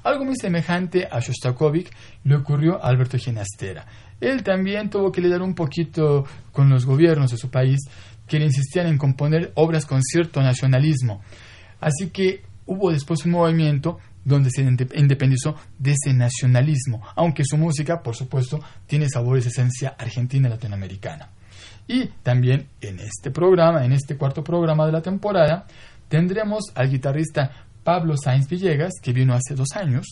Algo 0.06 0.24
muy 0.24 0.36
semejante 0.36 1.08
a 1.10 1.18
Shostakovich 1.18 1.90
le 2.22 2.36
ocurrió 2.36 2.76
a 2.76 2.90
Alberto 2.90 3.18
Ginastera. 3.18 3.84
Él 4.20 4.44
también 4.44 4.88
tuvo 4.88 5.10
que 5.10 5.20
lidiar 5.20 5.42
un 5.42 5.52
poquito 5.52 6.24
con 6.52 6.70
los 6.70 6.86
gobiernos 6.86 7.32
de 7.32 7.36
su 7.36 7.50
país 7.50 7.80
que 8.28 8.38
le 8.38 8.44
insistían 8.44 8.86
en 8.86 8.98
componer 8.98 9.50
obras 9.56 9.84
con 9.84 10.00
cierto 10.04 10.40
nacionalismo. 10.40 11.22
Así 11.80 12.10
que 12.10 12.44
hubo 12.66 12.92
después 12.92 13.26
un 13.26 13.32
movimiento 13.32 13.98
donde 14.24 14.50
se 14.50 14.62
independizó 14.62 15.56
de 15.76 15.94
ese 16.00 16.14
nacionalismo, 16.14 17.02
aunque 17.16 17.42
su 17.44 17.56
música, 17.56 18.00
por 18.00 18.14
supuesto, 18.14 18.60
tiene 18.86 19.08
sabores 19.08 19.42
de 19.42 19.50
esencia 19.50 19.96
argentina 19.98 20.46
y 20.46 20.52
latinoamericana. 20.52 21.30
Y 21.88 22.06
también 22.22 22.68
en 22.80 23.00
este 23.00 23.32
programa, 23.32 23.84
en 23.84 23.90
este 23.90 24.16
cuarto 24.16 24.44
programa 24.44 24.86
de 24.86 24.92
la 24.92 25.02
temporada, 25.02 25.66
tendremos 26.08 26.66
al 26.76 26.90
guitarrista 26.90 27.65
Pablo 27.86 28.16
Sainz 28.16 28.48
Villegas, 28.48 28.94
que 29.00 29.12
vino 29.12 29.32
hace 29.32 29.54
dos 29.54 29.68
años, 29.76 30.06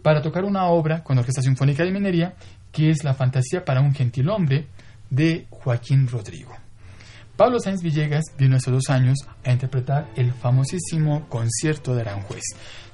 para 0.00 0.22
tocar 0.22 0.44
una 0.44 0.66
obra 0.66 1.02
con 1.02 1.18
Orquesta 1.18 1.42
Sinfónica 1.42 1.82
de 1.82 1.90
Minería, 1.90 2.34
que 2.70 2.90
es 2.90 3.02
La 3.02 3.14
Fantasía 3.14 3.64
para 3.64 3.80
un 3.80 3.92
Gentilhombre 3.92 4.68
de 5.10 5.48
Joaquín 5.50 6.06
Rodrigo. 6.06 6.52
Pablo 7.36 7.58
Sainz 7.58 7.82
Villegas 7.82 8.26
vino 8.38 8.54
hace 8.54 8.70
dos 8.70 8.88
años 8.90 9.18
a 9.44 9.50
interpretar 9.50 10.08
el 10.14 10.32
famosísimo 10.32 11.28
concierto 11.28 11.96
de 11.96 12.02
Aranjuez. 12.02 12.44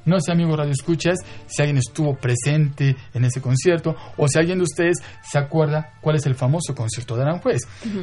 No 0.06 0.18
sé, 0.18 0.32
amigos 0.32 0.56
Radio 0.56 0.72
Escuchas, 0.72 1.18
si 1.46 1.60
alguien 1.60 1.76
estuvo 1.76 2.16
presente 2.16 2.96
en 3.12 3.24
ese 3.24 3.42
concierto 3.42 3.96
o 4.16 4.28
si 4.28 4.38
alguien 4.38 4.56
de 4.56 4.64
ustedes 4.64 4.96
se 5.30 5.38
acuerda 5.38 5.92
cuál 6.00 6.16
es 6.16 6.24
el 6.24 6.36
famoso 6.36 6.74
concierto 6.74 7.16
de 7.16 7.22
Aranjuez. 7.22 7.60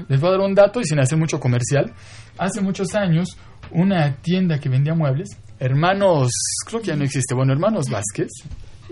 Les 0.08 0.20
voy 0.20 0.28
a 0.30 0.32
dar 0.34 0.42
un 0.42 0.54
dato 0.54 0.80
y 0.80 0.84
sin 0.84 1.00
hacer 1.00 1.18
mucho 1.18 1.40
comercial. 1.40 1.92
Hace 2.38 2.62
muchos 2.62 2.94
años, 2.94 3.30
una 3.72 4.18
tienda 4.18 4.60
que 4.60 4.70
vendía 4.70 4.94
muebles 4.94 5.30
hermanos, 5.60 6.32
creo 6.68 6.82
que 6.82 6.88
ya 6.88 6.96
no 6.96 7.04
existe, 7.04 7.36
bueno, 7.36 7.54
hermanos 7.54 7.86
Vázquez, 7.90 8.30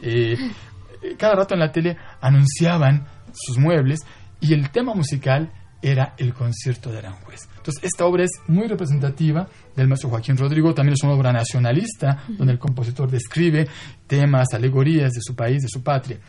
eh, 0.02 0.36
cada 1.18 1.36
rato 1.36 1.54
en 1.54 1.60
la 1.60 1.72
tele 1.72 1.98
anunciaban 2.22 3.06
sus 3.34 3.58
muebles 3.58 4.00
y 4.40 4.54
el 4.54 4.70
tema 4.72 4.94
musical 4.94 5.52
era 5.82 6.14
el 6.18 6.34
concierto 6.34 6.92
de 6.92 7.00
Aranjuez. 7.00 7.50
Entonces, 7.58 7.84
esta 7.84 8.06
obra 8.06 8.24
es 8.24 8.32
muy 8.48 8.68
representativa 8.68 9.48
del 9.76 9.88
maestro 9.88 10.10
Joaquín 10.10 10.38
Rodrigo, 10.38 10.74
también 10.74 10.94
es 10.94 11.04
una 11.04 11.14
obra 11.14 11.32
nacionalista, 11.32 12.24
donde 12.28 12.54
el 12.54 12.60
compositor 12.60 13.10
describe 13.10 13.68
temas, 14.06 14.54
alegorías 14.54 15.12
de 15.12 15.22
su 15.22 15.36
país, 15.36 15.62
de 15.62 15.70
su 15.70 15.82
patria. 15.82 16.20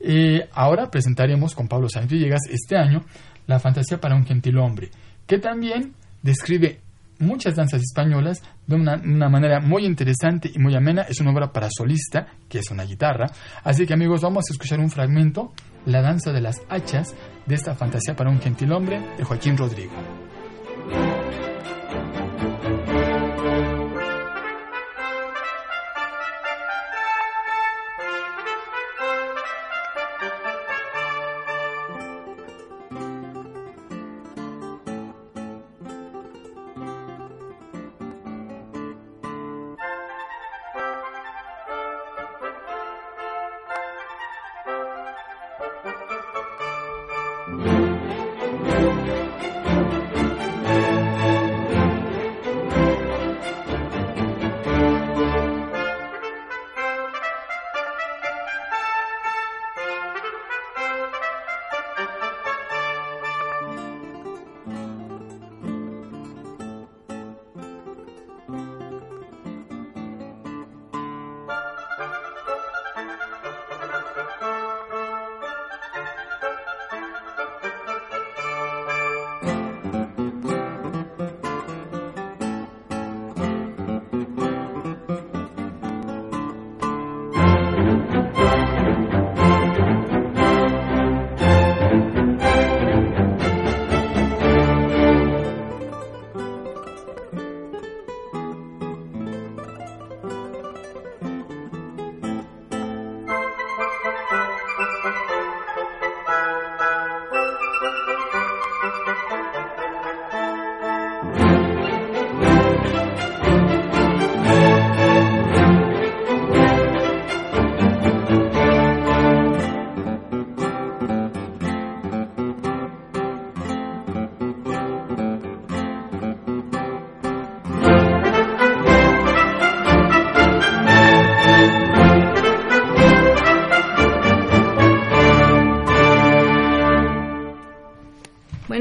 Eh, 0.00 0.48
ahora 0.52 0.90
presentaremos 0.90 1.54
con 1.54 1.68
Pablo 1.68 1.88
Sánchez 1.88 2.12
Villegas 2.12 2.40
este 2.50 2.74
año 2.74 3.04
La 3.46 3.58
fantasía 3.58 4.00
para 4.00 4.14
un 4.14 4.24
gentil 4.24 4.56
hombre, 4.58 4.90
que 5.26 5.38
también 5.38 5.94
describe 6.22 6.80
muchas 7.20 7.54
danzas 7.54 7.82
españolas 7.82 8.42
de 8.66 8.76
una, 8.76 9.28
manera 9.28 9.60
muy 9.60 9.84
interesante 9.84 10.50
y 10.52 10.58
muy 10.58 10.74
amena. 10.74 11.02
Es 11.02 11.20
una 11.20 11.30
obra 11.30 11.52
para 11.52 11.68
solista, 11.70 12.26
que 12.48 12.58
es 12.58 12.70
una 12.70 12.84
guitarra. 12.84 13.26
Así 13.62 13.86
que 13.86 13.94
amigos, 13.94 14.22
vamos 14.22 14.44
a 14.50 14.52
escuchar 14.52 14.80
un 14.80 14.90
fragmento, 14.90 15.52
La 15.86 16.02
danza 16.02 16.32
de 16.32 16.40
las 16.40 16.60
hachas, 16.68 17.14
de 17.46 17.54
esta 17.54 17.74
fantasía 17.74 18.14
para 18.16 18.30
un 18.30 18.40
gentilhombre 18.40 19.00
de 19.16 19.24
Joaquín 19.24 19.56
Rodrigo. 19.56 19.92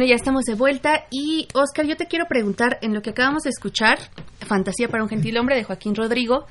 Ya 0.09 0.15
estamos 0.15 0.45
de 0.45 0.55
vuelta 0.55 1.05
y 1.11 1.47
Oscar, 1.53 1.85
yo 1.85 1.95
te 1.95 2.07
quiero 2.07 2.25
preguntar, 2.27 2.79
en 2.81 2.95
lo 2.95 3.03
que 3.03 3.11
acabamos 3.11 3.43
de 3.43 3.51
escuchar, 3.51 3.99
Fantasía 4.39 4.87
para 4.87 5.03
un 5.03 5.09
gentilhombre 5.09 5.55
de 5.55 5.63
Joaquín 5.63 5.93
Rodrigo, 5.93 6.47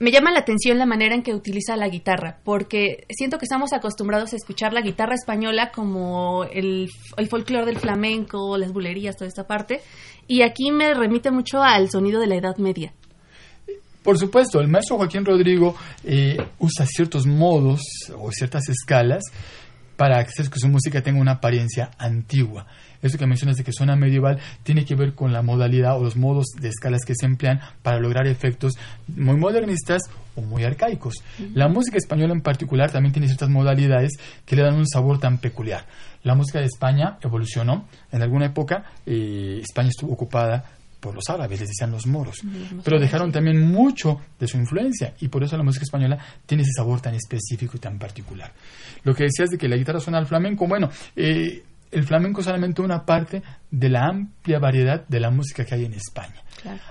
me 0.00 0.10
llama 0.10 0.32
la 0.32 0.40
atención 0.40 0.78
la 0.78 0.86
manera 0.86 1.14
en 1.14 1.22
que 1.22 1.32
utiliza 1.32 1.76
la 1.76 1.88
guitarra, 1.88 2.40
porque 2.42 3.06
siento 3.08 3.38
que 3.38 3.44
estamos 3.44 3.72
acostumbrados 3.72 4.32
a 4.32 4.36
escuchar 4.36 4.72
la 4.72 4.80
guitarra 4.80 5.14
española 5.14 5.70
como 5.70 6.42
el, 6.42 6.90
el 7.16 7.28
folclore 7.28 7.66
del 7.66 7.78
flamenco, 7.78 8.58
las 8.58 8.72
bulerías, 8.72 9.14
toda 9.14 9.28
esta 9.28 9.46
parte, 9.46 9.80
y 10.26 10.42
aquí 10.42 10.72
me 10.72 10.92
remite 10.92 11.30
mucho 11.30 11.62
al 11.62 11.90
sonido 11.90 12.20
de 12.20 12.26
la 12.26 12.34
Edad 12.34 12.56
Media. 12.56 12.92
Por 14.02 14.18
supuesto, 14.18 14.58
el 14.60 14.66
maestro 14.66 14.96
Joaquín 14.96 15.24
Rodrigo 15.24 15.76
eh, 16.02 16.36
usa 16.58 16.84
ciertos 16.84 17.26
modos 17.26 17.80
o 18.18 18.32
ciertas 18.32 18.68
escalas 18.68 19.22
para 19.98 20.20
hacer 20.20 20.48
que 20.48 20.60
su 20.60 20.68
música 20.68 21.02
tenga 21.02 21.20
una 21.20 21.32
apariencia 21.32 21.90
antigua. 21.98 22.66
Eso 23.02 23.18
que 23.18 23.26
mencionas 23.26 23.56
de 23.56 23.64
que 23.64 23.72
suena 23.72 23.96
medieval 23.96 24.38
tiene 24.62 24.84
que 24.84 24.94
ver 24.94 25.14
con 25.14 25.32
la 25.32 25.42
modalidad 25.42 25.96
o 25.98 26.02
los 26.02 26.16
modos 26.16 26.46
de 26.60 26.68
escalas 26.68 27.02
que 27.06 27.14
se 27.14 27.26
emplean 27.26 27.60
para 27.82 28.00
lograr 28.00 28.26
efectos 28.26 28.74
muy 29.08 29.36
modernistas 29.36 30.02
o 30.34 30.42
muy 30.42 30.64
arcaicos. 30.64 31.22
La 31.54 31.68
música 31.68 31.96
española 31.96 32.32
en 32.32 32.42
particular 32.42 32.90
también 32.90 33.12
tiene 33.12 33.28
ciertas 33.28 33.48
modalidades 33.48 34.12
que 34.44 34.56
le 34.56 34.62
dan 34.62 34.74
un 34.74 34.86
sabor 34.86 35.18
tan 35.18 35.38
peculiar. 35.38 35.84
La 36.24 36.34
música 36.34 36.58
de 36.58 36.66
España 36.66 37.18
evolucionó. 37.22 37.86
En 38.10 38.22
alguna 38.22 38.46
época 38.46 38.84
eh, 39.06 39.60
España 39.62 39.88
estuvo 39.88 40.12
ocupada 40.12 40.64
por 41.00 41.14
los 41.14 41.24
árabes, 41.28 41.60
les 41.60 41.68
decían 41.68 41.92
los 41.92 42.06
moros, 42.06 42.42
pero 42.82 42.98
dejaron 42.98 43.30
también 43.30 43.60
mucho 43.60 44.20
de 44.38 44.48
su 44.48 44.56
influencia 44.56 45.14
y 45.20 45.28
por 45.28 45.44
eso 45.44 45.56
la 45.56 45.62
música 45.62 45.84
española 45.84 46.18
tiene 46.44 46.64
ese 46.64 46.72
sabor 46.76 47.00
tan 47.00 47.14
específico 47.14 47.76
y 47.76 47.80
tan 47.80 47.98
particular. 47.98 48.52
Lo 49.04 49.14
que 49.14 49.24
decías 49.24 49.50
de 49.50 49.58
que 49.58 49.68
la 49.68 49.76
guitarra 49.76 50.00
suena 50.00 50.18
al 50.18 50.26
flamenco, 50.26 50.66
bueno, 50.66 50.90
eh, 51.14 51.62
el 51.90 52.04
flamenco 52.04 52.40
es 52.40 52.46
solamente 52.46 52.82
una 52.82 53.04
parte 53.04 53.42
de 53.70 53.88
la 53.88 54.06
amplia 54.06 54.58
variedad 54.58 55.06
de 55.06 55.20
la 55.20 55.30
música 55.30 55.64
que 55.64 55.74
hay 55.74 55.84
en 55.84 55.94
España. 55.94 56.42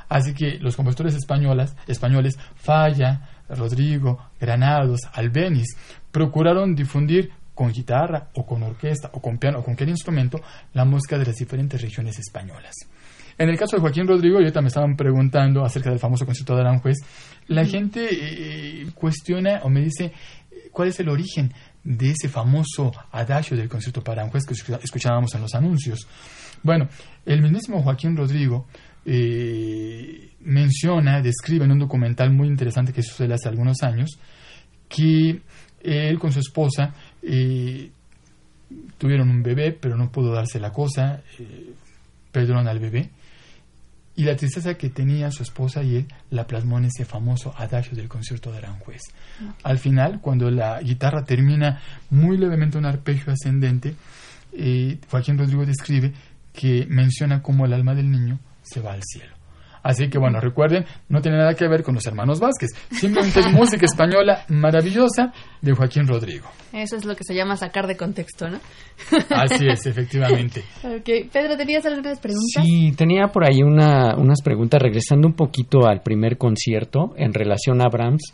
Así 0.09 0.33
que 0.33 0.59
los 0.59 0.75
compositores 0.75 1.15
españolas, 1.15 1.75
españoles, 1.87 2.37
Falla, 2.55 3.29
Rodrigo, 3.49 4.29
Granados, 4.39 5.01
Albeniz, 5.13 5.75
procuraron 6.11 6.75
difundir 6.75 7.31
con 7.53 7.71
guitarra 7.71 8.29
o 8.35 8.45
con 8.45 8.63
orquesta 8.63 9.09
o 9.13 9.21
con 9.21 9.37
piano 9.37 9.59
o 9.59 9.63
con 9.63 9.73
cualquier 9.73 9.89
instrumento 9.89 10.39
la 10.73 10.85
música 10.85 11.17
de 11.17 11.25
las 11.25 11.35
diferentes 11.35 11.81
regiones 11.81 12.19
españolas. 12.19 12.75
En 13.37 13.49
el 13.49 13.57
caso 13.57 13.75
de 13.75 13.81
Joaquín 13.81 14.07
Rodrigo, 14.07 14.39
yo 14.41 14.61
me 14.61 14.67
estaban 14.67 14.95
preguntando 14.95 15.63
acerca 15.63 15.89
del 15.89 15.99
famoso 15.99 16.25
concierto 16.25 16.55
de 16.55 16.61
Aranjuez. 16.61 16.97
La 17.47 17.65
gente 17.65 18.07
eh, 18.11 18.87
cuestiona 18.95 19.61
o 19.63 19.69
me 19.69 19.81
dice 19.81 20.11
cuál 20.71 20.89
es 20.89 20.99
el 20.99 21.09
origen 21.09 21.53
de 21.87 22.11
ese 22.11 22.27
famoso 22.27 22.91
adagio 23.11 23.55
del 23.55 23.69
concierto 23.69 24.03
para 24.03 24.21
Aranjuez 24.21 24.43
que 24.45 24.53
escuchábamos 24.83 25.33
en 25.35 25.41
los 25.41 25.55
anuncios. 25.55 26.05
Bueno, 26.61 26.89
el 27.25 27.41
mismo 27.41 27.81
Joaquín 27.81 28.17
Rodrigo 28.17 28.67
eh, 29.05 30.31
menciona, 30.41 31.21
describe 31.21 31.63
en 31.63 31.71
un 31.71 31.79
documental 31.79 32.29
muy 32.33 32.49
interesante 32.49 32.91
que 32.91 33.01
sucede 33.01 33.33
hace 33.33 33.47
algunos 33.47 33.83
años, 33.83 34.19
que 34.89 35.39
él 35.81 36.19
con 36.19 36.33
su 36.33 36.39
esposa 36.39 36.93
eh, 37.21 37.89
tuvieron 38.97 39.29
un 39.29 39.41
bebé, 39.41 39.71
pero 39.71 39.95
no 39.95 40.11
pudo 40.11 40.33
darse 40.33 40.59
la 40.59 40.73
cosa, 40.73 41.21
eh, 41.39 41.71
perdieron 42.33 42.67
al 42.67 42.79
bebé, 42.79 43.11
y 44.17 44.23
la 44.23 44.35
tristeza 44.35 44.73
que 44.73 44.89
tenía 44.89 45.29
su 45.29 45.43
esposa 45.43 45.83
y 45.83 45.97
él 45.97 46.07
la 46.31 46.47
plasmó 46.47 46.79
en 46.79 46.85
ese 46.85 47.05
famoso 47.05 47.53
adagio 47.55 47.95
del 47.95 48.09
concierto 48.09 48.51
de 48.51 48.57
Aranjuez. 48.57 49.03
Al 49.63 49.77
final, 49.77 50.19
cuando 50.21 50.49
la 50.49 50.81
guitarra 50.81 51.23
termina 51.23 51.79
muy 52.09 52.35
levemente 52.35 52.79
un 52.79 52.85
arpegio 52.87 53.31
ascendente, 53.31 53.93
eh, 54.53 54.97
Joaquín 55.11 55.37
Rodrigo 55.37 55.67
describe 55.67 56.13
que 56.51 56.87
menciona 56.89 57.43
cómo 57.43 57.67
el 57.67 57.73
alma 57.73 57.93
del 57.93 58.09
niño 58.09 58.39
se 58.63 58.81
va 58.81 58.93
al 58.93 59.03
cielo. 59.03 59.36
Así 59.83 60.09
que 60.09 60.17
bueno, 60.17 60.39
recuerden, 60.39 60.85
no 61.09 61.21
tiene 61.21 61.37
nada 61.37 61.53
que 61.53 61.67
ver 61.67 61.83
con 61.83 61.95
los 61.95 62.05
hermanos 62.05 62.39
Vázquez. 62.39 62.69
Simplemente 62.91 63.39
es 63.39 63.51
música 63.51 63.85
española 63.85 64.45
maravillosa 64.49 65.33
de 65.61 65.73
Joaquín 65.73 66.07
Rodrigo. 66.07 66.47
Eso 66.73 66.95
es 66.97 67.05
lo 67.05 67.15
que 67.15 67.23
se 67.23 67.33
llama 67.33 67.55
sacar 67.55 67.87
de 67.87 67.95
contexto, 67.95 68.49
¿no? 68.49 68.59
Así 69.29 69.65
es, 69.67 69.85
efectivamente. 69.85 70.63
ok, 70.83 71.31
Pedro, 71.31 71.57
¿tenías 71.57 71.85
algunas 71.85 72.19
preguntas? 72.19 72.63
Sí, 72.63 72.91
tenía 72.95 73.27
por 73.27 73.45
ahí 73.45 73.63
una, 73.63 74.15
unas 74.17 74.41
preguntas 74.41 74.81
regresando 74.81 75.27
un 75.27 75.33
poquito 75.33 75.87
al 75.87 76.01
primer 76.01 76.37
concierto 76.37 77.13
en 77.17 77.33
relación 77.33 77.81
a 77.81 77.89
Brahms. 77.89 78.33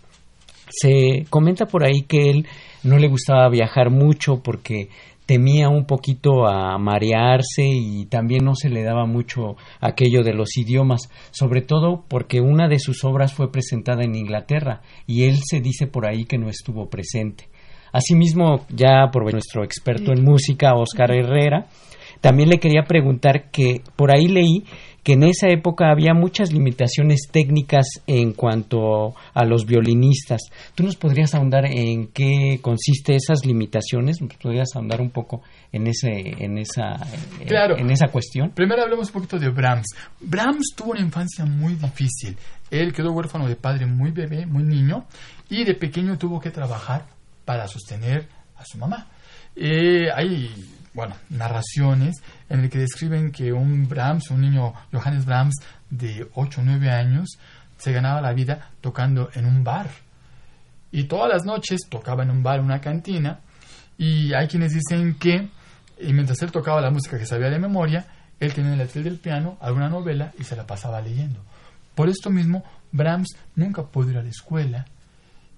Se 0.70 1.26
comenta 1.30 1.66
por 1.66 1.84
ahí 1.86 2.04
que 2.08 2.30
él 2.30 2.48
no 2.84 2.98
le 2.98 3.08
gustaba 3.08 3.50
viajar 3.50 3.90
mucho 3.90 4.42
porque 4.44 4.90
temía 5.26 5.70
un 5.70 5.86
poquito 5.86 6.48
a 6.48 6.78
marearse 6.78 7.64
y 7.66 8.06
también 8.06 8.44
no 8.44 8.56
se 8.56 8.70
le 8.70 8.84
daba 8.84 9.06
mucho 9.06 9.56
aquello 9.80 10.24
de 10.24 10.34
los 10.34 10.58
idiomas, 10.58 11.10
sobre 11.32 11.62
todo 11.62 12.04
porque 12.08 12.42
una 12.42 12.68
de 12.68 12.80
sus 12.80 13.04
obras 13.04 13.34
fue 13.34 13.52
presentada 13.52 14.04
en 14.04 14.16
Inglaterra 14.16 14.82
y 15.08 15.24
él 15.24 15.38
se 15.44 15.62
dice 15.62 15.88
por 15.88 16.06
ahí 16.06 16.26
que 16.26 16.38
no 16.38 16.50
estuvo 16.50 16.90
presente. 16.90 17.50
Asimismo, 17.92 18.66
ya 18.70 19.10
por 19.12 19.32
nuestro 19.32 19.64
experto 19.64 20.12
en 20.12 20.24
música, 20.24 20.74
Oscar 20.74 21.12
Herrera, 21.12 21.68
también 22.22 22.50
le 22.50 22.60
quería 22.60 22.84
preguntar 22.88 23.52
que 23.52 23.82
por 23.96 24.16
ahí 24.16 24.28
leí 24.28 24.64
que 25.04 25.14
en 25.14 25.24
esa 25.24 25.50
época 25.50 25.92
había 25.92 26.14
muchas 26.14 26.52
limitaciones 26.52 27.28
técnicas 27.32 27.86
en 28.08 28.34
cuanto 28.34 29.14
a 29.34 29.46
los 29.46 29.66
violinistas. 29.66 30.42
¿Tú 30.76 30.84
nos 30.84 30.96
podrías 30.96 31.36
ahondar 31.36 31.66
en 31.66 32.08
qué 32.08 32.60
consiste 32.62 33.16
esas 33.16 33.46
limitaciones? 33.46 34.22
¿Nos 34.22 34.36
podrías 34.36 34.70
ahondar 34.76 35.02
un 35.02 35.10
poco 35.10 35.42
en 35.72 35.88
ese 35.88 36.10
en 36.44 36.58
esa 36.58 36.96
claro. 37.46 37.78
en 37.78 37.90
esa 37.92 38.08
cuestión? 38.08 38.52
Primero 38.52 38.84
hablemos 38.84 39.08
un 39.08 39.14
poquito 39.14 39.38
de 39.38 39.50
Brahms. 39.50 39.88
Brahms 40.22 40.74
tuvo 40.76 40.92
una 40.92 41.02
infancia 41.02 41.46
muy 41.46 41.76
difícil. 41.76 42.38
Él 42.72 42.94
quedó 42.94 43.12
huérfano 43.12 43.48
de 43.48 43.56
padre 43.56 43.86
muy 43.86 44.12
bebé, 44.12 44.46
muy 44.46 44.64
niño 44.64 45.06
y 45.50 45.66
de 45.66 45.76
pequeño 45.76 46.18
tuvo 46.18 46.40
que 46.40 46.50
trabajar 46.50 47.06
para 47.46 47.68
sostener 47.68 48.28
a 48.56 48.66
su 48.66 48.78
mamá. 48.78 49.08
Eh, 49.56 50.08
hay 50.16 50.50
bueno, 50.94 51.16
narraciones 51.30 52.16
en 52.50 52.62
el 52.62 52.70
que 52.70 52.80
describen 52.80 53.32
que 53.32 53.52
un 53.52 53.88
Brahms, 53.88 54.30
un 54.32 54.42
niño 54.42 54.74
Johannes 54.92 55.26
Brahms 55.26 55.56
de 55.90 56.28
8 56.34 56.62
o 56.62 56.64
9 56.64 56.90
años, 56.90 57.30
se 57.78 57.92
ganaba 57.92 58.22
la 58.22 58.34
vida 58.34 58.70
tocando 58.82 59.30
en 59.34 59.46
un 59.46 59.64
bar. 59.64 59.90
Y 60.92 61.06
todas 61.06 61.30
las 61.30 61.46
noches 61.46 61.82
tocaba 61.90 62.24
en 62.24 62.30
un 62.30 62.44
bar, 62.44 62.62
una 62.62 62.80
cantina, 62.80 63.40
y 63.98 64.34
hay 64.34 64.48
quienes 64.48 64.74
dicen 64.74 65.16
que 65.16 65.50
y 66.00 66.14
mientras 66.14 66.42
él 66.42 66.52
tocaba 66.52 66.82
la 66.82 66.90
música 66.90 67.18
que 67.18 67.26
sabía 67.26 67.50
de 67.50 67.60
memoria, 67.60 68.06
él 68.40 68.54
tenía 68.54 68.74
en 68.74 68.80
el 68.80 68.88
atril 68.88 69.04
del 69.04 69.18
piano 69.18 69.58
alguna 69.62 69.90
novela 69.90 70.34
y 70.40 70.44
se 70.44 70.56
la 70.56 70.66
pasaba 70.66 71.02
leyendo. 71.02 71.40
Por 71.96 72.10
esto 72.10 72.30
mismo, 72.30 72.64
Brahms 72.92 73.36
nunca 73.56 73.84
pudo 73.84 74.12
ir 74.12 74.18
a 74.18 74.24
la 74.24 74.30
escuela 74.30 74.86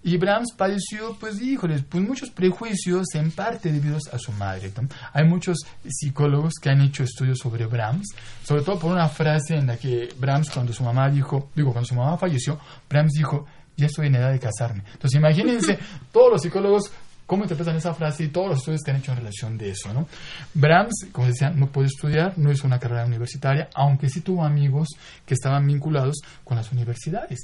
y 0.06 0.18
Brahms 0.18 0.53
padeció, 0.56 1.18
pues, 1.20 1.41
híjoles, 1.41 1.84
pues 1.89 2.08
muchos 2.08 2.30
prejuicios 2.30 3.08
en 3.16 3.32
parte 3.32 3.72
debidos 3.72 4.03
a 4.14 4.20
su 4.20 4.32
madre. 4.34 4.72
Hay 5.12 5.26
muchos 5.28 5.58
psicólogos 5.84 6.53
que 6.62 6.70
han 6.70 6.80
hecho 6.82 7.03
estudios 7.03 7.39
sobre 7.39 7.66
Brahms, 7.66 8.10
sobre 8.43 8.62
todo 8.62 8.78
por 8.78 8.91
una 8.91 9.10
frase 9.10 9.56
en 9.56 9.66
la 9.66 9.78
que 9.78 10.10
Brahms, 10.20 10.51
cuando 10.51 10.74
su 10.74 10.84
mamá 10.84 11.10
dijo, 11.10 11.49
digo, 11.56 11.72
cuando 11.72 11.88
su 11.88 11.95
mamá 11.95 12.20
falleció, 12.20 12.60
Brahms 12.88 13.14
dijo, 13.14 13.47
ya 13.76 13.88
estoy 13.88 14.06
en 14.06 14.16
edad 14.18 14.32
de 14.32 14.39
casarme. 14.39 14.84
Entonces, 14.93 15.18
imagínense 15.18 15.80
todos 16.12 16.34
los 16.34 16.41
psicólogos 16.43 16.91
cómo 17.26 17.41
interpretan 17.41 17.76
esa 17.76 17.95
frase 17.95 18.26
y 18.26 18.28
todos 18.28 18.49
los 18.49 18.58
estudios 18.60 18.84
que 18.84 18.91
han 18.91 18.97
hecho 18.97 19.12
en 19.12 19.18
relación 19.18 19.58
de 19.58 19.72
eso, 19.72 19.91
¿no? 19.91 20.08
Brahms, 20.53 21.08
como 21.12 21.26
decía, 21.26 21.49
no 21.49 21.66
puede 21.72 21.88
estudiar, 21.88 22.38
no 22.38 22.51
hizo 22.51 22.68
una 22.68 22.78
carrera 22.80 23.06
universitaria, 23.06 23.70
aunque 23.74 24.08
sí 24.08 24.22
tuvo 24.22 24.45
amigos 24.45 24.89
que 25.26 25.34
estaban 25.34 25.66
vinculados 25.66 26.18
con 26.43 26.58
las 26.58 26.72
universidades. 26.72 27.39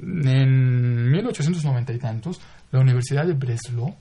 En 0.00 1.10
1890 1.10 1.92
y 1.92 1.98
tantos, 1.98 2.40
la 2.70 2.80
Universidad 2.80 3.26
de 3.26 3.32
Breslau 3.32 3.94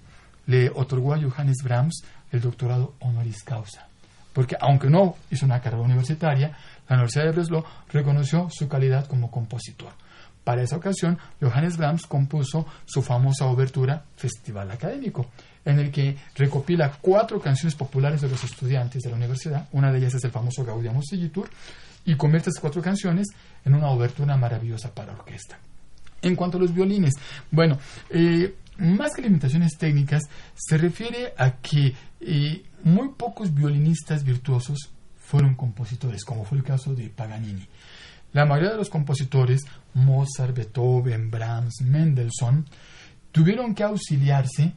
le 0.45 0.69
otorgó 0.69 1.13
a 1.13 1.21
Johannes 1.21 1.57
Brahms 1.63 2.03
el 2.31 2.41
doctorado 2.41 2.93
honoris 2.99 3.43
causa. 3.43 3.87
Porque 4.33 4.55
aunque 4.59 4.89
no 4.89 5.15
hizo 5.31 5.45
una 5.45 5.61
carrera 5.61 5.81
universitaria, 5.81 6.55
la 6.87 6.95
Universidad 6.95 7.25
de 7.25 7.31
Breslau 7.31 7.63
reconoció 7.91 8.47
su 8.51 8.67
calidad 8.67 9.07
como 9.07 9.31
compositor. 9.31 9.91
Para 10.43 10.61
esa 10.61 10.77
ocasión, 10.77 11.17
Johannes 11.41 11.75
Brahms 11.75 12.05
compuso 12.05 12.65
su 12.85 13.01
famosa 13.01 13.47
obertura 13.47 14.05
Festival 14.15 14.71
Académico, 14.71 15.25
en 15.65 15.79
el 15.79 15.91
que 15.91 16.15
recopila 16.35 16.93
cuatro 17.01 17.41
canciones 17.41 17.75
populares 17.75 18.21
de 18.21 18.29
los 18.29 18.41
estudiantes 18.45 19.03
de 19.03 19.09
la 19.09 19.17
universidad. 19.17 19.67
Una 19.73 19.91
de 19.91 19.97
ellas 19.97 20.13
es 20.13 20.23
el 20.23 20.31
famoso 20.31 20.63
Gaudium 20.63 21.01
Sigitur, 21.01 21.49
y 22.05 22.15
convierte 22.15 22.49
esas 22.49 22.61
cuatro 22.61 22.81
canciones 22.81 23.27
en 23.65 23.75
una 23.75 23.89
obertura 23.89 24.37
maravillosa 24.37 24.93
para 24.95 25.11
orquesta. 25.11 25.59
En 26.21 26.35
cuanto 26.35 26.57
a 26.57 26.61
los 26.61 26.73
violines, 26.73 27.13
bueno, 27.51 27.77
eh, 28.09 28.55
más 28.77 29.13
que 29.13 29.21
limitaciones 29.21 29.77
técnicas, 29.77 30.23
se 30.55 30.77
refiere 30.77 31.33
a 31.37 31.51
que 31.57 31.93
eh, 32.21 32.63
muy 32.83 33.09
pocos 33.09 33.53
violinistas 33.53 34.23
virtuosos 34.23 34.91
fueron 35.17 35.55
compositores, 35.55 36.23
como 36.23 36.45
fue 36.45 36.57
el 36.57 36.63
caso 36.63 36.93
de 36.93 37.09
Paganini. 37.09 37.67
La 38.33 38.45
mayoría 38.45 38.71
de 38.71 38.77
los 38.77 38.89
compositores, 38.89 39.65
Mozart, 39.93 40.55
Beethoven, 40.55 41.31
Brahms, 41.31 41.81
Mendelssohn, 41.81 42.65
tuvieron 43.31 43.73
que 43.73 43.83
auxiliarse 43.83 44.73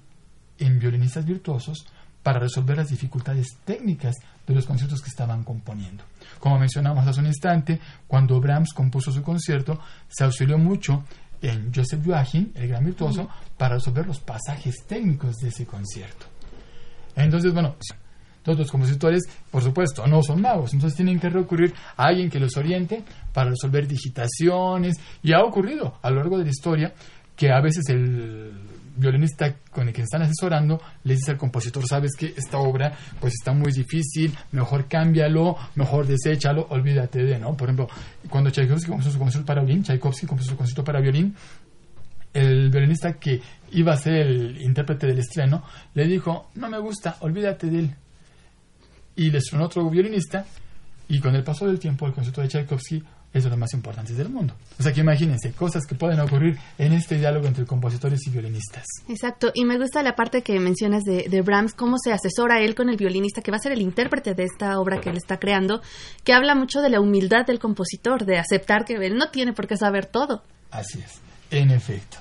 en 0.58 0.78
violinistas 0.78 1.24
virtuosos 1.24 1.86
para 2.22 2.38
resolver 2.38 2.76
las 2.76 2.90
dificultades 2.90 3.58
técnicas 3.64 4.16
de 4.46 4.54
los 4.54 4.66
conciertos 4.66 5.00
que 5.00 5.08
estaban 5.08 5.42
componiendo. 5.44 6.04
Como 6.38 6.58
mencionamos 6.58 7.06
hace 7.06 7.20
un 7.20 7.26
instante, 7.26 7.80
cuando 8.06 8.40
Brahms 8.40 8.72
compuso 8.72 9.12
su 9.12 9.22
concierto, 9.22 9.80
se 10.08 10.24
auxilió 10.24 10.58
mucho 10.58 11.04
en 11.42 11.72
Joseph 11.74 12.04
Joachim, 12.04 12.50
el 12.54 12.68
gran 12.68 12.84
virtuoso, 12.84 13.28
para 13.56 13.76
resolver 13.76 14.06
los 14.06 14.20
pasajes 14.20 14.84
técnicos 14.86 15.36
de 15.36 15.48
ese 15.48 15.66
concierto. 15.66 16.26
Entonces, 17.16 17.52
bueno, 17.52 17.76
todos 18.42 18.58
los 18.58 18.70
compositores, 18.70 19.22
por 19.50 19.62
supuesto, 19.62 20.06
no 20.06 20.22
son 20.22 20.40
magos, 20.40 20.72
entonces 20.72 20.96
tienen 20.96 21.20
que 21.20 21.28
recurrir 21.28 21.74
a 21.96 22.06
alguien 22.06 22.30
que 22.30 22.40
los 22.40 22.56
oriente 22.56 23.04
para 23.32 23.50
resolver 23.50 23.86
digitaciones, 23.86 24.96
y 25.22 25.32
ha 25.32 25.42
ocurrido 25.42 25.98
a 26.02 26.10
lo 26.10 26.16
largo 26.16 26.38
de 26.38 26.44
la 26.44 26.50
historia 26.50 26.94
que 27.36 27.50
a 27.50 27.60
veces 27.60 27.84
el 27.88 28.52
violinista 29.00 29.56
con 29.70 29.88
el 29.88 29.94
que 29.94 30.02
están 30.02 30.22
asesorando 30.22 30.80
le 31.04 31.14
dice 31.14 31.32
al 31.32 31.38
compositor, 31.38 31.86
sabes 31.86 32.12
que 32.16 32.34
esta 32.36 32.58
obra 32.58 32.92
pues 33.18 33.34
está 33.34 33.52
muy 33.52 33.72
difícil, 33.72 34.36
mejor 34.52 34.86
cámbialo, 34.86 35.56
mejor 35.74 36.06
deséchalo, 36.06 36.66
olvídate 36.70 37.24
de, 37.24 37.38
¿no? 37.38 37.56
Por 37.56 37.68
ejemplo, 37.68 37.88
cuando 38.28 38.50
Tchaikovsky 38.50 38.88
compuso 38.88 39.10
su 39.10 39.18
concierto 39.18 39.46
para 39.46 39.62
violín, 39.62 39.82
Tchaikovsky 39.82 40.26
compuso 40.26 40.50
su 40.50 40.56
concierto 40.56 40.84
para 40.84 41.00
violín, 41.00 41.34
el 42.32 42.70
violinista 42.70 43.14
que 43.14 43.40
iba 43.72 43.92
a 43.92 43.96
ser 43.96 44.26
el 44.26 44.62
intérprete 44.62 45.06
del 45.06 45.18
estreno 45.18 45.64
le 45.94 46.06
dijo, 46.06 46.50
no 46.54 46.68
me 46.68 46.78
gusta, 46.78 47.16
olvídate 47.20 47.68
de 47.68 47.78
él. 47.80 47.94
Y 49.16 49.30
le 49.30 49.38
estrenó 49.38 49.64
otro 49.64 49.88
violinista 49.90 50.44
y 51.08 51.18
con 51.18 51.34
el 51.34 51.42
paso 51.42 51.66
del 51.66 51.78
tiempo 51.78 52.06
el 52.06 52.12
concierto 52.12 52.40
de 52.40 52.48
Tchaikovsky 52.48 53.02
es 53.32 53.44
de 53.44 53.50
los 53.50 53.58
más 53.58 53.72
importantes 53.74 54.16
del 54.16 54.28
mundo. 54.28 54.54
O 54.78 54.82
sea 54.82 54.92
que 54.92 55.00
imagínense, 55.00 55.52
cosas 55.52 55.86
que 55.86 55.94
pueden 55.94 56.18
ocurrir 56.20 56.58
en 56.78 56.92
este 56.92 57.16
diálogo 57.16 57.46
entre 57.46 57.64
compositores 57.64 58.26
y 58.26 58.30
violinistas. 58.30 58.84
Exacto, 59.08 59.52
y 59.54 59.64
me 59.64 59.78
gusta 59.78 60.02
la 60.02 60.14
parte 60.14 60.42
que 60.42 60.58
mencionas 60.58 61.04
de, 61.04 61.26
de, 61.28 61.42
Brahms, 61.42 61.74
cómo 61.74 61.96
se 61.98 62.12
asesora 62.12 62.60
él 62.60 62.74
con 62.74 62.88
el 62.88 62.96
violinista, 62.96 63.40
que 63.40 63.50
va 63.50 63.58
a 63.58 63.60
ser 63.60 63.72
el 63.72 63.82
intérprete 63.82 64.34
de 64.34 64.44
esta 64.44 64.78
obra 64.80 65.00
que 65.00 65.10
él 65.10 65.16
está 65.16 65.38
creando, 65.38 65.80
que 66.24 66.32
habla 66.32 66.54
mucho 66.54 66.80
de 66.80 66.90
la 66.90 67.00
humildad 67.00 67.46
del 67.46 67.60
compositor, 67.60 68.24
de 68.24 68.38
aceptar 68.38 68.84
que 68.84 68.94
él 68.94 69.16
no 69.16 69.30
tiene 69.30 69.52
por 69.52 69.68
qué 69.68 69.76
saber 69.76 70.06
todo. 70.06 70.42
Así 70.70 70.98
es, 71.00 71.20
en 71.50 71.70
efecto. 71.70 72.18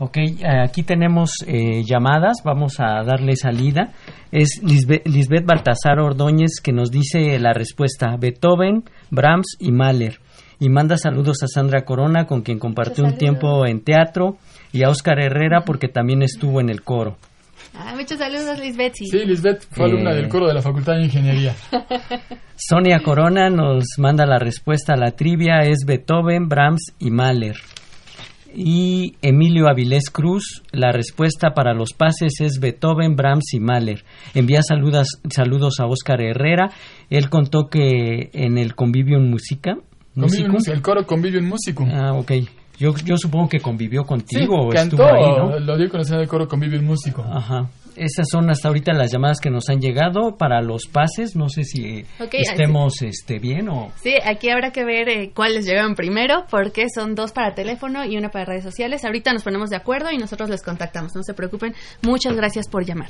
Ok, 0.00 0.18
aquí 0.64 0.82
tenemos 0.82 1.30
eh, 1.46 1.84
llamadas, 1.84 2.38
vamos 2.44 2.80
a 2.80 3.04
darle 3.04 3.36
salida. 3.36 3.92
Es 4.32 4.60
Lisbeth, 4.60 5.06
Lisbeth 5.06 5.46
Baltasar 5.46 6.00
Ordóñez 6.00 6.60
que 6.60 6.72
nos 6.72 6.90
dice 6.90 7.38
la 7.38 7.52
respuesta, 7.52 8.16
Beethoven, 8.18 8.82
Brahms 9.10 9.56
y 9.60 9.70
Mahler 9.70 10.18
y 10.58 10.68
manda 10.68 10.96
saludos 10.96 11.42
a 11.42 11.46
Sandra 11.46 11.84
Corona, 11.84 12.26
con 12.26 12.42
quien 12.42 12.58
compartió 12.58 13.04
un 13.04 13.16
tiempo 13.16 13.66
en 13.66 13.82
teatro, 13.82 14.38
y 14.72 14.82
a 14.82 14.88
Oscar 14.88 15.20
Herrera, 15.20 15.64
porque 15.64 15.88
también 15.88 16.22
estuvo 16.22 16.60
en 16.60 16.70
el 16.70 16.82
coro. 16.82 17.16
Ah, 17.76 17.92
muchos 17.96 18.18
saludos, 18.18 18.58
Lisbeth. 18.60 18.94
Sí, 18.94 19.24
Lisbeth 19.26 19.66
fue 19.70 19.86
alumna 19.86 20.14
del 20.14 20.28
coro 20.28 20.46
de 20.46 20.54
la 20.54 20.62
Facultad 20.62 20.94
de 20.94 21.04
Ingeniería. 21.04 21.54
Sonia 22.56 23.00
Corona 23.00 23.50
nos 23.50 23.84
manda 23.98 24.26
la 24.26 24.38
respuesta 24.38 24.94
a 24.94 24.96
la 24.96 25.10
trivia, 25.10 25.58
es 25.60 25.84
Beethoven, 25.84 26.48
Brahms 26.48 26.94
y 27.00 27.10
Mahler. 27.10 27.56
Y 28.56 29.16
Emilio 29.20 29.68
Avilés 29.68 30.10
Cruz, 30.10 30.62
la 30.70 30.92
respuesta 30.92 31.54
para 31.54 31.74
los 31.74 31.92
pases 31.92 32.40
es 32.40 32.60
Beethoven, 32.60 33.16
Brahms 33.16 33.52
y 33.52 33.58
Mahler. 33.58 34.04
Envía 34.34 34.62
saludos, 34.62 35.08
saludos 35.28 35.80
a 35.80 35.86
Oscar 35.86 36.20
Herrera. 36.20 36.70
Él 37.10 37.28
contó 37.28 37.66
que 37.68 38.30
en 38.32 38.56
el 38.56 38.76
Convivio 38.76 39.18
en 39.18 39.28
El 40.16 40.82
coro 40.82 41.06
convivió 41.06 41.38
en 41.38 41.48
músico. 41.48 41.86
Ah, 41.90 42.12
ok. 42.12 42.32
Yo, 42.78 42.94
yo 43.04 43.16
supongo 43.16 43.48
que 43.48 43.60
convivió 43.60 44.04
contigo 44.04 44.70
sí, 44.70 44.76
cantó, 44.76 44.96
estuvo 44.96 45.06
ahí, 45.06 45.36
¿no? 45.38 45.60
Lo 45.60 45.76
dio 45.76 45.88
conocer 45.88 46.18
el 46.20 46.26
coro 46.26 46.48
convivió 46.48 46.78
en 46.78 46.86
músico. 46.86 47.22
Ajá 47.22 47.68
esas 47.96 48.26
son 48.30 48.50
hasta 48.50 48.68
ahorita 48.68 48.92
las 48.92 49.12
llamadas 49.12 49.40
que 49.40 49.50
nos 49.50 49.68
han 49.68 49.80
llegado 49.80 50.36
para 50.36 50.60
los 50.60 50.86
pases. 50.86 51.36
No 51.36 51.48
sé 51.48 51.64
si 51.64 52.04
estemos 52.32 53.02
este, 53.02 53.38
bien 53.38 53.68
o... 53.68 53.92
Sí, 54.02 54.14
aquí 54.24 54.50
habrá 54.50 54.70
que 54.70 54.84
ver 54.84 55.08
eh, 55.08 55.32
cuáles 55.34 55.64
llegaron 55.66 55.94
primero, 55.94 56.44
porque 56.50 56.86
son 56.94 57.14
dos 57.14 57.32
para 57.32 57.54
teléfono 57.54 58.04
y 58.04 58.16
una 58.16 58.30
para 58.30 58.44
redes 58.46 58.64
sociales. 58.64 59.04
Ahorita 59.04 59.32
nos 59.32 59.42
ponemos 59.42 59.70
de 59.70 59.76
acuerdo 59.76 60.10
y 60.10 60.18
nosotros 60.18 60.50
les 60.50 60.62
contactamos. 60.62 61.14
No 61.14 61.22
se 61.22 61.34
preocupen. 61.34 61.74
Muchas 62.02 62.34
gracias 62.34 62.68
por 62.68 62.84
llamar. 62.84 63.08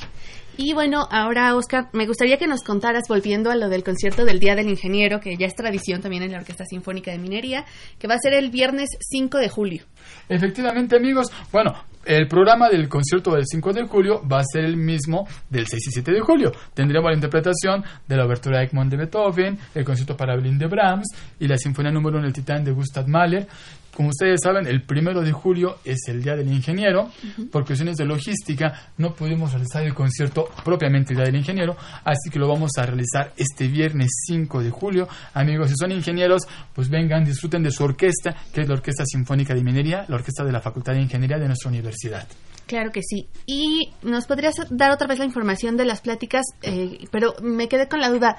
Y 0.57 0.73
bueno, 0.73 1.09
ahora, 1.11 1.55
Oscar, 1.57 1.89
me 1.93 2.07
gustaría 2.07 2.39
que 2.39 2.47
nos 2.47 2.63
contaras, 2.63 3.05
volviendo 3.09 3.51
a 3.51 3.57
lo 3.57 3.69
del 3.69 3.83
concierto 3.83 4.25
del 4.25 4.39
Día 4.39 4.55
del 4.55 4.69
Ingeniero, 4.69 5.21
que 5.21 5.37
ya 5.37 5.47
es 5.47 5.55
tradición 5.55 6.01
también 6.01 6.23
en 6.23 6.33
la 6.33 6.39
Orquesta 6.39 6.65
Sinfónica 6.65 7.11
de 7.11 7.19
Minería, 7.19 7.65
que 7.99 8.07
va 8.07 8.15
a 8.15 8.19
ser 8.19 8.35
el 8.35 8.51
viernes 8.51 8.91
5 9.01 9.39
de 9.39 9.49
julio. 9.49 9.85
Efectivamente, 10.29 10.97
amigos. 10.97 11.29
Bueno, 11.51 11.73
el 12.07 12.29
programa 12.29 12.69
del 12.69 12.89
concierto 12.89 13.33
del 13.35 13.45
5 13.47 13.73
de 13.73 13.87
julio 13.87 14.23
va 14.27 14.41
a 14.41 14.45
ser 14.45 14.65
el 14.65 14.77
mismo 14.77 15.27
del 15.49 15.67
6 15.67 15.89
y 15.89 15.91
7 15.91 16.13
de 16.13 16.21
julio. 16.21 16.53
Tendremos 16.75 17.11
la 17.11 17.15
interpretación 17.15 17.85
de 18.07 18.17
la 18.17 18.27
obertura 18.27 18.63
Egmont 18.63 18.91
de 18.91 18.97
Beethoven, 18.97 19.59
el 19.75 19.85
concierto 19.85 20.17
para 20.17 20.35
violín 20.35 20.59
de 20.59 20.67
Brahms 20.67 21.07
y 21.41 21.49
la 21.49 21.57
sinfonía 21.57 21.93
número 21.93 22.19
1 22.19 22.25
del 22.25 22.33
Titán 22.33 22.65
de 22.65 22.73
Gustav 22.73 23.09
Mahler. 23.09 23.47
Como 23.95 24.09
ustedes 24.09 24.41
saben, 24.43 24.67
el 24.67 24.83
primero 24.83 25.23
de 25.23 25.33
julio 25.33 25.79
es 25.85 26.01
el 26.09 26.23
Día 26.23 26.35
del 26.35 26.53
Ingeniero. 26.53 27.11
Por 27.51 27.65
cuestiones 27.65 27.97
de 27.97 28.05
logística 28.05 28.91
no 28.99 29.15
pudimos 29.15 29.53
realizar 29.53 29.85
el 29.85 29.95
concierto 29.95 30.49
propiamente 30.65 31.13
el 31.13 31.19
Día 31.19 31.27
del 31.27 31.37
Ingeniero, 31.37 31.77
así 32.05 32.31
que 32.31 32.39
lo 32.39 32.49
vamos 32.49 32.73
a 32.77 32.83
realizar 32.83 33.33
este 33.37 33.69
viernes 33.69 34.11
5 34.27 34.63
de 34.63 34.71
julio. 34.71 35.09
Amigos, 35.35 35.71
si 35.71 35.77
son 35.77 35.93
ingenieros, 35.93 36.43
pues 36.75 36.89
vengan, 36.89 37.25
disfruten 37.25 37.63
de 37.63 37.71
su 37.71 37.85
orquesta, 37.85 38.35
que 38.53 38.63
es 38.63 38.69
la 38.69 38.75
Orquesta 38.75 39.05
Sinfónica 39.07 39.55
de 39.55 39.63
Minería, 39.63 40.05
la 40.09 40.17
orquesta 40.17 40.45
de 40.45 40.53
la 40.53 40.61
Facultad 40.61 40.95
de 40.95 41.03
Ingeniería 41.03 41.39
de 41.39 41.47
nuestra 41.47 41.71
universidad. 41.71 42.27
Claro 42.67 42.91
que 42.93 43.03
sí. 43.03 43.29
Y 43.47 43.91
nos 44.03 44.27
podrías 44.27 44.55
dar 44.71 44.91
otra 44.91 45.07
vez 45.07 45.19
la 45.19 45.25
información 45.27 45.77
de 45.77 45.85
las 45.85 46.01
pláticas, 46.01 46.45
eh, 46.63 47.07
pero 47.11 47.35
me 47.43 47.69
quedé 47.69 47.89
con 47.89 48.01
la 48.01 48.09
duda. 48.09 48.37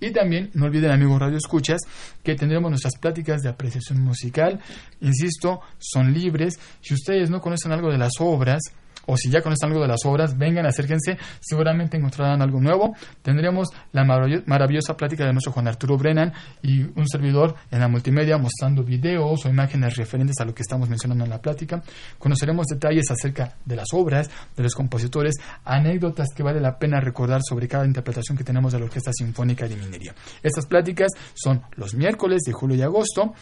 Y 0.00 0.10
también 0.10 0.50
no 0.54 0.66
olviden 0.66 0.90
amigos 0.90 1.20
Radio 1.20 1.36
Escuchas 1.36 1.80
que 2.24 2.34
tendremos 2.34 2.70
nuestras 2.70 2.96
pláticas 2.96 3.40
de 3.40 3.48
apreciación 3.48 4.00
musical. 4.00 4.60
Insisto, 5.00 5.60
son 5.78 6.12
libres. 6.12 6.58
Si 6.80 6.92
ustedes 6.92 7.30
no 7.30 7.40
conocen 7.40 7.70
algo 7.70 7.88
de 7.88 7.98
las 7.98 8.14
obras, 8.18 8.62
o 9.06 9.16
si 9.16 9.30
ya 9.30 9.42
conocen 9.42 9.70
algo 9.70 9.82
de 9.82 9.88
las 9.88 10.04
obras, 10.04 10.36
vengan, 10.36 10.66
acérquense, 10.66 11.18
seguramente 11.40 11.96
encontrarán 11.96 12.42
algo 12.42 12.60
nuevo. 12.60 12.94
Tendremos 13.22 13.68
la 13.92 14.04
maravillosa 14.04 14.96
plática 14.96 15.24
de 15.24 15.32
nuestro 15.32 15.52
Juan 15.52 15.68
Arturo 15.68 15.96
Brennan 15.96 16.32
y 16.62 16.82
un 16.82 17.08
servidor 17.08 17.54
en 17.70 17.80
la 17.80 17.88
multimedia 17.88 18.38
mostrando 18.38 18.82
videos 18.82 19.44
o 19.44 19.48
imágenes 19.48 19.96
referentes 19.96 20.36
a 20.40 20.44
lo 20.44 20.54
que 20.54 20.62
estamos 20.62 20.88
mencionando 20.88 21.24
en 21.24 21.30
la 21.30 21.40
plática. 21.40 21.82
Conoceremos 22.18 22.66
detalles 22.66 23.10
acerca 23.10 23.56
de 23.64 23.76
las 23.76 23.88
obras, 23.92 24.30
de 24.56 24.62
los 24.62 24.74
compositores, 24.74 25.34
anécdotas 25.64 26.28
que 26.34 26.42
vale 26.42 26.60
la 26.60 26.78
pena 26.78 27.00
recordar 27.00 27.40
sobre 27.46 27.68
cada 27.68 27.86
interpretación 27.86 28.36
que 28.36 28.44
tenemos 28.44 28.72
de 28.72 28.78
la 28.78 28.84
Orquesta 28.86 29.12
Sinfónica 29.12 29.66
de 29.66 29.76
Minería. 29.76 30.14
Estas 30.42 30.66
pláticas 30.66 31.10
son 31.34 31.62
los 31.76 31.94
miércoles 31.94 32.42
de 32.46 32.52
julio 32.52 32.76
y 32.76 32.82
agosto 32.82 33.34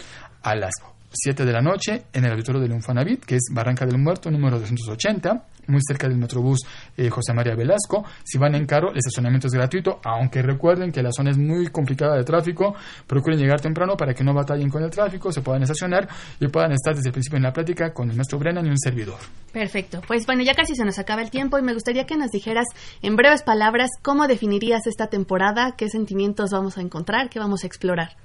a 0.42 0.54
las 0.54 0.72
7 1.12 1.44
de 1.44 1.52
la 1.52 1.60
noche 1.60 2.04
en 2.12 2.24
el 2.24 2.32
auditorio 2.32 2.60
del 2.60 2.72
Infonavit, 2.72 3.24
que 3.24 3.36
es 3.36 3.48
Barranca 3.52 3.84
del 3.86 3.98
Muerto, 3.98 4.30
número 4.30 4.58
280, 4.58 5.44
muy 5.70 5.80
cerca 5.86 6.08
del 6.08 6.18
Metrobús 6.18 6.60
eh, 6.96 7.08
José 7.08 7.32
María 7.32 7.54
Velasco. 7.54 8.04
Si 8.24 8.38
van 8.38 8.54
en 8.54 8.66
carro, 8.66 8.90
el 8.90 8.98
estacionamiento 8.98 9.46
es 9.46 9.52
gratuito, 9.52 10.00
aunque 10.04 10.42
recuerden 10.42 10.92
que 10.92 11.02
la 11.02 11.10
zona 11.12 11.30
es 11.30 11.38
muy 11.38 11.68
complicada 11.68 12.16
de 12.16 12.24
tráfico. 12.24 12.74
Procuren 13.06 13.38
llegar 13.38 13.60
temprano 13.60 13.96
para 13.96 14.14
que 14.14 14.24
no 14.24 14.34
batallen 14.34 14.68
con 14.68 14.82
el 14.82 14.90
tráfico, 14.90 15.32
se 15.32 15.40
puedan 15.40 15.62
estacionar 15.62 16.08
y 16.38 16.48
puedan 16.48 16.72
estar 16.72 16.94
desde 16.94 17.08
el 17.08 17.12
principio 17.12 17.36
en 17.36 17.44
la 17.44 17.52
plática 17.52 17.92
con 17.92 18.10
el 18.10 18.16
maestro 18.16 18.38
Brennan 18.38 18.66
y 18.66 18.70
un 18.70 18.78
servidor. 18.78 19.18
Perfecto. 19.52 20.00
Pues 20.06 20.26
bueno, 20.26 20.42
ya 20.42 20.54
casi 20.54 20.74
se 20.74 20.84
nos 20.84 20.98
acaba 20.98 21.22
el 21.22 21.30
tiempo 21.30 21.58
y 21.58 21.62
me 21.62 21.74
gustaría 21.74 22.06
que 22.06 22.16
nos 22.16 22.30
dijeras 22.30 22.66
en 23.02 23.16
breves 23.16 23.42
palabras 23.42 23.90
cómo 24.02 24.26
definirías 24.26 24.86
esta 24.86 25.08
temporada, 25.08 25.74
qué 25.76 25.88
sentimientos 25.88 26.50
vamos 26.50 26.78
a 26.78 26.80
encontrar, 26.80 27.30
qué 27.30 27.38
vamos 27.38 27.64
a 27.64 27.66
explorar. 27.66 28.16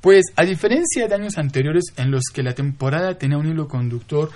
Pues 0.00 0.26
a 0.36 0.44
diferencia 0.44 1.08
de 1.08 1.14
años 1.14 1.38
anteriores 1.38 1.84
en 1.96 2.10
los 2.10 2.24
que 2.32 2.42
la 2.42 2.52
temporada 2.52 3.16
tenía 3.16 3.38
un 3.38 3.46
hilo 3.46 3.68
conductor, 3.68 4.30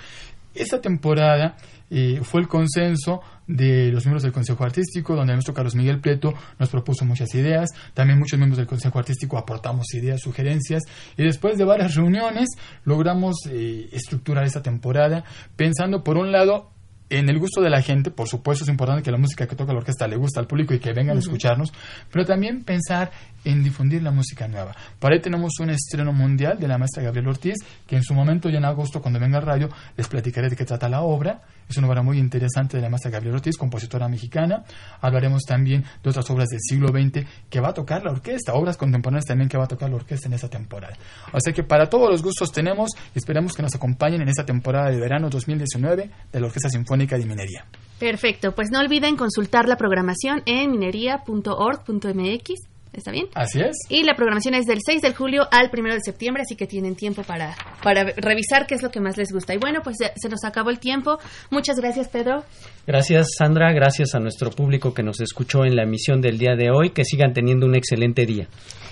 esta 0.55 0.81
temporada 0.81 1.57
eh, 1.91 2.21
fue 2.23 2.41
el 2.41 2.49
consenso 2.49 3.21
de 3.47 3.91
los 3.91 4.05
miembros 4.05 4.23
del 4.23 4.33
Consejo 4.33 4.65
Artístico, 4.65 5.17
donde 5.17 5.33
nuestro 5.33 5.55
Carlos 5.55 5.75
Miguel 5.75 6.01
Prieto 6.01 6.35
nos 6.59 6.69
propuso 6.69 7.05
muchas 7.05 7.35
ideas, 7.35 7.71
también 7.95 8.19
muchos 8.19 8.39
miembros 8.39 8.59
del 8.59 8.67
Consejo 8.67 8.99
Artístico 8.99 9.39
aportamos 9.39 9.93
ideas, 9.95 10.21
sugerencias, 10.21 10.83
y 11.17 11.25
después 11.25 11.57
de 11.57 11.65
varias 11.65 11.95
reuniones 11.95 12.49
logramos 12.85 13.37
eh, 13.51 13.89
estructurar 13.93 14.45
esta 14.45 14.63
temporada, 14.63 15.25
pensando 15.57 16.05
por 16.05 16.19
un 16.19 16.31
lado 16.31 16.71
en 17.11 17.29
el 17.29 17.39
gusto 17.39 17.63
de 17.63 17.71
la 17.71 17.81
gente, 17.81 18.11
por 18.11 18.29
supuesto 18.29 18.65
es 18.65 18.71
importante 18.71 19.03
que 19.03 19.11
la 19.11 19.17
música 19.17 19.47
que 19.47 19.57
toca 19.57 19.73
la 19.73 19.79
orquesta 19.79 20.07
le 20.07 20.17
guste 20.17 20.41
al 20.41 20.47
público 20.47 20.75
y 20.75 20.79
que 20.79 20.93
vengan 20.93 21.17
a 21.17 21.21
escucharnos, 21.21 21.73
pero 22.13 22.25
también 22.27 22.65
pensar 22.65 23.11
en 23.45 23.65
difundir 23.65 24.03
la 24.03 24.11
música 24.11 24.47
nueva. 24.47 24.75
Para 24.99 25.15
ahí 25.15 25.21
tenemos 25.23 25.53
un 25.61 25.71
estreno 25.71 26.13
mundial 26.13 26.59
de 26.59 26.69
la 26.69 26.77
maestra 26.77 27.03
Gabriela 27.03 27.31
Ortiz, 27.31 27.57
que 27.87 27.97
en 27.97 28.03
su 28.03 28.13
momento, 28.13 28.51
ya 28.51 28.59
en 28.59 28.67
agosto, 28.67 29.01
cuando 29.01 29.19
venga 29.19 29.39
al 29.39 29.47
radio, 29.47 29.71
les 29.97 30.07
platicaré 30.07 30.51
de 30.51 30.57
qué 30.57 30.65
trata 30.65 30.89
la 30.89 31.01
obra. 31.01 31.43
Es 31.69 31.77
una 31.77 31.89
obra 31.89 32.03
muy 32.03 32.19
interesante 32.19 32.77
de 32.77 32.83
la 32.83 32.89
maestra 32.89 33.11
Gabriela 33.11 33.37
Ortiz, 33.37 33.57
compositora 33.57 34.09
mexicana. 34.09 34.65
Hablaremos 35.01 35.43
también 35.45 35.85
de 36.03 36.11
otras 36.11 36.29
obras 36.31 36.49
del 36.49 36.61
siglo 36.61 36.89
XX 36.89 37.27
que 37.51 37.61
va 37.61 37.69
a 37.69 37.75
tocar 37.75 38.03
la 38.03 38.13
orquesta, 38.13 38.55
obras 38.55 38.77
contemporáneas 38.77 39.27
también 39.27 39.49
que 39.49 39.59
va 39.59 39.65
a 39.65 39.69
tocar 39.69 39.91
la 39.91 39.97
orquesta 39.97 40.29
en 40.29 40.35
esa 40.35 40.49
temporada. 40.49 40.97
Sea 41.39 41.53
que 41.53 41.63
para 41.63 41.89
todos 41.89 42.11
los 42.11 42.23
gustos 42.23 42.51
tenemos 42.53 42.91
y 43.15 43.19
esperamos 43.19 43.55
que 43.55 43.63
nos 43.63 43.75
acompañen 43.75 44.23
en 44.23 44.29
esta 44.29 44.45
temporada 44.45 44.91
de 44.91 44.99
verano 44.99 45.29
2019 45.29 46.11
de 46.33 46.41
la 46.41 46.47
Orquesta 46.47 46.69
Sinfónica 46.69 47.17
de 47.19 47.27
Minería. 47.27 47.65
Perfecto, 47.99 48.53
pues 48.55 48.71
no 48.71 48.79
olviden 48.81 49.17
consultar 49.17 49.69
la 49.69 49.77
programación 49.77 50.43
en 50.47 50.71
minería.org.mx 50.71 52.68
¿Está 52.93 53.11
bien? 53.11 53.27
Así 53.35 53.61
es. 53.61 53.77
Y 53.89 54.05
la 54.05 54.15
programación 54.15 54.55
es 54.55 54.67
del 54.67 54.79
6 54.85 55.03
de 55.03 55.15
julio 55.15 55.47
al 55.51 55.71
1 55.73 55.95
de 55.95 56.01
septiembre, 56.01 56.43
así 56.43 56.57
que 56.57 56.67
tienen 56.67 56.97
tiempo 56.97 57.23
para, 57.23 57.55
para 57.83 58.05
revisar 58.17 58.67
qué 58.67 58.75
es 58.75 58.83
lo 58.83 58.91
que 58.91 59.01
más 59.01 59.17
les 59.17 59.33
gusta. 59.33 59.55
Y 59.55 59.59
bueno, 59.59 59.81
pues 59.83 59.97
se 59.99 60.29
nos 60.29 60.45
acabó 60.45 60.71
el 60.71 60.79
tiempo. 60.79 61.19
Muchas 61.51 61.77
gracias, 61.77 62.09
Pedro. 62.09 62.45
Gracias, 62.87 63.29
Sandra. 63.37 63.73
Gracias 63.73 64.15
a 64.15 64.19
nuestro 64.19 64.51
público 64.51 64.95
que 64.95 65.03
nos 65.03 65.21
escuchó 65.21 65.65
en 65.65 65.77
la 65.77 65.83
emisión 65.83 66.21
del 66.21 66.39
día 66.39 66.57
de 66.57 66.71
hoy. 66.71 66.91
Que 66.91 67.05
sigan 67.05 67.33
teniendo 67.33 67.67
un 67.67 67.75
excelente 67.75 68.25
día. 68.27 68.49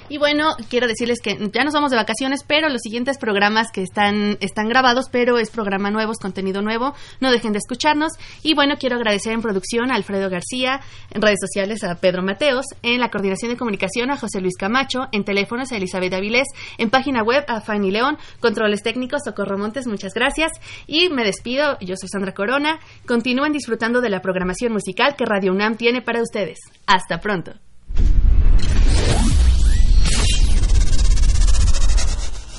Y 0.08 0.18
bueno, 0.18 0.50
quiero 0.68 0.86
decirles 0.86 1.20
que 1.20 1.36
ya 1.52 1.64
nos 1.64 1.74
vamos 1.74 1.90
de 1.90 1.96
vacaciones, 1.96 2.44
pero 2.46 2.68
los 2.68 2.80
siguientes 2.82 3.18
programas 3.18 3.68
que 3.72 3.82
están, 3.82 4.38
están 4.40 4.68
grabados, 4.68 5.06
pero 5.10 5.38
es 5.38 5.50
programa 5.50 5.90
nuevo, 5.90 6.12
es 6.12 6.18
contenido 6.18 6.62
nuevo, 6.62 6.94
no 7.20 7.30
dejen 7.30 7.52
de 7.52 7.58
escucharnos. 7.58 8.12
Y 8.42 8.54
bueno, 8.54 8.76
quiero 8.78 8.96
agradecer 8.96 9.32
en 9.32 9.42
producción 9.42 9.90
a 9.90 9.94
Alfredo 9.94 10.30
García, 10.30 10.80
en 11.10 11.22
redes 11.22 11.38
sociales 11.40 11.82
a 11.84 11.96
Pedro 11.96 12.22
Mateos, 12.22 12.66
en 12.82 13.00
la 13.00 13.10
coordinación 13.10 13.50
de 13.50 13.56
comunicación 13.56 14.10
a 14.10 14.16
José 14.16 14.40
Luis 14.40 14.56
Camacho, 14.56 15.08
en 15.12 15.24
teléfonos 15.24 15.72
a 15.72 15.76
Elizabeth 15.76 16.12
Avilés, 16.14 16.46
en 16.78 16.90
página 16.90 17.22
web 17.22 17.44
a 17.48 17.60
Fanny 17.60 17.90
León, 17.90 18.18
controles 18.40 18.82
técnicos 18.82 19.22
Socorro 19.24 19.58
Montes, 19.58 19.86
muchas 19.86 20.12
gracias. 20.14 20.52
Y 20.86 21.08
me 21.08 21.24
despido, 21.24 21.78
yo 21.80 21.96
soy 21.96 22.08
Sandra 22.08 22.32
Corona. 22.32 22.78
Continúen 23.06 23.52
disfrutando 23.52 24.00
de 24.00 24.10
la 24.10 24.20
programación 24.20 24.72
musical 24.72 25.16
que 25.16 25.24
Radio 25.24 25.52
UNAM 25.52 25.76
tiene 25.76 26.02
para 26.02 26.22
ustedes. 26.22 26.58
Hasta 26.86 27.20
pronto. 27.20 27.52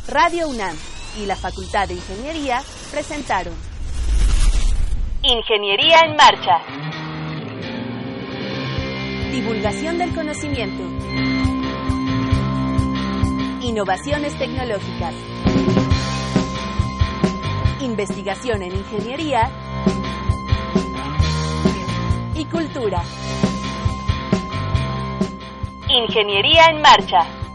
Radio 0.07 0.47
UNAM 0.47 0.73
y 1.21 1.25
la 1.25 1.35
Facultad 1.35 1.85
de 1.85 1.95
Ingeniería 1.95 2.61
presentaron 2.91 3.53
Ingeniería 5.21 5.97
en 6.05 6.15
Marcha. 6.15 6.61
Divulgación 9.29 9.97
del 9.97 10.15
conocimiento. 10.15 10.81
Innovaciones 13.61 14.33
tecnológicas. 14.37 15.13
Investigación 17.81 18.63
en 18.63 18.77
ingeniería 18.77 19.51
y 22.33 22.45
cultura. 22.45 23.03
Ingeniería 25.89 26.67
en 26.71 26.81
Marcha. 26.81 27.46